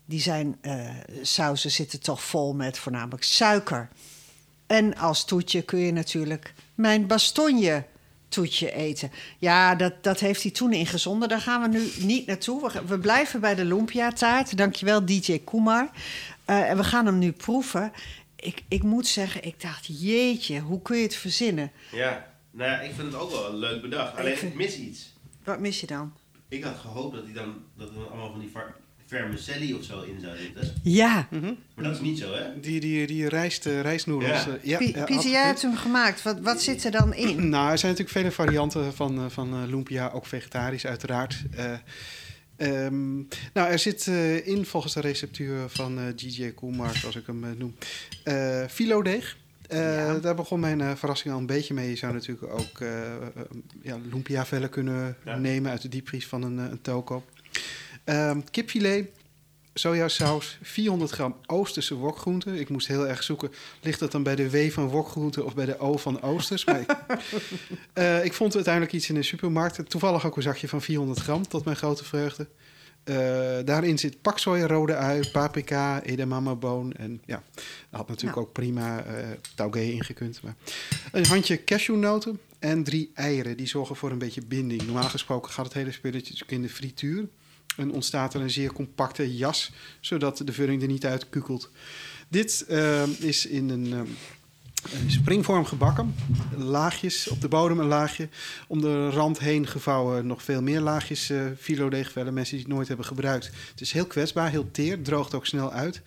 die 0.06 0.22
zijn 0.22 0.60
sauzen 1.22 1.72
zitten 1.72 2.00
toch 2.00 2.24
vol 2.24 2.54
met 2.54 2.78
voornamelijk 2.78 3.24
suiker. 3.24 3.90
En 4.68 4.98
als 4.98 5.26
toetje 5.26 5.62
kun 5.62 5.80
je 5.80 5.92
natuurlijk 5.92 6.54
mijn 6.76 7.08
bastonje 7.08 7.84
toetje 8.34 8.72
eten. 8.72 9.12
Ja, 9.38 9.76
dat, 9.76 10.04
dat 10.04 10.20
heeft 10.20 10.44
hij 10.44 10.52
toen 10.52 10.74
ingezonden. 10.74 11.30
Daar 11.30 11.42
gaan 11.42 11.62
we 11.62 11.78
nu 11.78 11.92
niet 12.00 12.26
naartoe. 12.26 12.72
We, 12.72 12.86
we 12.86 13.00
blijven 13.00 13.40
bij 13.40 13.56
de 13.56 13.66
lumpia-taart. 13.66 14.58
Dankjewel, 14.58 15.06
DJ 15.06 15.40
Kumar. 15.40 15.90
Uh, 16.50 16.70
en 16.70 16.78
we 16.78 16.84
gaan 16.84 17.06
hem 17.06 17.18
nu 17.18 17.32
proeven. 17.32 17.92
Ik, 18.36 18.64
ik 18.68 18.84
moet 18.84 19.08
zeggen, 19.08 19.44
ik 19.44 19.62
dacht, 19.62 20.02
jeetje, 20.02 20.60
hoe 20.60 20.82
kun 20.82 20.98
je 20.98 21.04
het 21.04 21.16
verzinnen? 21.16 21.72
Ja, 21.92 22.28
nou 22.52 22.72
ja, 22.72 22.80
ik 22.80 22.94
vind 22.94 23.12
het 23.12 23.22
ook 23.22 23.32
wel 23.32 23.50
een 23.50 23.56
leuk 23.56 23.82
bedacht. 23.82 24.18
Alleen 24.18 24.46
ik 24.46 24.56
mis 24.56 24.78
iets. 24.78 25.14
Wat 25.44 25.60
mis 25.60 25.80
je 25.80 25.88
dan? 25.88 26.14
Ik 26.48 26.64
had 26.64 26.76
gehoopt 26.78 27.16
dat 27.16 27.24
hij 27.24 27.34
dan, 27.34 27.56
dat 27.78 27.94
dan 27.94 28.08
allemaal 28.10 28.32
van 28.32 28.40
die 28.40 28.50
vermicelli 29.14 29.74
of 29.74 29.84
zo 29.84 30.02
in 30.02 30.20
zou 30.22 30.38
zitten. 30.38 30.74
Ja. 30.84 31.28
Mm 31.32 31.40
-hmm. 31.40 31.58
Maar 31.76 31.84
dat 31.84 31.94
is 31.94 32.02
niet 32.02 32.20
zo, 32.20 32.34
hè? 32.34 32.60
Die, 32.60 32.80
die, 32.80 33.08
die 33.08 33.30
rijst, 33.30 33.66
uh, 33.66 33.82
rijstnoedels. 33.82 34.44
Ja. 34.44 34.48
Uh, 34.48 34.64
ja, 34.64 35.06
Pieter, 35.06 35.30
jij 35.30 35.46
hebt 35.46 35.62
hem 35.62 35.76
gemaakt. 35.76 36.22
Wat, 36.22 36.40
wat 36.40 36.62
zit 36.62 36.84
er 36.84 36.92
dan 36.92 37.14
in? 37.14 37.50
nou, 37.50 37.72
er 37.72 37.78
zijn 37.78 37.92
natuurlijk 37.92 38.18
vele 38.18 38.32
varianten 38.32 38.94
van, 38.94 39.20
uh, 39.20 39.26
van 39.30 39.68
lumpia, 39.70 40.10
ook 40.10 40.26
vegetarisch 40.26 40.86
uiteraard. 40.86 41.44
Um, 42.58 43.28
nou, 43.54 43.72
er 43.72 43.80
zit 43.80 44.08
in 44.44 44.66
volgens 44.66 44.94
de 44.94 45.02
receptuur 45.02 45.70
van 45.70 46.14
DJ 46.16 46.52
Koelmar, 46.52 46.96
zoals 46.96 47.16
ik 47.16 47.26
hem 47.26 47.58
noem, 47.58 47.76
filodeeg. 48.70 49.38
Uh, 49.74 49.98
ja. 49.98 50.14
Daar 50.14 50.36
begon 50.36 50.60
mijn 50.60 50.80
uh, 50.80 50.92
verrassing 50.96 51.34
al 51.34 51.40
een 51.40 51.46
beetje 51.46 51.74
mee. 51.74 51.90
Je 51.90 51.96
zou 51.96 52.14
natuurlijk 52.14 52.54
ook 52.54 52.80
uh, 52.80 52.90
ja, 53.82 53.98
lumpia-vellen 54.12 54.70
kunnen 54.70 55.18
ja. 55.26 55.38
nemen 55.38 55.72
uit 55.72 55.82
de 55.82 55.90
diepvries 55.90 56.28
van 56.28 56.44
een, 56.44 56.58
een 56.58 56.82
toko. 56.82 57.24
Um, 58.06 58.44
kipfilet, 58.52 59.10
sojasaus, 59.74 60.58
400 60.62 61.12
gram 61.12 61.36
Oosterse 61.46 61.96
wokgroenten. 61.96 62.60
Ik 62.60 62.70
moest 62.70 62.88
heel 62.88 63.08
erg 63.08 63.24
zoeken, 63.24 63.52
ligt 63.82 64.00
dat 64.00 64.12
dan 64.12 64.24
bij 64.24 64.36
de 64.36 64.50
W 64.50 64.72
van 64.72 64.88
wokgroenten 64.88 65.46
of 65.46 65.56
bij 65.56 65.66
de 65.66 65.80
O 65.80 65.98
van 65.98 66.22
Oosters? 66.22 66.66
Maar 66.66 66.80
ik, 66.80 66.96
uh, 67.94 68.26
ik 68.30 68.34
vond 68.34 68.56
uiteindelijk 68.56 68.94
iets 68.94 69.10
in 69.10 69.16
de 69.16 69.24
supermarkt. 69.24 69.90
Toevallig 69.90 70.26
ook 70.26 70.36
een 70.36 70.42
zakje 70.42 70.68
van 70.68 70.82
400 70.82 71.20
gram, 71.20 71.48
tot 71.48 71.66
mijn 71.66 71.78
grote 71.78 72.04
vreugde. 72.04 72.48
Uh, 73.06 73.16
daarin 73.66 73.98
zit 73.98 74.22
paksoja, 74.22 74.68
rode 74.68 74.96
ui, 74.96 75.30
paprika, 75.32 76.04
edamame-boon. 76.04 76.94
En 76.94 77.22
ja, 77.26 77.44
dat 77.54 77.64
had 77.90 78.08
natuurlijk 78.08 78.36
nou. 78.36 78.48
ook 78.48 78.54
prima 78.54 79.06
uh, 79.06 79.28
taugé 79.56 79.82
ingekund. 79.82 80.42
Maar 80.42 80.56
een 81.12 81.26
handje 81.26 81.64
cashewnoten 81.64 82.40
en 82.60 82.84
drie 82.84 83.12
eieren. 83.14 83.58
Die 83.58 83.68
zorgen 83.68 83.96
voor 83.96 84.12
een 84.12 84.18
beetje 84.18 84.46
binding. 84.46 84.82
Normaal 84.82 85.10
gesproken 85.10 85.52
gaat 85.52 85.66
het 85.66 85.74
hele 85.74 85.92
spelletje 85.92 86.44
in 86.48 86.62
de 86.62 86.70
frituur. 86.70 87.28
En 87.78 87.92
ontstaat 87.92 88.34
er 88.34 88.42
een 88.42 88.50
zeer 88.50 88.74
compacte 88.74 89.36
jas, 89.36 89.72
zodat 90.00 90.42
de 90.46 90.54
vulling 90.54 90.82
er 90.82 90.88
niet 90.88 91.06
uit 91.06 91.30
kukelt. 91.30 91.70
Dit 92.28 92.66
uh, 92.70 93.08
is 93.08 93.46
in 93.46 93.70
een, 93.70 93.86
uh, 93.86 94.00
een, 95.02 95.12
springvorm 95.12 95.66
gebakken. 95.66 96.16
Laagjes, 96.58 97.28
op 97.28 97.42
de 97.42 97.48
bodem 97.48 97.80
een 97.80 97.88
laagje. 97.88 98.30
Om 98.68 98.82
de 98.82 99.10
rand 99.10 99.40
heen 99.40 99.68
gevouwen 99.68 100.28
nog 100.28 100.44
veel 100.44 100.62
meer 100.62 100.80
laagjes 100.80 101.30
uh, 101.30 101.46
filodeegvellen. 101.60 102.34
Mensen 102.34 102.56
die 102.56 102.66
het 102.66 102.74
nooit 102.74 102.88
hebben 102.88 103.06
gebruikt. 103.06 103.52
Het 103.72 103.82
is 103.82 103.92
heel 103.92 104.06
kwetsbaar, 104.06 104.50
heel 104.50 104.72
teer, 104.72 105.02
droogt 105.02 105.34
ook 105.34 105.46
snel 105.46 105.72
uit. 105.72 106.02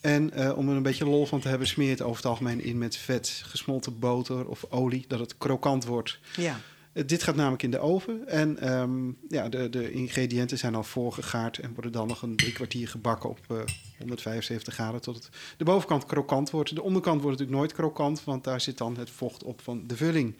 En 0.00 0.54
om 0.54 0.68
er 0.68 0.76
een 0.76 0.82
beetje 0.82 1.04
lol 1.04 1.26
van 1.26 1.40
te 1.40 1.48
hebben, 1.48 1.66
smeert 1.68 2.02
over 2.02 2.16
het 2.16 2.26
algemeen 2.26 2.64
in 2.64 2.78
met 2.78 2.96
vet, 2.96 3.42
gesmolten 3.46 3.98
boter 3.98 4.46
of 4.46 4.64
olie, 4.68 5.04
dat 5.08 5.18
het 5.18 5.38
krokant 5.38 5.84
wordt. 5.84 6.18
Ja. 6.36 6.60
Dit 7.06 7.22
gaat 7.22 7.36
namelijk 7.36 7.62
in 7.62 7.70
de 7.70 7.78
oven. 7.78 8.28
En 8.28 8.58
ehm, 8.58 9.10
ja, 9.28 9.48
de, 9.48 9.70
de 9.70 9.92
ingrediënten 9.92 10.58
zijn 10.58 10.74
al 10.74 10.82
voorgegaard 10.82 11.58
en 11.58 11.72
worden 11.74 11.92
dan 11.92 12.08
nog 12.08 12.22
een 12.22 12.36
drie 12.36 12.52
kwartier 12.52 12.88
gebakken 12.88 13.30
op 13.30 13.66
175 13.98 14.74
graden 14.74 15.00
tot 15.00 15.14
het, 15.14 15.28
de 15.56 15.64
bovenkant 15.64 16.04
krokant 16.04 16.50
wordt. 16.50 16.74
De 16.74 16.82
onderkant 16.82 17.22
wordt 17.22 17.38
natuurlijk 17.38 17.58
nooit 17.58 17.72
krokant, 17.72 18.24
want 18.24 18.44
daar 18.44 18.60
zit 18.60 18.78
dan 18.78 18.96
het 18.96 19.10
vocht 19.10 19.42
op 19.42 19.60
van 19.60 19.86
de 19.86 19.96
vulling. 19.96 20.34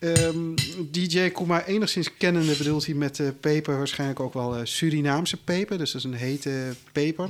Um, 0.00 0.54
DJ 0.90 1.30
Kuma 1.30 1.64
enigszins 1.64 2.16
kennende 2.16 2.56
bedoelt 2.56 2.86
hij 2.86 2.94
met 2.94 3.18
uh, 3.18 3.28
peper 3.40 3.76
waarschijnlijk 3.76 4.20
ook 4.20 4.34
wel 4.34 4.56
uh, 4.56 4.60
Surinaamse 4.64 5.36
peper. 5.36 5.78
Dus 5.78 5.92
dat 5.92 6.04
is 6.04 6.06
een 6.10 6.18
hete 6.18 6.74
peper. 6.92 7.28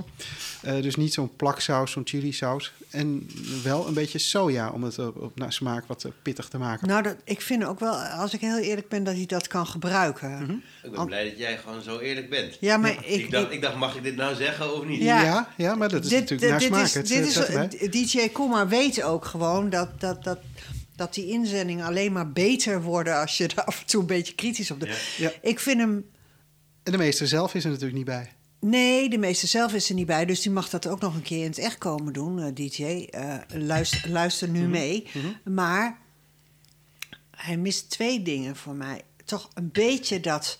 Uh, 0.64 0.82
dus 0.82 0.96
niet 0.96 1.12
zo'n 1.12 1.36
plaksaus, 1.36 1.90
zo'n 1.90 2.06
chili 2.06 2.32
saus. 2.32 2.72
En 2.90 3.30
wel 3.62 3.86
een 3.86 3.94
beetje 3.94 4.18
soja 4.18 4.70
om 4.70 4.82
het 4.84 4.98
op, 4.98 5.16
op 5.16 5.38
naar 5.38 5.52
smaak 5.52 5.86
wat 5.86 6.06
pittig 6.22 6.48
te 6.48 6.58
maken. 6.58 6.88
Nou, 6.88 7.02
dat, 7.02 7.16
ik 7.24 7.40
vind 7.40 7.64
ook 7.64 7.80
wel, 7.80 7.94
als 7.94 8.34
ik 8.34 8.40
heel 8.40 8.58
eerlijk 8.58 8.88
ben, 8.88 9.04
dat 9.04 9.14
hij 9.14 9.26
dat 9.26 9.46
kan 9.46 9.66
gebruiken. 9.66 10.30
Mm 10.30 10.46
-hmm. 10.46 10.62
Ik 10.82 10.90
ben 10.90 11.06
blij 11.06 11.28
dat 11.28 11.38
jij 11.38 11.58
gewoon 11.58 11.82
zo 11.82 11.98
eerlijk 11.98 12.30
bent. 12.30 12.56
Ja, 12.60 12.76
maar 12.76 12.90
ja. 12.90 12.98
Ik, 13.04 13.20
ik, 13.20 13.30
dacht, 13.30 13.50
ik, 13.50 13.62
dacht, 13.62 13.76
mag 13.76 13.96
ik 13.96 14.02
dit 14.02 14.16
nou 14.16 14.34
zeggen 14.34 14.74
of 14.74 14.84
niet? 14.84 15.02
Ja, 15.02 15.22
ja, 15.22 15.48
ja 15.56 15.74
maar 15.74 15.88
dat 15.88 16.04
is 16.04 16.10
dit, 16.10 16.20
natuurlijk 16.20 16.50
naar 16.50 16.60
dit 16.60 16.68
smaak. 16.68 16.84
Is, 16.84 16.94
het, 16.94 17.08
dit 17.80 17.94
is, 17.94 18.10
DJ 18.10 18.28
Kuma 18.28 18.68
weet 18.68 19.02
ook 19.02 19.24
gewoon 19.24 19.70
dat... 19.70 20.00
dat, 20.00 20.24
dat 20.24 20.38
dat 20.96 21.14
die 21.14 21.26
inzendingen 21.26 21.86
alleen 21.86 22.12
maar 22.12 22.32
beter 22.32 22.82
worden 22.82 23.20
als 23.20 23.36
je 23.36 23.46
er 23.46 23.64
af 23.64 23.80
en 23.80 23.86
toe 23.86 24.00
een 24.00 24.06
beetje 24.06 24.34
kritisch 24.34 24.70
op 24.70 24.80
doet. 24.80 25.14
Ja. 25.16 25.32
Ik 25.42 25.60
vind 25.60 25.80
hem. 25.80 26.10
En 26.82 26.92
de 26.92 26.98
meester 26.98 27.28
zelf 27.28 27.54
is 27.54 27.64
er 27.64 27.70
natuurlijk 27.70 27.96
niet 27.96 28.06
bij. 28.06 28.30
Nee, 28.60 29.08
de 29.08 29.18
meester 29.18 29.48
zelf 29.48 29.72
is 29.74 29.88
er 29.88 29.94
niet 29.94 30.06
bij. 30.06 30.24
Dus 30.26 30.40
die 30.40 30.50
mag 30.52 30.68
dat 30.70 30.86
ook 30.86 31.00
nog 31.00 31.14
een 31.14 31.22
keer 31.22 31.42
in 31.42 31.48
het 31.50 31.58
echt 31.58 31.78
komen 31.78 32.12
doen, 32.12 32.38
uh, 32.38 32.46
DJ. 32.54 33.08
Uh, 33.14 33.34
luister, 33.48 34.10
luister 34.20 34.48
nu 34.48 34.60
Mhm. 34.60 34.70
mee. 34.70 35.06
Maar 35.44 35.98
hij 37.30 37.56
mist 37.56 37.90
twee 37.90 38.22
dingen 38.22 38.56
voor 38.56 38.74
mij. 38.74 39.02
Toch 39.24 39.50
een 39.54 39.70
beetje 39.72 40.20
dat 40.20 40.58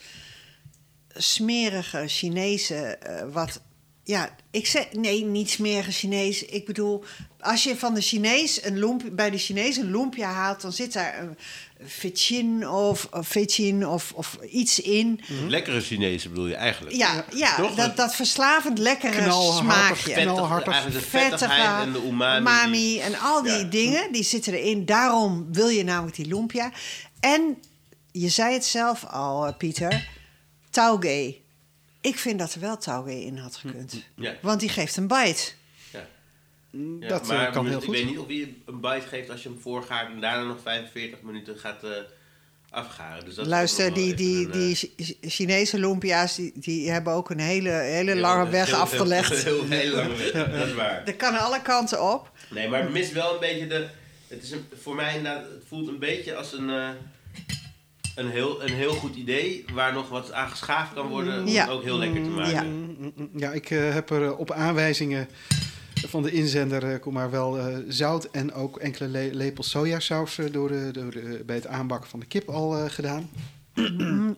smerige 1.09 2.05
Chinese, 2.07 2.99
uh, 3.09 3.33
wat 3.33 3.61
ja, 4.09 4.31
ik 4.51 4.67
zeg 4.67 4.93
nee, 4.93 5.25
niet 5.25 5.51
smerige 5.51 5.91
Chinees. 5.91 6.45
Ik 6.45 6.67
bedoel, 6.67 7.05
als 7.41 7.63
je 7.63 7.77
van 7.77 7.95
de 7.95 8.01
Chinees 8.01 8.65
een 8.65 8.79
lumpia, 8.79 9.11
bij 9.11 9.31
de 9.31 9.39
Chinees 9.39 9.77
een 9.77 9.91
lumpia 9.91 10.31
haalt, 10.31 10.61
dan 10.61 10.73
zit 10.73 10.93
daar 10.93 11.19
een 11.21 11.37
fetchin 11.89 12.69
of, 12.69 13.09
of 13.11 13.29
fetchin 13.29 13.87
of, 13.87 14.13
of 14.15 14.39
iets 14.51 14.81
in. 14.81 15.21
Lekkere 15.49 15.81
Chinese 15.81 16.29
bedoel 16.29 16.47
je 16.47 16.55
eigenlijk? 16.55 16.97
Ja, 16.97 17.25
ja 17.35 17.57
Toch? 17.57 17.75
dat, 17.75 17.97
dat 17.97 18.15
verslavend 18.15 18.79
lekkere 18.79 19.13
Knalhartig, 19.23 19.57
smaakje. 19.75 20.13
vet. 20.13 20.23
knalhartig. 20.23 20.73
Eigenlijk 20.73 21.05
de 21.05 21.11
Vettige, 21.11 21.39
vettigheid 21.39 21.87
en 21.87 21.93
de 21.93 22.03
umami. 22.07 23.01
en 23.01 23.19
al 23.19 23.43
die 23.43 23.53
Ja. 23.53 23.63
dingen, 23.65 24.13
die 24.13 24.23
zitten 24.23 24.53
erin. 24.55 24.85
Daarom 24.85 25.49
wil 25.53 25.69
je 25.69 25.85
namelijk 25.85 26.17
die 26.17 26.27
lumpia. 26.27 26.73
En 27.21 27.59
je 28.13 28.29
zei 28.29 28.53
het 28.53 28.65
zelf 28.65 29.05
al, 29.05 29.47
eh, 29.47 29.57
Pieter, 29.57 30.09
tauge. 30.71 31.45
Ik 32.07 32.19
vind 32.19 32.39
dat 32.39 32.55
er 32.55 32.61
wel 32.61 32.77
tauge 32.79 33.25
in 33.25 33.37
had 33.39 33.57
gekund. 33.57 34.03
Ja. 34.17 34.35
Want 34.43 34.61
die 34.61 34.69
geeft 34.69 34.97
een 34.97 35.07
bite. 35.07 35.53
Ja. 35.93 36.07
Ja, 37.01 37.09
dat 37.09 37.27
maar 37.27 37.47
eh, 37.47 37.53
kan 37.53 37.65
ik 37.65 37.71
heel 37.71 37.81
goed. 37.81 37.95
weet 37.95 38.05
niet 38.07 38.19
of 38.19 38.29
je 38.29 38.53
een 38.67 38.81
bite 38.81 39.07
geeft 39.09 39.31
als 39.31 39.43
je 39.43 39.49
hem 39.49 39.61
voorgaat 39.61 40.09
en 40.11 40.21
daarna 40.21 40.43
nog 40.43 40.59
45 40.63 41.23
minuten 41.23 41.59
gaat 41.59 41.85
eh, 41.85 41.91
afgaren. 42.71 43.25
Dus 43.25 43.35
dat 43.35 43.45
is 43.45 43.51
Luister, 43.51 43.95
die, 43.95 44.15
die, 44.15 44.45
een, 44.45 44.51
die 44.51 44.75
Chi- 44.75 45.17
Chinese 45.21 45.79
lumpia's, 45.79 46.37
die, 46.37 46.53
die 46.55 46.91
hebben 46.91 47.13
ook 47.13 47.31
een 47.31 47.39
hele, 47.41 47.71
hele 47.71 48.13
eh, 48.13 48.19
lange 48.21 48.51
weg 48.51 48.67
heel- 48.67 48.77
afgelegd. 48.77 49.43
Heel, 49.45 49.65
heel, 49.65 49.69
heel 49.69 49.95
lange 49.95 50.17
weg, 50.17 50.33
dat 50.59 50.67
is 50.67 50.75
waar. 50.75 51.05
Dat 51.05 51.17
kan 51.17 51.39
alle 51.39 51.63
kanten 51.63 52.13
op. 52.13 52.31
Nee, 52.51 52.69
maar 52.69 52.81
het 52.83 52.93
mist 52.93 53.13
wel 53.13 53.35
een 53.35 53.41
beetje 53.41 53.67
de... 53.67 53.89
Het 54.29 54.43
is 54.43 54.51
een, 54.51 54.67
voor 54.83 54.95
mij 54.95 55.17
inderdaad, 55.17 55.43
het 55.45 55.63
voelt 55.69 55.89
een 55.89 55.99
beetje 55.99 56.35
als 56.37 56.53
een, 56.53 56.71
eh, 56.71 56.89
een, 58.17 58.31
heel, 58.31 58.63
een 58.63 58.73
heel 58.73 58.93
goed 58.95 59.17
idee... 59.17 59.65
waar 59.73 59.93
nog 59.93 60.09
wat 60.09 60.33
aan 60.33 60.49
geschaafd 60.49 60.95
kan 60.95 61.07
worden 61.09 61.41
om 61.43 61.49
Ja. 61.49 61.63
het 61.63 61.71
ook 61.71 61.83
heel 61.83 61.99
lekker 61.99 62.23
te 62.23 62.29
maken. 62.29 62.53
Ja. 62.53 62.63
Mm, 62.63 62.97
mm, 62.99 63.13
mm. 63.17 63.29
Ja, 63.37 63.53
ik 63.53 63.71
eh, 63.71 63.93
heb 63.93 64.11
er 64.11 64.25
eh, 64.25 64.39
op 64.39 64.51
aanwijzingen 64.53 65.29
van 66.07 66.23
de 66.23 66.31
inzender 66.31 66.93
eh, 66.93 67.01
kom 67.01 67.13
maar 67.13 67.31
wel 67.31 67.59
eh, 67.59 67.77
zout 67.89 68.25
en 68.25 68.53
ook 68.53 68.77
enkele 68.79 69.09
le- 69.09 69.31
lepels 69.33 69.71
sojasaus 69.71 70.39
door 70.53 70.69
de, 70.69 70.89
door 70.93 71.11
de, 71.11 71.43
bij 71.47 71.57
het 71.57 71.67
aanbakken 71.67 72.11
van 72.11 72.21
de 72.21 72.27
kip 72.27 72.49
al 72.49 72.77
eh, 72.77 72.85
gedaan. 72.91 73.31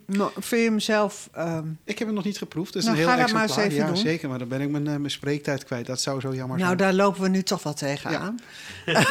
Nou, 0.06 0.30
vind 0.34 0.62
je 0.62 0.68
hem 0.68 0.80
zelf... 0.80 1.28
ehm, 1.32 1.64
Ik 1.84 1.98
heb 1.98 2.08
het 2.08 2.16
nog 2.16 2.24
niet 2.24 2.38
geproefd. 2.38 2.72
Dat 2.72 2.82
is 2.82 2.88
Nou, 2.88 2.98
een 3.00 3.04
heel 3.06 3.14
ga 3.16 3.22
dat 3.22 3.32
maar 3.32 3.42
eens 3.42 3.50
exemplaar. 3.50 3.76
even 3.78 3.86
ja, 3.88 3.94
doen. 4.02 4.10
zeker, 4.10 4.28
maar 4.28 4.38
dan 4.38 4.48
ben 4.48 4.60
ik 4.60 4.68
mijn, 4.68 4.86
eh, 4.86 4.96
mijn 4.96 5.10
spreektijd 5.10 5.64
kwijt. 5.64 5.86
Dat 5.86 6.00
zou 6.00 6.20
zo 6.20 6.34
jammer 6.34 6.56
nou, 6.56 6.66
zijn. 6.66 6.76
daar 6.78 6.92
lopen 6.94 7.22
we 7.22 7.28
nu 7.28 7.42
toch 7.42 7.62
wel 7.62 7.74
tegenaan. 7.74 8.38
ja, 8.86 9.04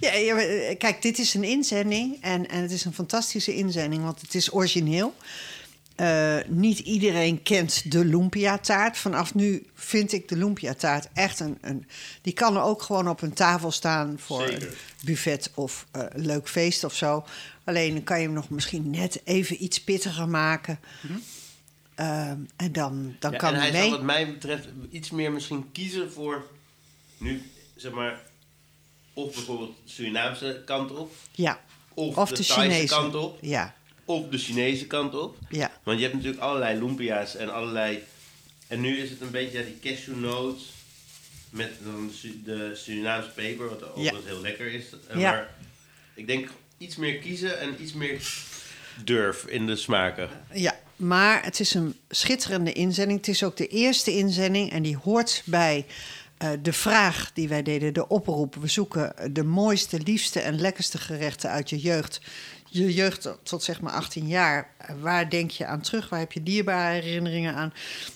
ja, 0.18 0.34
maar, 0.34 0.74
kijk, 0.78 1.02
dit 1.02 1.18
is 1.18 1.34
een 1.34 1.44
inzending. 1.44 2.16
En, 2.20 2.48
en 2.48 2.62
het 2.62 2.70
is 2.70 2.84
een 2.84 2.94
fantastische 2.94 3.54
inzending, 3.54 4.02
want 4.02 4.20
het 4.20 4.34
is 4.34 4.52
origineel. 4.54 5.14
Eh, 5.98 6.36
niet 6.46 6.78
iedereen 6.78 7.42
kent 7.42 7.90
de 7.92 8.04
lumpia-taart. 8.04 8.98
Vanaf 8.98 9.34
nu 9.34 9.66
vind 9.74 10.12
ik 10.12 10.28
de 10.28 10.36
lumpia-taart 10.36 11.08
echt 11.14 11.40
een, 11.40 11.58
een... 11.60 11.86
Die 12.22 12.32
kan 12.32 12.56
er 12.56 12.62
ook 12.62 12.82
gewoon 12.82 13.08
op 13.08 13.22
een 13.22 13.32
tafel 13.32 13.70
staan 13.70 14.18
voor 14.18 14.46
Zeker. 14.46 14.62
een 14.68 14.74
buffet 15.04 15.50
of 15.54 15.86
eh, 15.90 16.02
een 16.08 16.26
leuk 16.26 16.48
feest 16.48 16.84
of 16.84 16.94
zo. 16.94 17.24
Alleen 17.64 17.94
dan 17.94 18.02
kan 18.04 18.18
je 18.20 18.24
hem 18.24 18.34
nog 18.34 18.48
misschien 18.50 18.90
net 18.90 19.20
even 19.24 19.62
iets 19.64 19.84
pittiger 19.84 20.28
maken. 20.28 20.78
Ehm, 21.94 22.38
en 22.56 22.72
dan, 22.72 23.16
dan 23.18 23.32
Ja, 23.32 23.38
kan 23.38 23.54
en 23.54 23.60
hij 23.60 23.70
mee. 23.72 23.90
wat 23.90 24.02
mij 24.02 24.32
betreft 24.32 24.68
iets 24.90 25.10
meer 25.10 25.32
misschien 25.32 25.72
kiezen 25.72 26.12
voor... 26.12 26.46
Nu, 27.18 27.50
zeg 27.76 27.92
maar... 27.92 28.20
Of 29.14 29.34
bijvoorbeeld 29.34 29.76
de 29.84 29.90
Surinaamse 29.92 30.62
kant 30.64 30.90
op. 30.96 31.12
Ja, 31.32 31.60
Of, 31.94 32.16
of 32.16 32.28
de, 32.28 32.34
de 32.36 32.42
Chinese. 32.42 32.94
kant 32.94 33.14
op. 33.14 33.38
Ja, 33.40 33.74
Of 34.04 34.28
de 34.28 34.38
Chinese 34.38 34.86
kant 34.86 35.14
op. 35.14 35.36
ja. 35.48 35.70
Want 35.88 36.00
je 36.00 36.06
hebt 36.06 36.16
natuurlijk 36.16 36.42
allerlei 36.42 36.78
lumpia's 36.78 37.36
en 37.36 37.52
allerlei... 37.52 38.02
En 38.66 38.80
nu 38.80 38.98
is 38.98 39.10
het 39.10 39.20
een 39.20 39.30
beetje 39.30 39.58
ja, 39.58 39.64
die 39.64 39.78
cashewnoot 39.80 40.60
met 41.50 41.70
dan 41.84 42.06
de 42.06 42.12
Su- 42.12 42.42
de 42.44 42.72
Surinaamse 42.74 43.30
peper, 43.30 43.68
wat 43.68 43.80
Ja. 43.96 44.12
wat 44.12 44.24
heel 44.24 44.40
lekker 44.40 44.72
is. 44.72 44.84
Ja. 45.08 45.16
Maar 45.30 45.54
ik 46.14 46.26
denk 46.26 46.48
iets 46.78 46.96
meer 46.96 47.18
kiezen 47.18 47.60
en 47.60 47.82
iets 47.82 47.92
meer 47.92 48.28
durf 49.04 49.44
in 49.46 49.66
de 49.66 49.76
smaken. 49.76 50.28
Ja, 50.52 50.78
maar 50.96 51.44
het 51.44 51.60
is 51.60 51.74
een 51.74 51.96
schitterende 52.08 52.72
inzending. 52.72 53.18
Het 53.18 53.28
is 53.28 53.42
ook 53.42 53.56
de 53.56 53.66
eerste 53.66 54.10
inzending 54.16 54.70
en 54.70 54.82
die 54.82 54.96
hoort 54.96 55.42
bij 55.44 55.86
eh, 56.38 56.50
de 56.62 56.72
vraag 56.72 57.30
die 57.34 57.48
wij 57.48 57.62
deden, 57.62 57.94
de 57.94 58.08
oproep. 58.08 58.54
We 58.54 58.68
zoeken 58.68 59.32
de 59.32 59.44
mooiste, 59.44 60.00
liefste 60.00 60.40
en 60.40 60.60
lekkerste 60.60 60.98
gerechten 60.98 61.50
uit 61.50 61.70
je 61.70 61.78
jeugd. 61.78 62.20
Je 62.70 62.94
jeugd 62.94 63.28
tot, 63.42 63.62
zeg 63.62 63.80
maar 63.80 63.92
18 63.92 64.26
jaar. 64.26 64.70
Eh, 64.76 64.94
Waar 65.00 65.30
denk 65.30 65.50
je 65.50 65.66
aan 65.66 65.80
terug? 65.80 66.08
Waar 66.08 66.18
heb 66.18 66.32
je 66.32 66.42
dierbare 66.42 67.00
herinneringen 67.00 67.54
aan? 67.54 67.72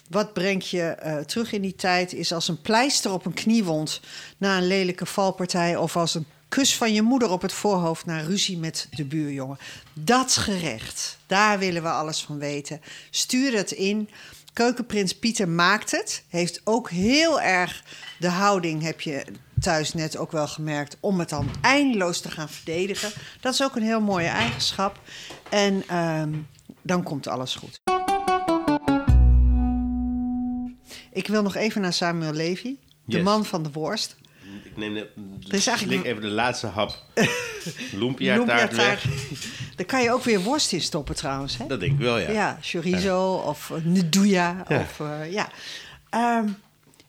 Wat 0.08 0.32
brengt 0.32 0.68
je 0.68 0.82
eh, 0.82 1.18
terug 1.18 1.52
in 1.52 1.62
die 1.62 1.74
tijd? 1.74 2.12
Is 2.12 2.32
als 2.32 2.48
een 2.48 2.60
pleister 2.60 3.12
op 3.12 3.26
een 3.26 3.34
kniewond 3.34 4.00
na 4.38 4.56
een 4.56 4.66
lelijke 4.66 5.06
valpartij... 5.06 5.76
of 5.76 5.96
als 5.96 6.14
een 6.14 6.26
kus 6.48 6.76
van 6.76 6.92
je 6.92 7.02
moeder 7.02 7.30
op 7.30 7.42
het 7.42 7.52
voorhoofd 7.52 8.06
na 8.06 8.20
ruzie 8.20 8.58
met 8.58 8.88
de 8.90 9.04
buurjongen. 9.04 9.58
Dat 9.92 10.36
gerecht, 10.36 11.18
daar 11.26 11.58
willen 11.58 11.82
we 11.82 11.88
alles 11.88 12.22
van 12.22 12.38
weten. 12.38 12.80
Stuur 13.10 13.56
het 13.56 13.70
in. 13.70 14.08
Keukenprins 14.52 15.14
Pieter 15.14 15.48
maakt 15.48 15.90
het. 15.90 16.22
Heeft 16.28 16.60
ook 16.64 16.90
heel 16.90 17.40
erg 17.40 17.84
de 18.18 18.28
houding, 18.28 18.82
heb 18.82 19.00
je 19.00 19.24
thuis 19.62 19.94
net 19.94 20.16
ook 20.16 20.32
wel 20.32 20.48
gemerkt, 20.48 20.96
om 21.00 21.18
het 21.18 21.28
dan 21.28 21.50
eindeloos 21.60 22.20
te 22.20 22.30
gaan 22.30 22.48
verdedigen. 22.48 23.10
Dat 23.40 23.52
is 23.54 23.62
ook 23.62 23.76
een 23.76 23.82
heel 23.82 24.00
mooie 24.00 24.28
eigenschap. 24.28 24.98
En 25.48 25.82
ehm, 25.88 26.30
dan 26.82 27.02
komt 27.02 27.26
alles 27.26 27.54
goed. 27.54 27.80
Ik 31.12 31.26
wil 31.26 31.42
nog 31.42 31.54
even 31.54 31.80
naar 31.80 31.92
Samuel 31.92 32.32
Levy, 32.32 32.76
de 33.04 33.16
Yes. 33.16 33.22
man 33.22 33.44
van 33.44 33.62
de 33.62 33.70
worst. 33.72 34.16
Ik 34.64 34.76
neem 34.76 34.92
net, 34.92 35.06
is 35.48 35.66
eigenlijk 35.66 36.00
slik 36.00 36.04
even 36.12 36.22
de 36.22 36.34
laatste 36.34 36.66
hap 36.66 36.98
lumpia 37.92 38.44
taart 38.44 38.74
weg. 38.76 39.04
Daar 39.76 39.86
kan 39.86 40.02
je 40.02 40.12
ook 40.12 40.22
weer 40.24 40.40
worst 40.40 40.72
in 40.72 40.80
stoppen 40.80 41.14
trouwens. 41.14 41.56
Hè? 41.58 41.66
Dat 41.66 41.80
denk 41.80 41.92
ik 41.92 41.98
wel, 41.98 42.18
ja. 42.18 42.30
Ja, 42.30 42.58
chorizo 42.60 43.34
of 43.34 43.70
uh, 43.70 43.84
nduja. 43.84 44.64
Ja. 44.68 44.80
Of, 44.80 45.00
eh, 45.00 45.32
ja. 45.32 45.48
Ehm, 46.10 46.48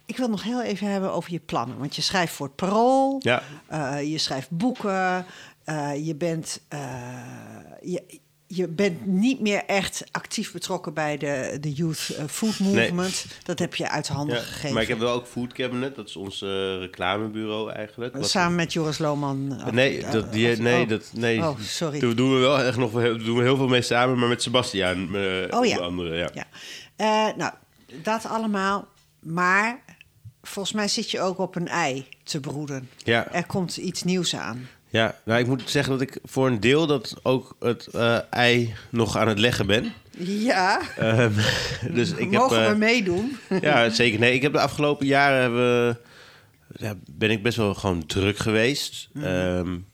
ik 0.05 0.17
wil 0.17 0.27
nog 0.29 0.43
heel 0.43 0.61
even 0.61 0.87
hebben 0.87 1.11
over 1.13 1.31
je 1.31 1.39
plannen. 1.39 1.77
Want 1.77 1.95
je 1.95 2.01
schrijft 2.01 2.33
voor 2.33 2.45
het 2.45 2.55
Parool. 2.55 3.15
Ja. 3.19 3.43
eh, 3.67 4.11
je 4.11 4.17
schrijft 4.17 4.49
boeken. 4.49 5.25
eh, 5.63 6.05
je, 6.05 6.15
bent, 6.15 6.59
eh, 6.67 6.79
je, 7.81 8.19
je 8.47 8.67
bent 8.67 9.05
niet 9.05 9.39
meer 9.39 9.63
echt 9.65 10.03
actief 10.11 10.51
betrokken 10.51 10.93
bij 10.93 11.17
de, 11.17 11.57
de 11.61 11.73
Youth 11.73 12.17
Food 12.29 12.59
Movement. 12.59 13.25
Dat 13.43 13.59
heb 13.59 13.75
je 13.75 13.89
uit 13.89 14.07
handen 14.07 14.35
Ja, 14.35 14.41
gegeven. 14.41 14.73
Maar 14.73 14.81
ik 14.81 14.87
heb 14.87 14.99
wel 14.99 15.11
ook 15.13 15.27
Food 15.27 15.53
Cabinet, 15.53 15.95
dat 15.95 16.07
is 16.07 16.15
ons 16.15 16.41
reclamebureau 16.79 17.71
eigenlijk. 17.71 18.15
Wat- 18.17 18.29
Samen 18.29 18.55
met 18.55 18.73
Joris 18.73 18.97
Lohman. 18.97 19.61
Nee, 19.71 20.05
dat, 20.11 20.33
die, 20.33 20.47
nee, 20.61 20.83
oh. 20.83 20.89
dat, 20.89 21.09
nee. 21.13 21.39
Oh, 21.39 21.59
sorry. 21.59 21.99
Daar 21.99 22.15
doen 22.15 22.33
we 22.33 22.39
wel 22.39 22.59
echt 22.59 22.77
nog 22.77 22.91
doen 22.91 23.35
we 23.37 23.41
heel 23.43 23.57
veel 23.57 23.67
mee 23.67 23.81
samen, 23.81 24.19
maar 24.19 24.29
met 24.29 24.41
Sebastiaan. 24.41 25.03
Oh 25.15 25.65
ja. 25.65 25.71
onder 25.71 25.81
andere, 25.81 26.15
ja. 26.15 26.29
Ja. 26.33 27.33
Nou, 27.37 27.53
dat 28.03 28.25
allemaal. 28.25 28.87
Maar 29.19 29.82
volgens 30.43 30.75
mij 30.75 30.87
zit 30.87 31.11
je 31.11 31.21
ook 31.21 31.37
op 31.37 31.55
een 31.55 31.67
ei 31.67 32.05
te 32.23 32.39
broeden. 32.39 32.89
Ja. 33.03 33.31
Er 33.31 33.45
komt 33.45 33.77
iets 33.77 34.03
nieuws 34.03 34.35
aan. 34.35 34.67
Ja, 34.89 35.15
nou 35.25 35.39
ik 35.39 35.47
moet 35.47 35.61
zeggen 35.65 35.91
dat 35.91 36.01
ik 36.01 36.19
voor 36.23 36.47
een 36.47 36.59
deel 36.59 36.87
dat 36.87 37.15
ook 37.21 37.55
het 37.59 37.87
uh, 37.95 38.17
ei 38.29 38.73
nog 38.89 39.17
aan 39.17 39.27
het 39.27 39.39
leggen 39.39 39.67
ben. 39.67 39.93
Ja. 40.17 40.81
Um, 40.99 41.33
dus 41.95 42.11
ik 42.11 42.31
Mogen 42.31 42.57
heb, 42.57 42.65
uh, 42.65 42.71
we 42.71 42.77
meedoen? 42.77 43.37
ja, 43.61 43.89
zeker. 43.89 44.19
Nee, 44.19 44.33
ik 44.33 44.41
heb 44.41 44.53
de 44.53 44.59
afgelopen 44.59 45.05
jaren 45.05 45.97
ja, 46.75 46.95
ben 47.05 47.31
ik 47.31 47.43
best 47.43 47.57
wel 47.57 47.73
gewoon 47.73 48.05
druk 48.05 48.37
geweest. 48.37 49.09
Mm. 49.13 49.23
Um, 49.23 49.85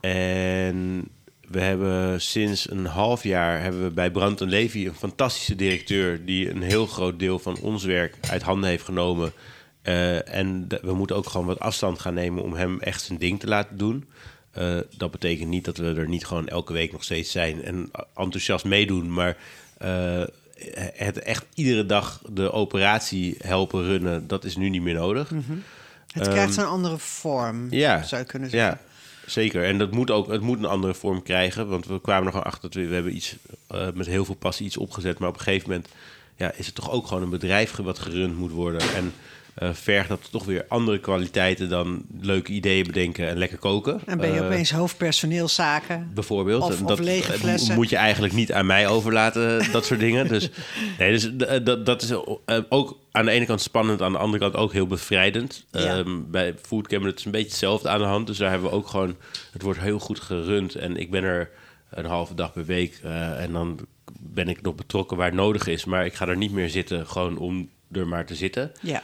en 0.00 1.08
we 1.48 1.60
hebben 1.60 2.20
sinds 2.20 2.70
een 2.70 2.86
half 2.86 3.22
jaar 3.22 3.62
hebben 3.62 3.82
we 3.82 3.90
bij 3.90 4.10
Brand 4.10 4.40
en 4.40 4.48
Levy 4.48 4.86
een 4.86 4.94
fantastische 4.94 5.54
directeur 5.54 6.24
die 6.24 6.50
een 6.50 6.62
heel 6.62 6.86
groot 6.86 7.18
deel 7.18 7.38
van 7.38 7.58
ons 7.60 7.84
werk 7.84 8.16
uit 8.30 8.42
handen 8.42 8.70
heeft 8.70 8.84
genomen. 8.84 9.32
Uh, 9.84 10.34
en 10.34 10.66
we 10.82 10.94
moeten 10.94 11.16
ook 11.16 11.28
gewoon 11.28 11.46
wat 11.46 11.58
afstand 11.58 11.98
gaan 11.98 12.14
nemen 12.14 12.42
om 12.42 12.54
hem 12.54 12.80
echt 12.80 13.02
zijn 13.02 13.18
ding 13.18 13.40
te 13.40 13.46
laten 13.46 13.76
doen. 13.76 14.08
Uh, 14.58 14.78
dat 14.96 15.10
betekent 15.10 15.48
niet 15.48 15.64
dat 15.64 15.76
we 15.76 15.94
er 15.94 16.08
niet 16.08 16.26
gewoon 16.26 16.48
elke 16.48 16.72
week 16.72 16.92
nog 16.92 17.04
steeds 17.04 17.30
zijn 17.30 17.64
en 17.64 17.90
enthousiast 18.14 18.64
meedoen, 18.64 19.12
maar 19.12 19.36
uh, 19.82 20.24
het 20.94 21.18
echt 21.18 21.46
iedere 21.54 21.86
dag 21.86 22.22
de 22.30 22.52
operatie 22.52 23.36
helpen 23.38 23.84
runnen, 23.84 24.26
dat 24.26 24.44
is 24.44 24.56
nu 24.56 24.68
niet 24.68 24.82
meer 24.82 24.94
nodig. 24.94 25.30
Mm 25.30 25.44
-hmm. 25.46 25.62
Het 26.12 26.26
um, 26.26 26.32
krijgt 26.32 26.56
een 26.56 26.64
andere 26.64 26.98
vorm, 26.98 27.66
ja, 27.70 28.02
zou 28.02 28.20
je 28.20 28.26
kunnen 28.26 28.50
zeggen. 28.50 28.70
Ja. 28.70 28.92
Zeker, 29.26 29.64
en 29.64 29.78
dat 29.78 29.90
moet 29.90 30.10
ook 30.10 30.28
het 30.28 30.40
moet 30.40 30.58
een 30.58 30.64
andere 30.64 30.94
vorm 30.94 31.22
krijgen. 31.22 31.68
Want 31.68 31.86
we 31.86 32.00
kwamen 32.00 32.30
gewoon 32.30 32.46
achter 32.46 32.62
dat 32.62 32.74
we, 32.74 32.88
we 32.88 32.94
hebben 32.94 33.16
iets 33.16 33.36
uh, 33.74 33.86
met 33.94 34.06
heel 34.06 34.24
veel 34.24 34.34
passie 34.34 34.66
iets 34.66 34.76
opgezet. 34.76 35.18
Maar 35.18 35.28
op 35.28 35.34
een 35.34 35.40
gegeven 35.40 35.68
moment 35.68 35.88
ja, 36.36 36.52
is 36.52 36.66
het 36.66 36.74
toch 36.74 36.90
ook 36.90 37.06
gewoon 37.06 37.22
een 37.22 37.30
bedrijf 37.30 37.76
wat 37.76 37.98
gerund 37.98 38.36
moet 38.36 38.50
worden. 38.50 38.80
En 38.80 39.12
uh, 39.58 39.68
vergt 39.72 40.08
dat 40.08 40.28
toch 40.30 40.44
weer 40.44 40.64
andere 40.68 40.98
kwaliteiten 40.98 41.68
dan 41.68 42.04
leuke 42.20 42.52
ideeën 42.52 42.86
bedenken 42.86 43.28
en 43.28 43.38
lekker 43.38 43.58
koken. 43.58 44.00
En 44.06 44.18
ben 44.18 44.32
je 44.32 44.40
uh, 44.40 44.44
opeens 44.44 44.70
hoofdpersoneelszaken? 44.70 46.10
Bijvoorbeeld. 46.14 46.62
Of, 46.62 46.78
dat 46.78 46.90
of 46.90 46.98
lege 46.98 47.32
flessen. 47.32 47.74
moet 47.74 47.88
je 47.88 47.96
eigenlijk 47.96 48.34
niet 48.34 48.52
aan 48.52 48.66
mij 48.66 48.88
overlaten, 48.88 49.72
dat 49.72 49.84
soort 49.84 50.00
dingen. 50.00 50.28
Dus, 50.28 50.50
nee, 50.98 51.10
dus 51.10 51.30
dat, 51.64 51.86
dat 51.86 52.02
is 52.02 52.12
ook 52.68 52.98
aan 53.10 53.24
de 53.24 53.30
ene 53.30 53.46
kant 53.46 53.60
spannend, 53.60 54.02
aan 54.02 54.12
de 54.12 54.18
andere 54.18 54.42
kant 54.42 54.56
ook 54.56 54.72
heel 54.72 54.86
bevrijdend. 54.86 55.64
Ja. 55.70 55.96
Um, 55.96 56.30
bij 56.30 56.54
Foodcam 56.62 57.04
het 57.04 57.18
is 57.18 57.24
een 57.24 57.30
beetje 57.30 57.48
hetzelfde 57.48 57.88
aan 57.88 57.98
de 57.98 58.04
hand. 58.04 58.26
Dus 58.26 58.38
daar 58.38 58.50
hebben 58.50 58.70
we 58.70 58.76
ook 58.76 58.88
gewoon, 58.88 59.16
het 59.52 59.62
wordt 59.62 59.80
heel 59.80 59.98
goed 59.98 60.20
gerund. 60.20 60.74
En 60.74 60.96
ik 60.96 61.10
ben 61.10 61.24
er 61.24 61.50
een 61.90 62.04
halve 62.04 62.34
dag 62.34 62.52
per 62.52 62.64
week. 62.64 63.00
Uh, 63.04 63.42
en 63.42 63.52
dan 63.52 63.78
ben 64.20 64.48
ik 64.48 64.62
nog 64.62 64.74
betrokken 64.74 65.16
waar 65.16 65.26
het 65.26 65.34
nodig 65.34 65.66
is. 65.66 65.84
Maar 65.84 66.04
ik 66.04 66.14
ga 66.14 66.28
er 66.28 66.36
niet 66.36 66.52
meer 66.52 66.70
zitten, 66.70 67.06
gewoon 67.06 67.38
om 67.38 67.68
er 67.92 68.06
maar 68.06 68.26
te 68.26 68.34
zitten. 68.34 68.72
Ja. 68.80 69.02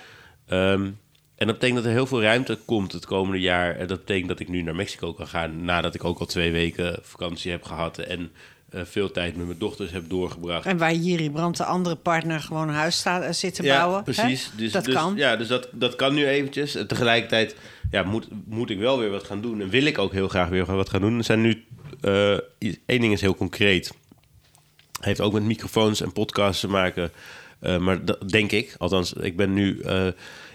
Um, 0.52 0.98
en 1.40 1.46
dat 1.46 1.54
betekent 1.54 1.76
dat 1.76 1.86
er 1.86 1.92
heel 1.92 2.06
veel 2.06 2.22
ruimte 2.22 2.58
komt 2.64 2.92
het 2.92 3.06
komende 3.06 3.40
jaar. 3.40 3.76
En 3.76 3.86
dat 3.86 3.98
betekent 3.98 4.28
dat 4.28 4.40
ik 4.40 4.48
nu 4.48 4.62
naar 4.62 4.74
Mexico 4.74 5.12
kan 5.12 5.28
gaan. 5.28 5.64
Nadat 5.64 5.94
ik 5.94 6.04
ook 6.04 6.18
al 6.18 6.26
twee 6.26 6.52
weken 6.52 6.98
vakantie 7.02 7.50
heb 7.50 7.62
gehad. 7.62 7.98
En 7.98 8.30
uh, 8.74 8.80
veel 8.84 9.10
tijd 9.10 9.36
met 9.36 9.46
mijn 9.46 9.58
dochters 9.58 9.90
heb 9.90 10.08
doorgebracht. 10.08 10.66
En 10.66 10.78
waar 10.78 10.94
Jiri 10.94 11.30
Brandt, 11.30 11.58
de 11.58 11.64
andere 11.64 11.94
partner, 11.94 12.40
gewoon 12.40 12.68
een 12.68 12.74
huis 12.74 12.96
staat, 12.96 13.36
zit 13.36 13.54
te 13.54 13.62
ja, 13.62 13.76
bouwen. 13.76 14.02
precies. 14.02 14.50
Dus, 14.56 14.72
dat 14.72 14.84
dus, 14.84 14.94
kan. 14.94 15.16
Ja, 15.16 15.36
dus 15.36 15.48
dat, 15.48 15.68
dat 15.72 15.96
kan 15.96 16.14
nu 16.14 16.26
eventjes. 16.26 16.74
En 16.74 16.86
tegelijkertijd 16.86 17.56
ja, 17.90 18.02
moet, 18.02 18.28
moet 18.44 18.70
ik 18.70 18.78
wel 18.78 18.98
weer 18.98 19.10
wat 19.10 19.24
gaan 19.24 19.40
doen. 19.40 19.60
En 19.60 19.68
wil 19.68 19.84
ik 19.84 19.98
ook 19.98 20.12
heel 20.12 20.28
graag 20.28 20.48
weer 20.48 20.64
wat 20.64 20.90
gaan 20.90 21.00
doen. 21.00 21.18
Er 21.18 21.24
zijn 21.24 21.40
nu... 21.40 21.64
Uh, 22.02 22.38
één 22.86 23.00
ding 23.00 23.12
is 23.12 23.20
heel 23.20 23.34
concreet. 23.34 23.92
Heeft 25.00 25.20
ook 25.20 25.32
met 25.32 25.42
microfoons 25.42 26.00
en 26.00 26.12
podcasts 26.12 26.60
te 26.60 26.68
maken... 26.68 27.12
Uh, 27.60 27.78
maar 27.78 28.04
dat 28.04 28.30
denk 28.30 28.52
ik. 28.52 28.74
Althans, 28.78 29.12
ik 29.12 29.36
ben 29.36 29.52
nu 29.52 29.80
uh, 29.84 30.06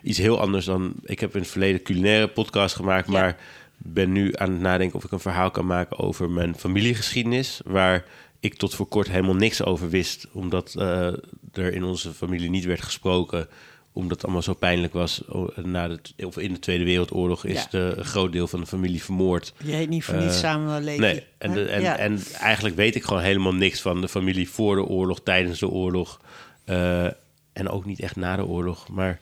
iets 0.03 0.17
heel 0.17 0.39
anders 0.39 0.65
dan... 0.65 0.93
Ik 1.03 1.19
heb 1.19 1.33
in 1.33 1.41
het 1.41 1.49
verleden 1.49 1.81
culinaire 1.81 2.27
podcast 2.27 2.75
gemaakt, 2.75 3.07
ja. 3.07 3.13
maar 3.13 3.37
ben 3.77 4.11
nu 4.11 4.31
aan 4.35 4.51
het 4.51 4.61
nadenken 4.61 4.97
of 4.97 5.03
ik 5.03 5.11
een 5.11 5.19
verhaal 5.19 5.51
kan 5.51 5.65
maken 5.65 5.99
over 5.99 6.29
mijn 6.29 6.55
familiegeschiedenis. 6.55 7.61
Waar 7.65 8.05
ik 8.39 8.53
tot 8.53 8.75
voor 8.75 8.87
kort 8.87 9.09
helemaal 9.09 9.35
niks 9.35 9.63
over 9.63 9.89
wist, 9.89 10.27
omdat 10.31 10.75
uh, 10.77 11.07
er 11.53 11.73
in 11.73 11.83
onze 11.83 12.13
familie 12.13 12.49
niet 12.49 12.65
werd 12.65 12.81
gesproken. 12.81 13.47
Omdat 13.93 14.11
het 14.11 14.23
allemaal 14.23 14.41
zo 14.41 14.53
pijnlijk 14.53 14.93
was. 14.93 15.21
Na 15.63 15.87
de, 15.87 16.25
of 16.25 16.37
in 16.37 16.53
de 16.53 16.59
Tweede 16.59 16.83
Wereldoorlog 16.83 17.45
is 17.45 17.61
ja. 17.61 17.67
de, 17.69 17.93
een 17.97 18.05
groot 18.05 18.31
deel 18.31 18.47
van 18.47 18.59
de 18.59 18.65
familie 18.65 19.03
vermoord. 19.03 19.53
Je 19.63 19.71
heet 19.71 19.89
niet 19.89 20.03
voor 20.03 20.15
niets 20.15 20.39
Samuel 20.39 20.81
Levy. 20.81 20.99
Nee, 20.99 21.23
en, 21.37 21.51
de, 21.51 21.65
en, 21.65 21.81
ja. 21.81 21.97
en 21.97 22.19
eigenlijk 22.39 22.75
weet 22.75 22.95
ik 22.95 23.03
gewoon 23.03 23.21
helemaal 23.21 23.53
niks 23.53 23.81
van 23.81 24.01
de 24.01 24.07
familie 24.07 24.49
voor 24.49 24.75
de 24.75 24.83
oorlog, 24.83 25.19
tijdens 25.23 25.59
de 25.59 25.69
oorlog. 25.69 26.21
Uh, 26.65 27.05
en 27.53 27.69
ook 27.69 27.85
niet 27.85 27.99
echt 27.99 28.15
na 28.15 28.35
de 28.35 28.45
oorlog. 28.45 28.89
Maar 28.89 29.19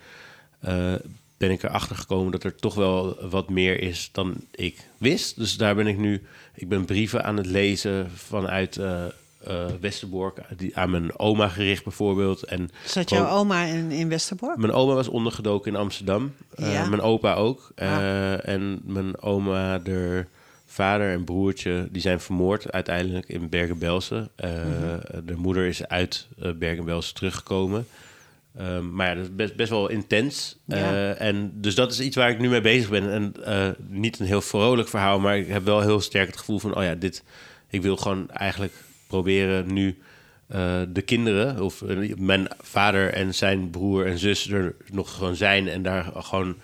uh, 0.66 0.94
ben 1.38 1.52
ik 1.52 1.64
erachter 1.64 1.96
gekomen 1.96 2.32
dat 2.32 2.44
er 2.44 2.56
toch 2.56 2.76
wel 2.76 3.28
wat 3.30 3.50
meer 3.50 3.80
is 3.80 4.10
dan 4.12 4.36
ik 4.52 4.88
wist. 4.98 5.38
Dus 5.38 5.58
daar 5.58 5.76
ben 5.76 5.88
ik 5.88 5.98
nu. 5.98 6.24
Ik 6.56 6.70
ben 6.70 6.86
brieven 6.86 7.24
aan 7.24 7.38
het 7.38 7.46
lezen 7.46 8.12
vanuit 8.12 8.78
uh, 8.78 9.06
uh, 9.48 9.66
Westerbork. 9.80 10.40
Die, 10.58 10.78
aan 10.78 10.90
mijn 10.90 11.20
oma 11.20 11.48
gericht 11.48 11.84
bijvoorbeeld. 11.84 12.44
En 12.44 12.70
Zat 12.86 13.10
jouw 13.10 13.28
oma 13.28 13.64
in, 13.64 13.92
in 13.92 14.10
Westerbork? 14.10 14.58
Mijn 14.58 14.74
oma 14.74 14.94
was 14.94 15.08
ondergedoken 15.08 15.72
in 15.72 15.80
Amsterdam. 15.80 16.34
Ja. 16.56 16.90
mijn 16.90 17.02
opa 17.02 17.34
ook. 17.34 17.72
Ah. 17.76 18.48
En 18.48 18.82
mijn 18.84 19.22
oma, 19.22 19.80
de 19.80 20.26
vader 20.74 21.12
en 21.12 21.24
broertje, 21.24 21.88
die 21.92 22.02
zijn 22.02 22.20
vermoord 22.20 22.72
uiteindelijk 22.72 23.30
in 23.30 23.50
Bergen-Belsen. 23.50 24.30
Uh, 24.44 24.50
mm-hmm. 24.50 25.26
De 25.26 25.36
moeder 25.36 25.66
is 25.66 25.88
uit 25.88 26.28
uh, 26.40 26.52
Bergen-Belsen 26.52 27.16
teruggekomen. 27.16 27.88
Um, 28.60 28.94
maar 28.94 29.08
ja, 29.08 29.16
dat 29.16 29.24
is 29.24 29.36
best, 29.36 29.56
best 29.56 29.70
wel 29.70 29.90
intens. 29.90 30.58
Ja. 30.66 30.78
Uh, 30.78 31.22
en 31.22 31.52
dus 31.56 31.76
dat 31.76 31.92
is 31.92 32.00
iets 32.00 32.16
waar 32.16 32.30
ik 32.30 32.40
nu 32.40 32.50
mee 32.50 32.62
bezig 32.62 32.90
ben. 32.90 33.12
En 33.12 33.34
niet 33.88 34.20
een 34.20 34.26
heel 34.26 34.42
vrolijk 34.42 34.88
verhaal, 34.88 35.20
maar 35.20 35.38
ik 35.38 35.48
heb 35.48 35.64
wel 35.64 35.82
heel 35.82 36.02
sterk 36.02 36.28
het 36.28 36.38
gevoel 36.38 36.60
van... 36.60 36.76
oh 36.76 36.84
ja, 36.84 36.96
dit, 36.96 37.24
ik 37.70 37.82
wil 37.82 37.98
gewoon 37.98 38.30
eigenlijk 38.30 38.74
proberen 39.08 39.74
nu 39.74 39.98
de 40.94 41.02
kinderen... 41.06 41.62
of 41.62 41.84
mijn 42.18 42.48
vader 42.62 43.14
en 43.14 43.36
zijn 43.36 43.70
broer 43.70 44.06
en 44.06 44.18
zus 44.18 44.50
er 44.50 44.76
nog 44.92 45.16
gewoon 45.16 45.36
zijn... 45.36 45.68
en 45.68 45.84
daar 45.84 46.12
gewoon 46.16 46.56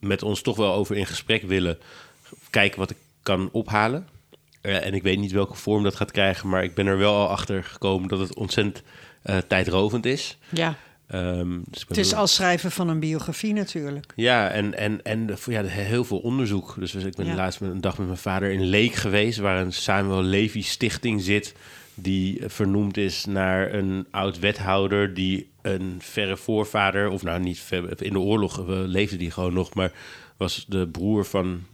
met 0.00 0.22
ons 0.22 0.42
toch 0.42 0.56
wel 0.56 0.72
over 0.72 0.96
in 0.96 1.06
gesprek 1.06 1.42
willen. 1.42 1.78
Kijken 2.56 2.78
wat 2.78 2.90
ik 2.90 2.96
kan 3.22 3.48
ophalen. 3.52 4.08
en 4.60 4.94
ik 4.94 5.02
weet 5.02 5.18
niet 5.18 5.32
welke 5.32 5.56
vorm 5.56 5.82
dat 5.82 5.94
gaat 5.94 6.10
krijgen... 6.10 6.48
maar 6.48 6.64
ik 6.64 6.74
ben 6.74 6.86
er 6.86 6.98
wel 6.98 7.14
al 7.14 7.28
achter 7.28 7.64
gekomen 7.64 8.08
dat 8.08 8.18
het 8.18 8.34
ontzettend... 8.34 8.82
Uh, 9.24 9.36
tijdrovend 9.36 10.06
is. 10.06 10.38
Ja. 10.48 10.74
Um, 11.14 11.64
dus 11.70 11.84
het 11.88 11.96
is 11.96 12.14
als 12.14 12.34
schrijven 12.34 12.70
van 12.70 12.88
een 12.88 13.00
biografie 13.00 13.52
natuurlijk. 13.52 14.12
Ja, 14.16 14.50
en, 14.50 14.74
en, 14.74 15.02
en 15.02 15.36
ja, 15.46 15.62
heel 15.62 16.04
veel 16.04 16.18
onderzoek. 16.18 16.74
Dus 16.78 16.94
ik 16.94 17.14
ben 17.14 17.26
ja. 17.26 17.34
laatst 17.34 17.60
een 17.60 17.80
dag 17.80 17.98
met 17.98 18.06
mijn 18.06 18.18
vader 18.18 18.50
in 18.50 18.64
Leek 18.64 18.94
geweest... 18.94 19.38
waar 19.38 19.60
een 19.60 19.72
Samuel 19.72 20.22
Levy 20.22 20.62
stichting 20.62 21.22
zit... 21.22 21.54
die 21.94 22.42
vernoemd 22.46 22.96
is 22.96 23.24
naar 23.24 23.74
een 23.74 24.06
oud-wethouder... 24.10 25.14
die 25.14 25.50
een 25.62 25.96
verre 25.98 26.36
voorvader... 26.36 27.08
of 27.08 27.22
nou 27.22 27.40
niet 27.40 27.58
ver, 27.58 28.02
in 28.02 28.12
de 28.12 28.18
oorlog 28.18 28.66
leefde 28.66 29.16
die 29.16 29.30
gewoon 29.30 29.54
nog... 29.54 29.74
maar 29.74 29.92
was 30.36 30.64
de 30.68 30.88
broer 30.88 31.24
van 31.24 31.64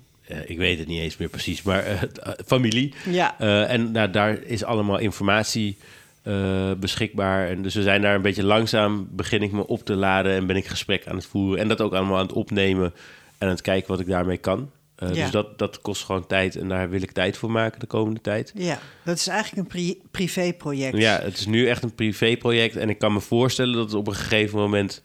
ik 0.47 0.59
weet 0.59 0.79
het 0.79 0.89
niet 0.89 1.01
eens 1.01 1.17
meer 1.17 1.29
precies, 1.29 1.63
maar 1.63 1.93
uh, 1.93 2.03
familie. 2.47 2.95
Ja. 3.11 3.39
En 3.67 3.91
nou, 3.91 4.11
daar 4.11 4.43
is 4.43 4.65
allemaal 4.65 4.99
informatie 4.99 5.77
uh, 6.25 6.73
beschikbaar. 6.73 7.49
En 7.49 7.63
dus 7.63 7.75
we 7.75 7.83
zijn 7.83 8.03
daar 8.03 8.15
een 8.15 8.23
beetje 8.23 8.45
langzaam, 8.45 9.09
begin 9.11 9.43
ik 9.43 9.53
me 9.53 9.67
op 9.67 9.85
te 9.85 9.95
laden 9.95 10.33
en 10.33 10.47
ben 10.47 10.57
ik 10.57 10.67
gesprek 10.67 11.07
aan 11.07 11.17
het 11.17 11.27
voeren. 11.27 11.61
En 11.61 11.69
dat 11.69 11.81
ook 11.81 11.93
allemaal 11.93 12.17
aan 12.17 12.27
het 12.27 12.33
opnemen 12.33 12.93
en 13.39 13.47
aan 13.47 13.49
het 13.49 13.61
kijken 13.61 13.91
wat 13.91 14.01
ik 14.01 14.07
daarmee 14.07 14.37
kan. 14.37 14.71
Uh, 15.03 15.15
Ja. 15.15 15.23
Dus 15.23 15.31
dat, 15.31 15.59
dat 15.59 15.81
kost 15.81 16.05
gewoon 16.05 16.27
tijd 16.27 16.57
en 16.57 16.69
daar 16.69 16.91
wil 16.91 17.03
ik 17.03 17.11
tijd 17.11 17.37
voor 17.37 17.51
maken 17.51 17.81
de 17.81 17.87
komende 17.87 18.21
tijd. 18.21 18.53
Ja, 18.55 18.79
dat 19.05 19.17
is 19.17 19.27
eigenlijk 19.27 19.63
een 19.63 19.69
pri 19.69 20.01
privéproject. 20.11 20.97
Ja, 20.97 21.21
het 21.23 21.39
is 21.39 21.47
nu 21.47 21.69
echt 21.69 21.83
een 21.83 21.95
privéproject 21.95 22.77
en 22.77 22.89
ik 22.89 22.99
kan 22.99 23.13
me 23.13 23.21
voorstellen 23.21 23.75
dat 23.75 23.85
het 23.85 23.95
op 23.95 24.07
een 24.07 24.15
gegeven 24.15 24.59
moment 24.59 25.03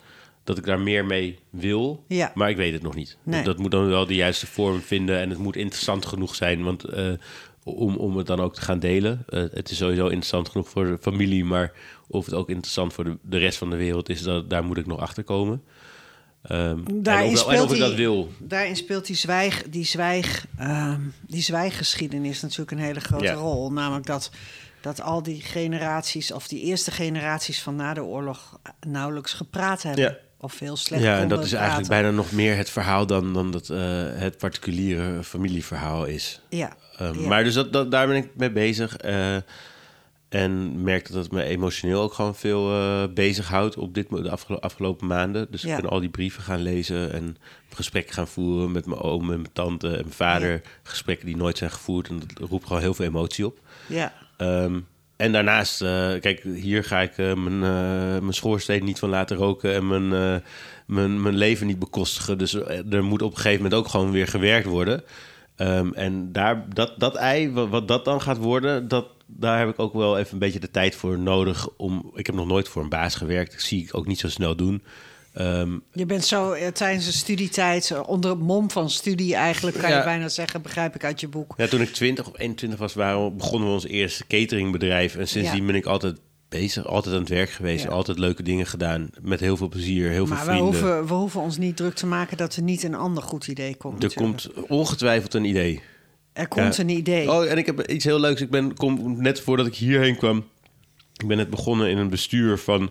dat 0.47 0.57
ik 0.57 0.65
daar 0.65 0.79
meer 0.79 1.05
mee 1.05 1.39
wil, 1.49 2.03
Ja. 2.07 2.31
maar 2.35 2.49
ik 2.49 2.55
weet 2.57 2.73
het 2.73 2.81
nog 2.81 2.95
niet. 2.95 3.17
Nee. 3.23 3.43
Dat 3.43 3.57
moet 3.57 3.71
dan 3.71 3.87
wel 3.87 4.05
de 4.05 4.15
juiste 4.15 4.47
vorm 4.47 4.81
vinden 4.81 5.19
en 5.19 5.29
het 5.29 5.39
moet 5.39 5.55
interessant 5.55 6.05
genoeg 6.05 6.35
zijn, 6.35 6.63
want 6.63 6.89
uh, 6.93 7.11
om, 7.63 7.95
om 7.95 8.17
het 8.17 8.27
dan 8.27 8.39
ook 8.39 8.53
te 8.53 8.61
gaan 8.61 8.79
delen. 8.79 9.25
Uh, 9.29 9.43
het 9.53 9.69
is 9.71 9.77
sowieso 9.77 10.05
interessant 10.05 10.49
genoeg 10.49 10.69
voor 10.69 10.85
de 10.85 10.97
familie, 11.01 11.45
maar 11.45 11.71
of 12.07 12.25
het 12.25 12.33
ook 12.35 12.49
interessant 12.49 12.93
voor 12.93 13.03
de, 13.03 13.17
de 13.21 13.37
rest 13.37 13.57
van 13.57 13.69
de 13.69 13.75
wereld 13.75 14.09
is, 14.09 14.21
dat, 14.21 14.49
daar 14.49 14.63
moet 14.63 14.77
ik 14.77 14.85
nog 14.85 14.99
achter 14.99 15.23
komen. 15.23 15.63
Um, 16.51 16.83
Daarin 17.03 17.27
en 17.27 17.33
of, 17.33 17.37
en 17.37 17.37
speelt 17.37 17.63
of 17.65 17.69
ik 17.71 17.77
die- 17.77 17.79
dat 17.87 17.93
wil. 17.95 18.29
Daarin 18.39 18.75
speelt 18.75 19.05
die, 19.05 19.15
zwijg, 19.15 19.63
die, 19.69 19.85
zwijg, 19.85 20.45
ehm, 20.57 21.01
die 21.27 21.41
zwijggeschiedenis 21.41 22.41
natuurlijk 22.41 22.71
een 22.71 22.77
hele 22.79 22.99
grote 22.99 23.23
Ja. 23.23 23.33
rol. 23.33 23.71
Namelijk 23.71 24.05
dat, 24.05 24.31
dat 24.81 25.01
al 25.01 25.23
die 25.23 25.41
generaties, 25.41 26.31
of 26.31 26.47
die 26.47 26.61
eerste 26.61 26.91
generaties 26.91 27.61
van 27.61 27.75
na 27.75 27.93
de 27.93 28.03
oorlog, 28.03 28.59
nauwelijks 28.87 29.33
gepraat 29.33 29.83
hebben. 29.83 30.03
Ja. 30.03 30.17
Of 30.39 30.53
veel 30.53 30.75
slecht 30.75 31.03
Ja, 31.03 31.19
en 31.19 31.27
dat 31.27 31.45
is 31.45 31.53
eigenlijk 31.53 31.87
bijna 31.87 32.11
nog 32.11 32.31
meer 32.31 32.55
het 32.55 32.69
verhaal 32.69 33.05
dan, 33.05 33.33
dan 33.33 33.51
dat 33.51 33.69
uh, 33.69 33.77
het 34.13 34.37
particuliere 34.37 35.23
familieverhaal 35.23 36.05
is. 36.05 36.41
Ja, 36.49 36.75
Um, 37.01 37.19
ja. 37.19 37.27
Maar 37.27 37.43
dus 37.43 37.53
dat, 37.53 37.73
dat, 37.73 37.91
daar 37.91 38.07
ben 38.07 38.15
ik 38.15 38.29
mee 38.35 38.51
bezig. 38.51 39.05
Uh, 39.05 39.35
En 40.29 40.81
merk 40.83 41.11
dat 41.11 41.23
het 41.23 41.31
me 41.31 41.43
emotioneel 41.43 42.01
ook 42.01 42.13
gewoon 42.13 42.35
veel 42.35 42.71
uh, 42.71 43.03
bezighoudt 43.13 43.77
op 43.77 43.93
dit, 43.93 44.09
de 44.09 44.59
afgelopen 44.59 45.07
maanden. 45.07 45.47
Dus 45.51 45.63
ik 45.63 45.75
ben 45.75 45.89
al 45.89 45.99
die 45.99 46.09
brieven 46.09 46.43
gaan 46.43 46.61
lezen 46.61 47.13
en 47.13 47.37
gesprekken 47.73 48.13
gaan 48.13 48.27
voeren 48.27 48.71
met 48.71 48.85
mijn 48.85 49.01
oom 49.01 49.21
en 49.21 49.41
mijn 49.41 49.53
tante 49.53 49.87
en 49.87 50.01
mijn 50.01 50.11
vader. 50.11 50.61
Gesprekken 50.83 51.25
die 51.25 51.37
nooit 51.37 51.57
zijn 51.57 51.71
gevoerd. 51.71 52.07
En 52.09 52.19
dat 52.19 52.49
roept 52.49 52.67
gewoon 52.67 52.81
heel 52.81 52.93
veel 52.93 53.05
emotie 53.05 53.45
op. 53.45 53.59
Ja. 53.87 54.13
Ehm, 54.37 54.79
en 55.17 55.31
daarnaast, 55.31 55.81
uh, 55.81 55.89
kijk, 56.19 56.43
hier 56.43 56.83
ga 56.83 57.01
ik 57.01 57.17
uh, 57.17 57.33
mijn, 57.33 57.59
mijn 57.59 58.33
schoorsteen 58.33 58.83
niet 58.83 58.99
van 58.99 59.09
laten 59.09 59.37
roken 59.37 59.73
en 59.73 59.87
mijn, 59.87 60.41
mijn, 60.85 61.21
mijn 61.21 61.35
leven 61.35 61.67
niet 61.67 61.79
bekostigen. 61.79 62.37
Dus 62.37 62.53
er 62.89 63.03
moet 63.03 63.21
op 63.21 63.31
een 63.31 63.37
gegeven 63.37 63.63
moment 63.63 63.81
ook 63.81 63.87
gewoon 63.87 64.11
weer 64.11 64.27
gewerkt 64.27 64.67
worden. 64.67 65.03
Um, 65.57 65.93
en 65.93 66.31
daar, 66.31 66.65
dat, 66.73 66.99
dat 66.99 67.15
ei, 67.15 67.51
wat, 67.51 67.69
wat, 67.69 67.87
dat 67.87 68.05
dan 68.05 68.21
gaat 68.21 68.37
worden, 68.37 68.87
dat, 68.87 69.07
daar 69.25 69.59
heb 69.59 69.69
ik 69.69 69.79
ook 69.79 69.93
wel 69.93 70.17
even 70.17 70.33
een 70.33 70.39
beetje 70.39 70.59
de 70.59 70.71
tijd 70.71 70.95
voor 70.95 71.19
nodig. 71.19 71.67
Om, 71.77 72.11
ik 72.15 72.25
heb 72.25 72.35
nog 72.35 72.47
nooit 72.47 72.67
voor 72.67 72.83
een 72.83 72.89
baas 72.89 73.15
gewerkt. 73.15 73.51
Dat 73.51 73.61
zie 73.61 73.83
ik 73.83 73.95
ook 73.95 74.07
niet 74.07 74.19
zo 74.19 74.29
snel 74.29 74.55
doen. 74.55 74.83
Um, 75.41 75.83
je 75.91 76.05
bent 76.05 76.25
zo 76.25 76.53
uh, 76.53 76.67
tijdens 76.67 77.05
de 77.05 77.11
studietijd, 77.11 77.89
uh, 77.89 78.09
onder 78.09 78.29
het 78.29 78.39
mom 78.39 78.71
van 78.71 78.89
studie 78.89 79.35
eigenlijk, 79.35 79.77
kan 79.77 79.91
je 79.91 80.03
bijna 80.03 80.29
zeggen, 80.29 80.61
begrijp 80.61 80.95
ik 80.95 81.03
uit 81.03 81.19
je 81.19 81.27
boek. 81.27 81.53
Ja, 81.57 81.67
toen 81.67 81.81
ik 81.81 81.93
20 81.93 82.27
of 82.27 82.39
21 82.39 82.79
was, 82.79 82.93
waren, 82.93 83.37
begonnen 83.37 83.67
we 83.67 83.73
ons 83.73 83.85
eerste 83.85 84.27
cateringbedrijf. 84.27 85.15
En 85.15 85.27
sindsdien 85.27 85.65
ben 85.65 85.75
ik 85.75 85.85
altijd 85.85 86.17
bezig, 86.49 86.85
altijd 86.85 87.15
aan 87.15 87.21
het 87.21 87.29
werk 87.29 87.49
geweest, 87.49 87.87
altijd 87.87 88.19
leuke 88.19 88.43
dingen 88.43 88.65
gedaan, 88.65 89.09
met 89.21 89.39
heel 89.39 89.57
veel 89.57 89.67
plezier, 89.67 90.09
heel 90.09 90.25
maar 90.25 90.37
veel 90.37 90.45
vrienden. 90.45 90.71
Maar 90.71 90.81
we 90.81 90.87
hoeven, 90.87 91.07
we 91.07 91.13
hoeven 91.13 91.41
ons 91.41 91.57
niet 91.57 91.77
druk 91.77 91.93
te 91.93 92.05
maken 92.05 92.37
dat 92.37 92.55
er 92.55 92.61
niet 92.61 92.83
een 92.83 92.95
ander 92.95 93.23
goed 93.23 93.47
idee 93.47 93.75
komt. 93.75 94.03
Er 94.03 94.13
komt 94.13 94.49
ongetwijfeld 94.67 95.33
een 95.33 95.45
idee. 95.45 95.81
Er 96.33 96.47
komt 96.47 96.77
een 96.77 96.89
idee. 96.89 97.31
Oh, 97.31 97.45
en 97.45 97.57
ik 97.57 97.65
heb 97.65 97.87
iets 97.89 98.05
heel 98.05 98.19
leuks. 98.19 98.41
Ik 98.41 98.49
ben 98.49 98.75
kom, 98.75 99.21
net 99.21 99.41
voordat 99.41 99.67
ik 99.67 99.75
hierheen 99.75 100.15
kwam, 100.15 100.45
ik 101.13 101.27
ben 101.27 101.37
net 101.37 101.49
begonnen 101.49 101.89
in 101.89 101.97
een 101.97 102.09
bestuur 102.09 102.57
van 102.57 102.89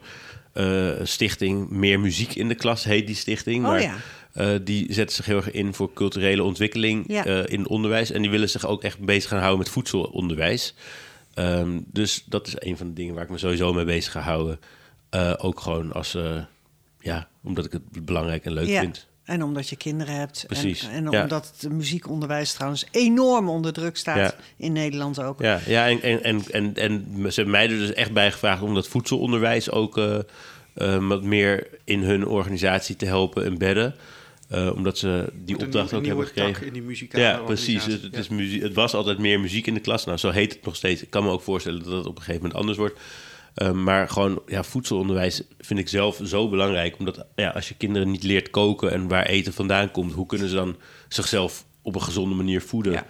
uh, 0.56 0.90
stichting 1.02 1.70
Meer 1.70 2.00
Muziek 2.00 2.34
in 2.34 2.48
de 2.48 2.54
Klas, 2.54 2.84
heet 2.84 3.06
die 3.06 3.16
stichting. 3.16 3.64
Oh, 3.64 3.70
maar, 3.70 3.82
ja. 3.82 3.96
Uh, 4.34 4.58
die 4.62 4.92
zetten 4.92 5.16
zich 5.16 5.26
heel 5.26 5.36
erg 5.36 5.50
in 5.50 5.74
voor 5.74 5.92
culturele 5.92 6.42
ontwikkeling 6.42 7.04
ja. 7.08 7.26
uh, 7.26 7.42
in 7.46 7.68
onderwijs. 7.68 8.10
En 8.10 8.22
die 8.22 8.30
willen 8.30 8.48
zich 8.48 8.66
ook 8.66 8.82
echt 8.82 8.98
bezig 8.98 9.30
gaan 9.30 9.38
houden 9.38 9.58
met 9.58 9.68
voedselonderwijs. 9.68 10.74
Um, 11.34 11.84
dus 11.86 12.24
dat 12.26 12.46
is 12.46 12.54
een 12.58 12.76
van 12.76 12.86
de 12.86 12.92
dingen 12.92 13.14
waar 13.14 13.24
ik 13.24 13.30
me 13.30 13.38
sowieso 13.38 13.72
mee 13.72 13.84
bezig 13.84 14.12
ga 14.12 14.20
houden. 14.20 14.60
Uh, 15.14 15.34
ook 15.38 15.60
gewoon 15.60 15.92
als, 15.92 16.16
ja, 17.00 17.28
omdat 17.42 17.64
ik 17.64 17.72
het 17.72 18.04
belangrijk 18.04 18.44
en 18.44 18.52
leuk 18.52 18.66
ja. 18.66 18.80
vind. 18.80 19.06
En 19.26 19.42
omdat 19.42 19.68
je 19.68 19.76
kinderen 19.76 20.14
hebt. 20.14 20.44
Precies. 20.46 20.82
En, 20.82 20.90
en 20.90 21.10
ja. 21.10 21.22
omdat 21.22 21.52
het 21.58 21.72
muziekonderwijs 21.72 22.52
trouwens 22.52 22.86
enorm 22.90 23.48
onder 23.48 23.72
druk 23.72 23.96
staat. 23.96 24.16
Ja. 24.16 24.34
In 24.56 24.72
Nederland 24.72 25.22
ook. 25.22 25.40
Ja, 25.40 25.60
ja 25.66 25.88
en, 25.88 26.02
en, 26.02 26.22
en, 26.22 26.44
en, 26.52 26.74
en 26.74 27.04
ze 27.16 27.34
hebben 27.34 27.50
mij 27.50 27.70
er 27.70 27.78
dus 27.78 27.92
echt 27.92 28.12
bij 28.12 28.32
gevraagd 28.32 28.62
om 28.62 28.74
dat 28.74 28.88
voedselonderwijs 28.88 29.70
ook 29.70 29.98
uh, 29.98 30.18
uh, 30.76 31.08
wat 31.08 31.22
meer 31.22 31.66
in 31.84 32.02
hun 32.02 32.26
organisatie 32.26 32.96
te 32.96 33.06
helpen 33.06 33.44
embedden. 33.44 33.94
Uh, 34.52 34.72
omdat 34.74 34.98
ze 34.98 35.32
die 35.44 35.58
opdracht 35.58 35.90
een, 35.90 35.96
ook 35.96 36.02
een 36.02 36.08
hebben 36.08 36.26
gekregen. 36.26 36.52
tak 36.52 36.62
in 36.62 36.72
die 36.72 36.82
muzikale 36.82 37.24
Ja, 37.24 37.38
precies. 37.38 37.84
Het, 37.84 38.16
is 38.16 38.28
muziek, 38.28 38.62
het 38.62 38.74
was 38.74 38.94
altijd 38.94 39.18
meer 39.18 39.40
muziek 39.40 39.66
in 39.66 39.74
de 39.74 39.80
klas. 39.80 40.04
Nou, 40.04 40.18
zo 40.18 40.30
heet 40.30 40.52
het 40.52 40.64
nog 40.64 40.76
steeds. 40.76 41.02
Ik 41.02 41.10
kan 41.10 41.24
me 41.24 41.30
ook 41.30 41.42
voorstellen 41.42 41.82
dat 41.82 41.92
het 41.92 42.06
op 42.06 42.16
een 42.16 42.22
gegeven 42.22 42.40
moment 42.40 42.58
anders 42.58 42.78
wordt. 42.78 42.98
Uh, 43.62 43.70
maar 43.70 44.08
gewoon 44.08 44.42
ja, 44.46 44.62
voedselonderwijs 44.64 45.42
vind 45.58 45.78
ik 45.80 45.88
zelf 45.88 46.20
zo 46.24 46.48
belangrijk. 46.48 46.98
Omdat 46.98 47.26
ja, 47.36 47.48
als 47.50 47.68
je 47.68 47.74
kinderen 47.74 48.10
niet 48.10 48.22
leert 48.22 48.50
koken 48.50 48.92
en 48.92 49.08
waar 49.08 49.26
eten 49.26 49.52
vandaan 49.52 49.90
komt, 49.90 50.12
hoe 50.12 50.26
kunnen 50.26 50.48
ze 50.48 50.54
dan 50.54 50.76
zichzelf 51.08 51.64
op 51.82 51.94
een 51.94 52.02
gezonde 52.02 52.34
manier 52.34 52.62
voeden? 52.62 52.92
Ja. 52.92 53.06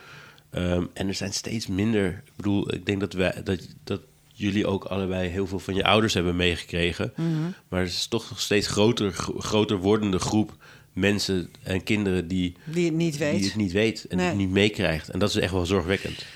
Um, 0.54 0.88
en 0.94 1.08
er 1.08 1.14
zijn 1.14 1.32
steeds 1.32 1.66
minder. 1.66 2.22
Ik 2.24 2.32
bedoel, 2.36 2.74
ik 2.74 2.86
denk 2.86 3.00
dat, 3.00 3.12
wij, 3.12 3.40
dat, 3.44 3.68
dat 3.84 4.00
jullie 4.32 4.66
ook 4.66 4.84
allebei 4.84 5.28
heel 5.28 5.46
veel 5.46 5.58
van 5.58 5.74
je 5.74 5.84
ouders 5.84 6.14
hebben 6.14 6.36
meegekregen. 6.36 7.12
Mhm. 7.16 7.30
Maar 7.68 7.80
er 7.80 7.86
is 7.86 8.06
toch 8.06 8.30
nog 8.30 8.40
steeds 8.40 8.66
groter, 8.66 9.12
groter 9.38 9.76
wordende 9.78 10.18
groep 10.18 10.56
mensen 10.92 11.50
en 11.62 11.82
kinderen 11.82 12.28
die, 12.28 12.56
Die 12.64 12.84
het 12.84 12.94
niet 12.94 13.16
weet. 13.16 13.34
die 13.36 13.44
het 13.44 13.56
niet 13.56 13.72
weet 13.72 14.04
en 14.04 14.16
Nee. 14.16 14.26
het 14.26 14.36
niet 14.36 14.50
meekrijgt. 14.50 15.08
En 15.08 15.18
dat 15.18 15.28
is 15.28 15.36
echt 15.36 15.52
wel 15.52 15.66
zorgwekkend. 15.66 16.26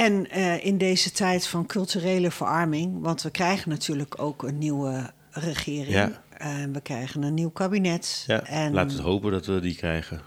En 0.00 0.26
uh, 0.38 0.64
in 0.64 0.78
deze 0.78 1.12
tijd 1.12 1.46
van 1.46 1.66
culturele 1.66 2.30
verarming, 2.30 2.96
want 3.00 3.22
we 3.22 3.30
krijgen 3.30 3.68
natuurlijk 3.70 4.14
ook 4.22 4.42
een 4.42 4.58
nieuwe 4.58 5.10
regering. 5.30 5.88
Ja. 5.94 6.22
En 6.38 6.72
we 6.72 6.80
krijgen 6.80 7.22
een 7.22 7.34
nieuw 7.34 7.50
kabinet. 7.50 8.24
Ja, 8.26 8.42
en 8.46 8.72
laten 8.72 8.90
we 8.90 8.96
het 8.96 9.02
hopen 9.04 9.32
dat 9.32 9.46
we 9.46 9.60
die 9.60 9.76
krijgen. 9.76 10.20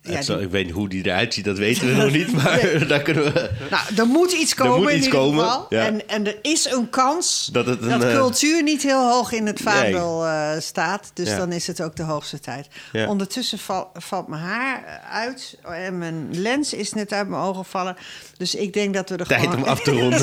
Ja, 0.00 0.14
Het 0.14 0.24
zal- 0.24 0.36
die- 0.36 0.44
Ik 0.44 0.50
weet 0.50 0.64
niet 0.64 0.74
hoe 0.74 0.88
die 0.88 1.04
eruit 1.06 1.34
ziet, 1.34 1.44
dat 1.44 1.58
weten 1.58 1.86
we 1.86 1.92
nog 2.02 2.12
niet. 2.12 2.32
Maar 2.32 2.60
daar 2.88 3.02
kunnen 3.02 3.32
we... 3.32 3.50
Nou, 3.70 3.82
er 3.96 4.06
moet 4.06 4.32
iets 4.32 4.54
komen 4.54 4.80
moet 4.80 4.90
in 4.90 4.96
iets 4.96 5.08
komen, 5.08 5.44
ja. 5.68 5.86
En, 5.86 6.08
en 6.08 6.26
er 6.26 6.38
is 6.42 6.64
een 6.70 6.90
kans 6.90 7.48
Dat 7.52 7.66
het 7.66 7.82
een, 7.82 7.88
dat 7.88 8.02
eh, 8.04 8.14
cultuur 8.16 8.62
niet 8.62 8.82
heel 8.82 9.10
hoog 9.12 9.32
in 9.32 9.46
het 9.46 9.60
vaandel 9.60 10.26
eh, 10.26 10.58
staat. 10.58 11.10
Dus 11.14 11.28
Ja. 11.28 11.36
dan 11.36 11.52
is 11.52 11.66
het 11.66 11.82
ook 11.82 11.96
de 11.96 12.02
hoogste 12.02 12.40
tijd. 12.40 12.68
Ja. 12.92 13.08
Ondertussen 13.08 13.58
val- 13.58 13.90
valt 13.94 14.28
mijn 14.28 14.42
haar 14.42 15.00
uit 15.10 15.58
en 15.62 15.98
mijn 15.98 16.28
lens 16.40 16.72
is 16.72 16.92
net 16.92 17.12
uit 17.12 17.28
mijn 17.28 17.42
ogen 17.42 17.64
gevallen. 17.64 17.96
Dus 18.36 18.54
ik 18.54 18.72
denk 18.72 18.94
dat 18.94 19.08
we 19.08 19.16
er 19.16 19.26
Tijd 19.26 19.40
gewoon... 19.40 19.56
om 19.56 19.62
af 19.64 19.80
te 19.80 19.90
ronden. 20.00 20.20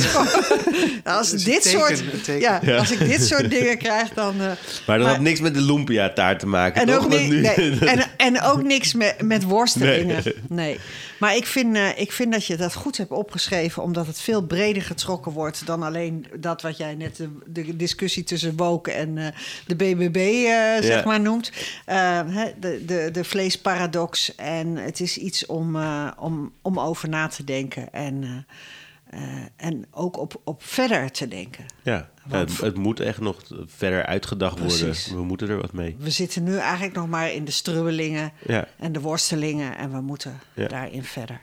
Nou, 1.03 1.18
als, 1.18 1.34
is 1.34 1.43
dit 1.43 1.62
teken, 1.62 1.80
soort, 1.80 2.24
teken. 2.24 2.39
ja, 2.41 2.59
Ja. 2.64 2.78
als 2.78 2.91
ik 2.91 2.99
dit 2.99 3.22
soort 3.26 3.49
dingen 3.49 3.78
krijg, 3.78 4.09
dan... 4.09 4.41
eh, 4.41 4.51
Maar 4.88 4.97
dat 4.97 5.07
had 5.07 5.20
niks 5.20 5.39
met 5.39 5.53
de 5.53 5.62
lumpia-taart 5.62 6.39
te 6.39 6.47
maken, 6.47 6.82
en 6.82 6.88
toch? 6.88 7.03
ook, 7.03 7.09
nu- 7.09 7.28
nee, 7.41 7.80
en, 7.80 8.03
en 8.18 8.41
ook 8.41 8.64
niks 8.64 8.93
met, 8.93 9.16
met 9.22 9.43
worstelingen. 9.43 10.22
Nee. 10.24 10.36
Nee. 10.49 10.80
Maar 11.20 11.36
ik 11.36 11.45
vind, 11.45 11.76
eh, 11.76 11.99
ik 11.99 12.12
vind 12.12 12.32
dat 12.32 12.45
je 12.45 12.55
dat 12.55 12.74
goed 12.74 12.97
hebt 12.97 13.12
opgeschreven, 13.12 13.84
omdat 13.84 14.07
het 14.07 14.22
veel 14.22 14.41
breder 14.41 14.82
getrokken 14.82 15.32
wordt 15.32 15.66
dan 15.66 15.84
alleen 15.84 16.26
dat 16.39 16.62
wat 16.62 16.78
jij 16.78 16.95
net 16.95 17.16
de, 17.16 17.30
de 17.45 17.76
discussie 17.76 18.24
tussen 18.24 18.53
woken 18.55 18.95
en 18.95 19.18
eh, 19.18 19.26
de 19.68 19.76
BBB 19.76 20.16
eh, 20.18 20.53
zeg 20.84 20.86
Ja. 20.99 21.01
maar 21.05 21.20
noemt. 21.22 21.51
Eh, 21.86 22.20
hè, 22.28 22.45
de, 22.59 22.84
de, 22.86 23.09
de 23.12 23.24
vleesparadox. 23.24 24.36
En 24.36 24.76
het 24.76 24.99
is 24.99 25.18
iets 25.18 25.45
om, 25.45 25.76
eh, 25.76 26.07
om, 26.20 26.51
om 26.62 26.80
over 26.80 27.09
na 27.09 27.28
te 27.28 27.43
denken. 27.43 27.93
En, 28.06 28.24
eh, 28.24 29.22
eh, 29.22 29.45
en 29.56 29.86
ook 29.91 30.18
op, 30.18 30.41
op 30.43 30.64
verder 30.64 31.12
te 31.12 31.28
denken. 31.28 31.66
Ja, 31.82 32.10
het, 32.30 32.58
het 32.58 32.78
moet 32.78 32.99
echt 32.99 33.20
nog 33.20 33.41
verder 33.66 34.06
uitgedacht 34.06 34.60
worden. 34.60 34.95
We 35.16 35.24
moeten 35.24 35.49
er 35.49 35.62
wat 35.62 35.74
mee. 35.74 35.95
We 35.99 36.10
zitten 36.10 36.43
nu 36.43 36.58
eigenlijk 36.58 36.95
nog 36.95 37.08
maar 37.08 37.32
in 37.32 37.45
de 37.45 37.52
strubbelingen 37.52 38.32
Ja, 38.45 38.68
en 38.78 38.91
de 38.91 39.02
worstelingen. 39.02 39.78
En 39.78 39.91
we 39.91 40.02
moeten 40.02 40.39
daarin 40.68 41.04
verder. 41.04 41.41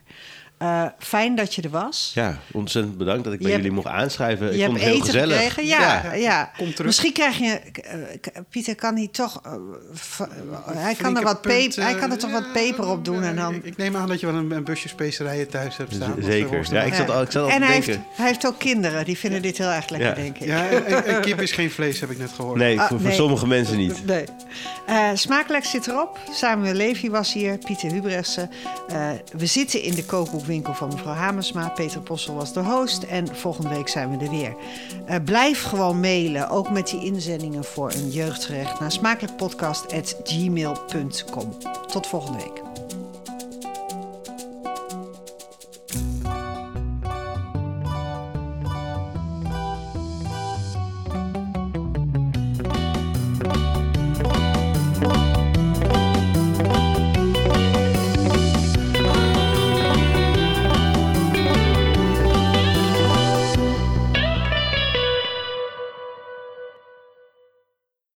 Eh, 0.59 0.85
fijn 0.99 1.35
dat 1.35 1.55
je 1.55 1.63
er 1.63 1.71
was. 1.71 2.11
ja 2.15 2.39
ontzettend 2.53 2.99
bedankt 2.99 3.25
dat 3.25 3.33
ik 3.33 3.39
bij 3.39 3.51
Je 3.51 3.57
jullie 3.57 3.71
mocht 3.73 3.87
aanschrijven. 3.87 4.47
je 4.47 4.53
ik 4.53 4.59
hebt 4.61 4.71
vond 4.73 4.83
het 4.85 4.93
heel 4.95 5.01
gezellig. 5.05 5.37
gekregen. 5.39 5.67
Ja, 5.67 6.13
ja. 6.15 6.51
Kom 6.57 6.71
terug. 6.71 6.87
Misschien 6.87 7.13
krijg 7.13 7.39
je... 7.39 7.61
eh, 7.83 8.41
Pieter 8.51 8.75
kan 8.75 8.97
hij 8.97 9.09
toch... 9.13 9.41
eh, 9.45 10.27
hij, 10.77 10.95
kan 10.95 11.17
er 11.17 11.23
wat 11.23 11.41
peper, 11.41 11.83
hij 11.83 11.95
kan 11.95 12.11
er 12.11 12.19
toch 12.19 12.31
wat 12.31 12.53
peper 12.53 12.87
op 12.89 13.05
doen. 13.05 13.23
En, 13.23 13.37
dan, 13.37 13.55
Ik, 13.55 13.65
ik 13.65 13.77
neem 13.77 13.97
aan 13.97 14.09
dat 14.09 14.21
je 14.21 14.27
wel 14.27 14.35
een, 14.35 14.51
een 14.51 14.65
busje 14.65 14.89
specerijen 14.89 15.49
thuis 15.49 15.77
hebt 15.77 15.95
staan. 15.95 16.15
Zeker. 16.21 16.67
Ja, 16.71 16.83
ik 16.83 16.95
zat 16.95 17.11
al, 17.11 17.23
ik 17.23 17.31
zat 17.31 17.43
al 17.43 17.49
en 17.51 17.61
te 17.61 17.65
hij, 17.67 17.75
heeft, 17.75 17.87
hij 18.13 18.27
heeft 18.27 18.47
ook 18.47 18.59
kinderen. 18.59 19.05
Die 19.05 19.19
vinden 19.19 19.43
dit 19.43 19.59
heel 19.59 19.67
erg 19.71 19.89
lekker, 19.89 20.09
Ja. 20.09 20.15
denk 20.15 20.39
ik. 20.39 20.47
Ja, 20.47 20.69
en, 20.69 21.05
en 21.05 21.21
kip 21.21 21.41
is 21.41 21.53
geen 21.53 21.71
vlees, 21.71 22.01
heb 22.01 22.11
ik 22.11 22.19
net 22.19 22.31
gehoord. 22.37 22.57
Nee, 22.59 22.81
Ah, 22.81 22.89
voor, 22.89 23.13
sommige 23.13 23.47
mensen 23.47 23.77
niet. 23.77 24.07
Nee. 24.07 24.25
Eh, 24.87 25.09
smakelijk 25.15 25.65
zit 25.65 25.87
erop. 25.87 26.19
Samuel 26.33 26.75
Levy 26.75 27.11
was 27.11 27.33
hier, 27.33 27.59
Pieter 27.59 27.93
Hubressen. 27.93 28.51
Eh, 28.89 29.09
we 29.37 29.47
zitten 29.47 29.83
in 29.83 29.95
de 29.95 30.05
kookboekwinkel 30.49 30.75
van 30.75 30.89
mevrouw 30.89 31.15
Hamersma. 31.15 31.69
Peter 31.69 32.01
Possel 32.01 32.35
was 32.35 32.53
de 32.53 32.61
host. 32.61 33.03
En 33.03 33.37
volgende 33.37 33.69
week 33.69 33.89
zijn 33.89 34.19
we 34.19 34.25
er 34.25 34.31
weer. 34.31 34.57
Eh, 35.07 35.17
blijf 35.25 35.63
gewoon 35.63 36.01
mailen, 36.01 36.49
ook 36.49 36.71
met 36.71 36.87
die 36.87 37.05
inzendingen 37.05 37.65
voor 37.65 37.93
een 37.93 38.11
jeugdrecht... 38.11 38.81
naar 38.81 38.93
smakelijkpodcast.gmail.com. 38.93 41.57
Tot 41.87 42.07
volgende 42.07 42.39
week. 42.39 42.68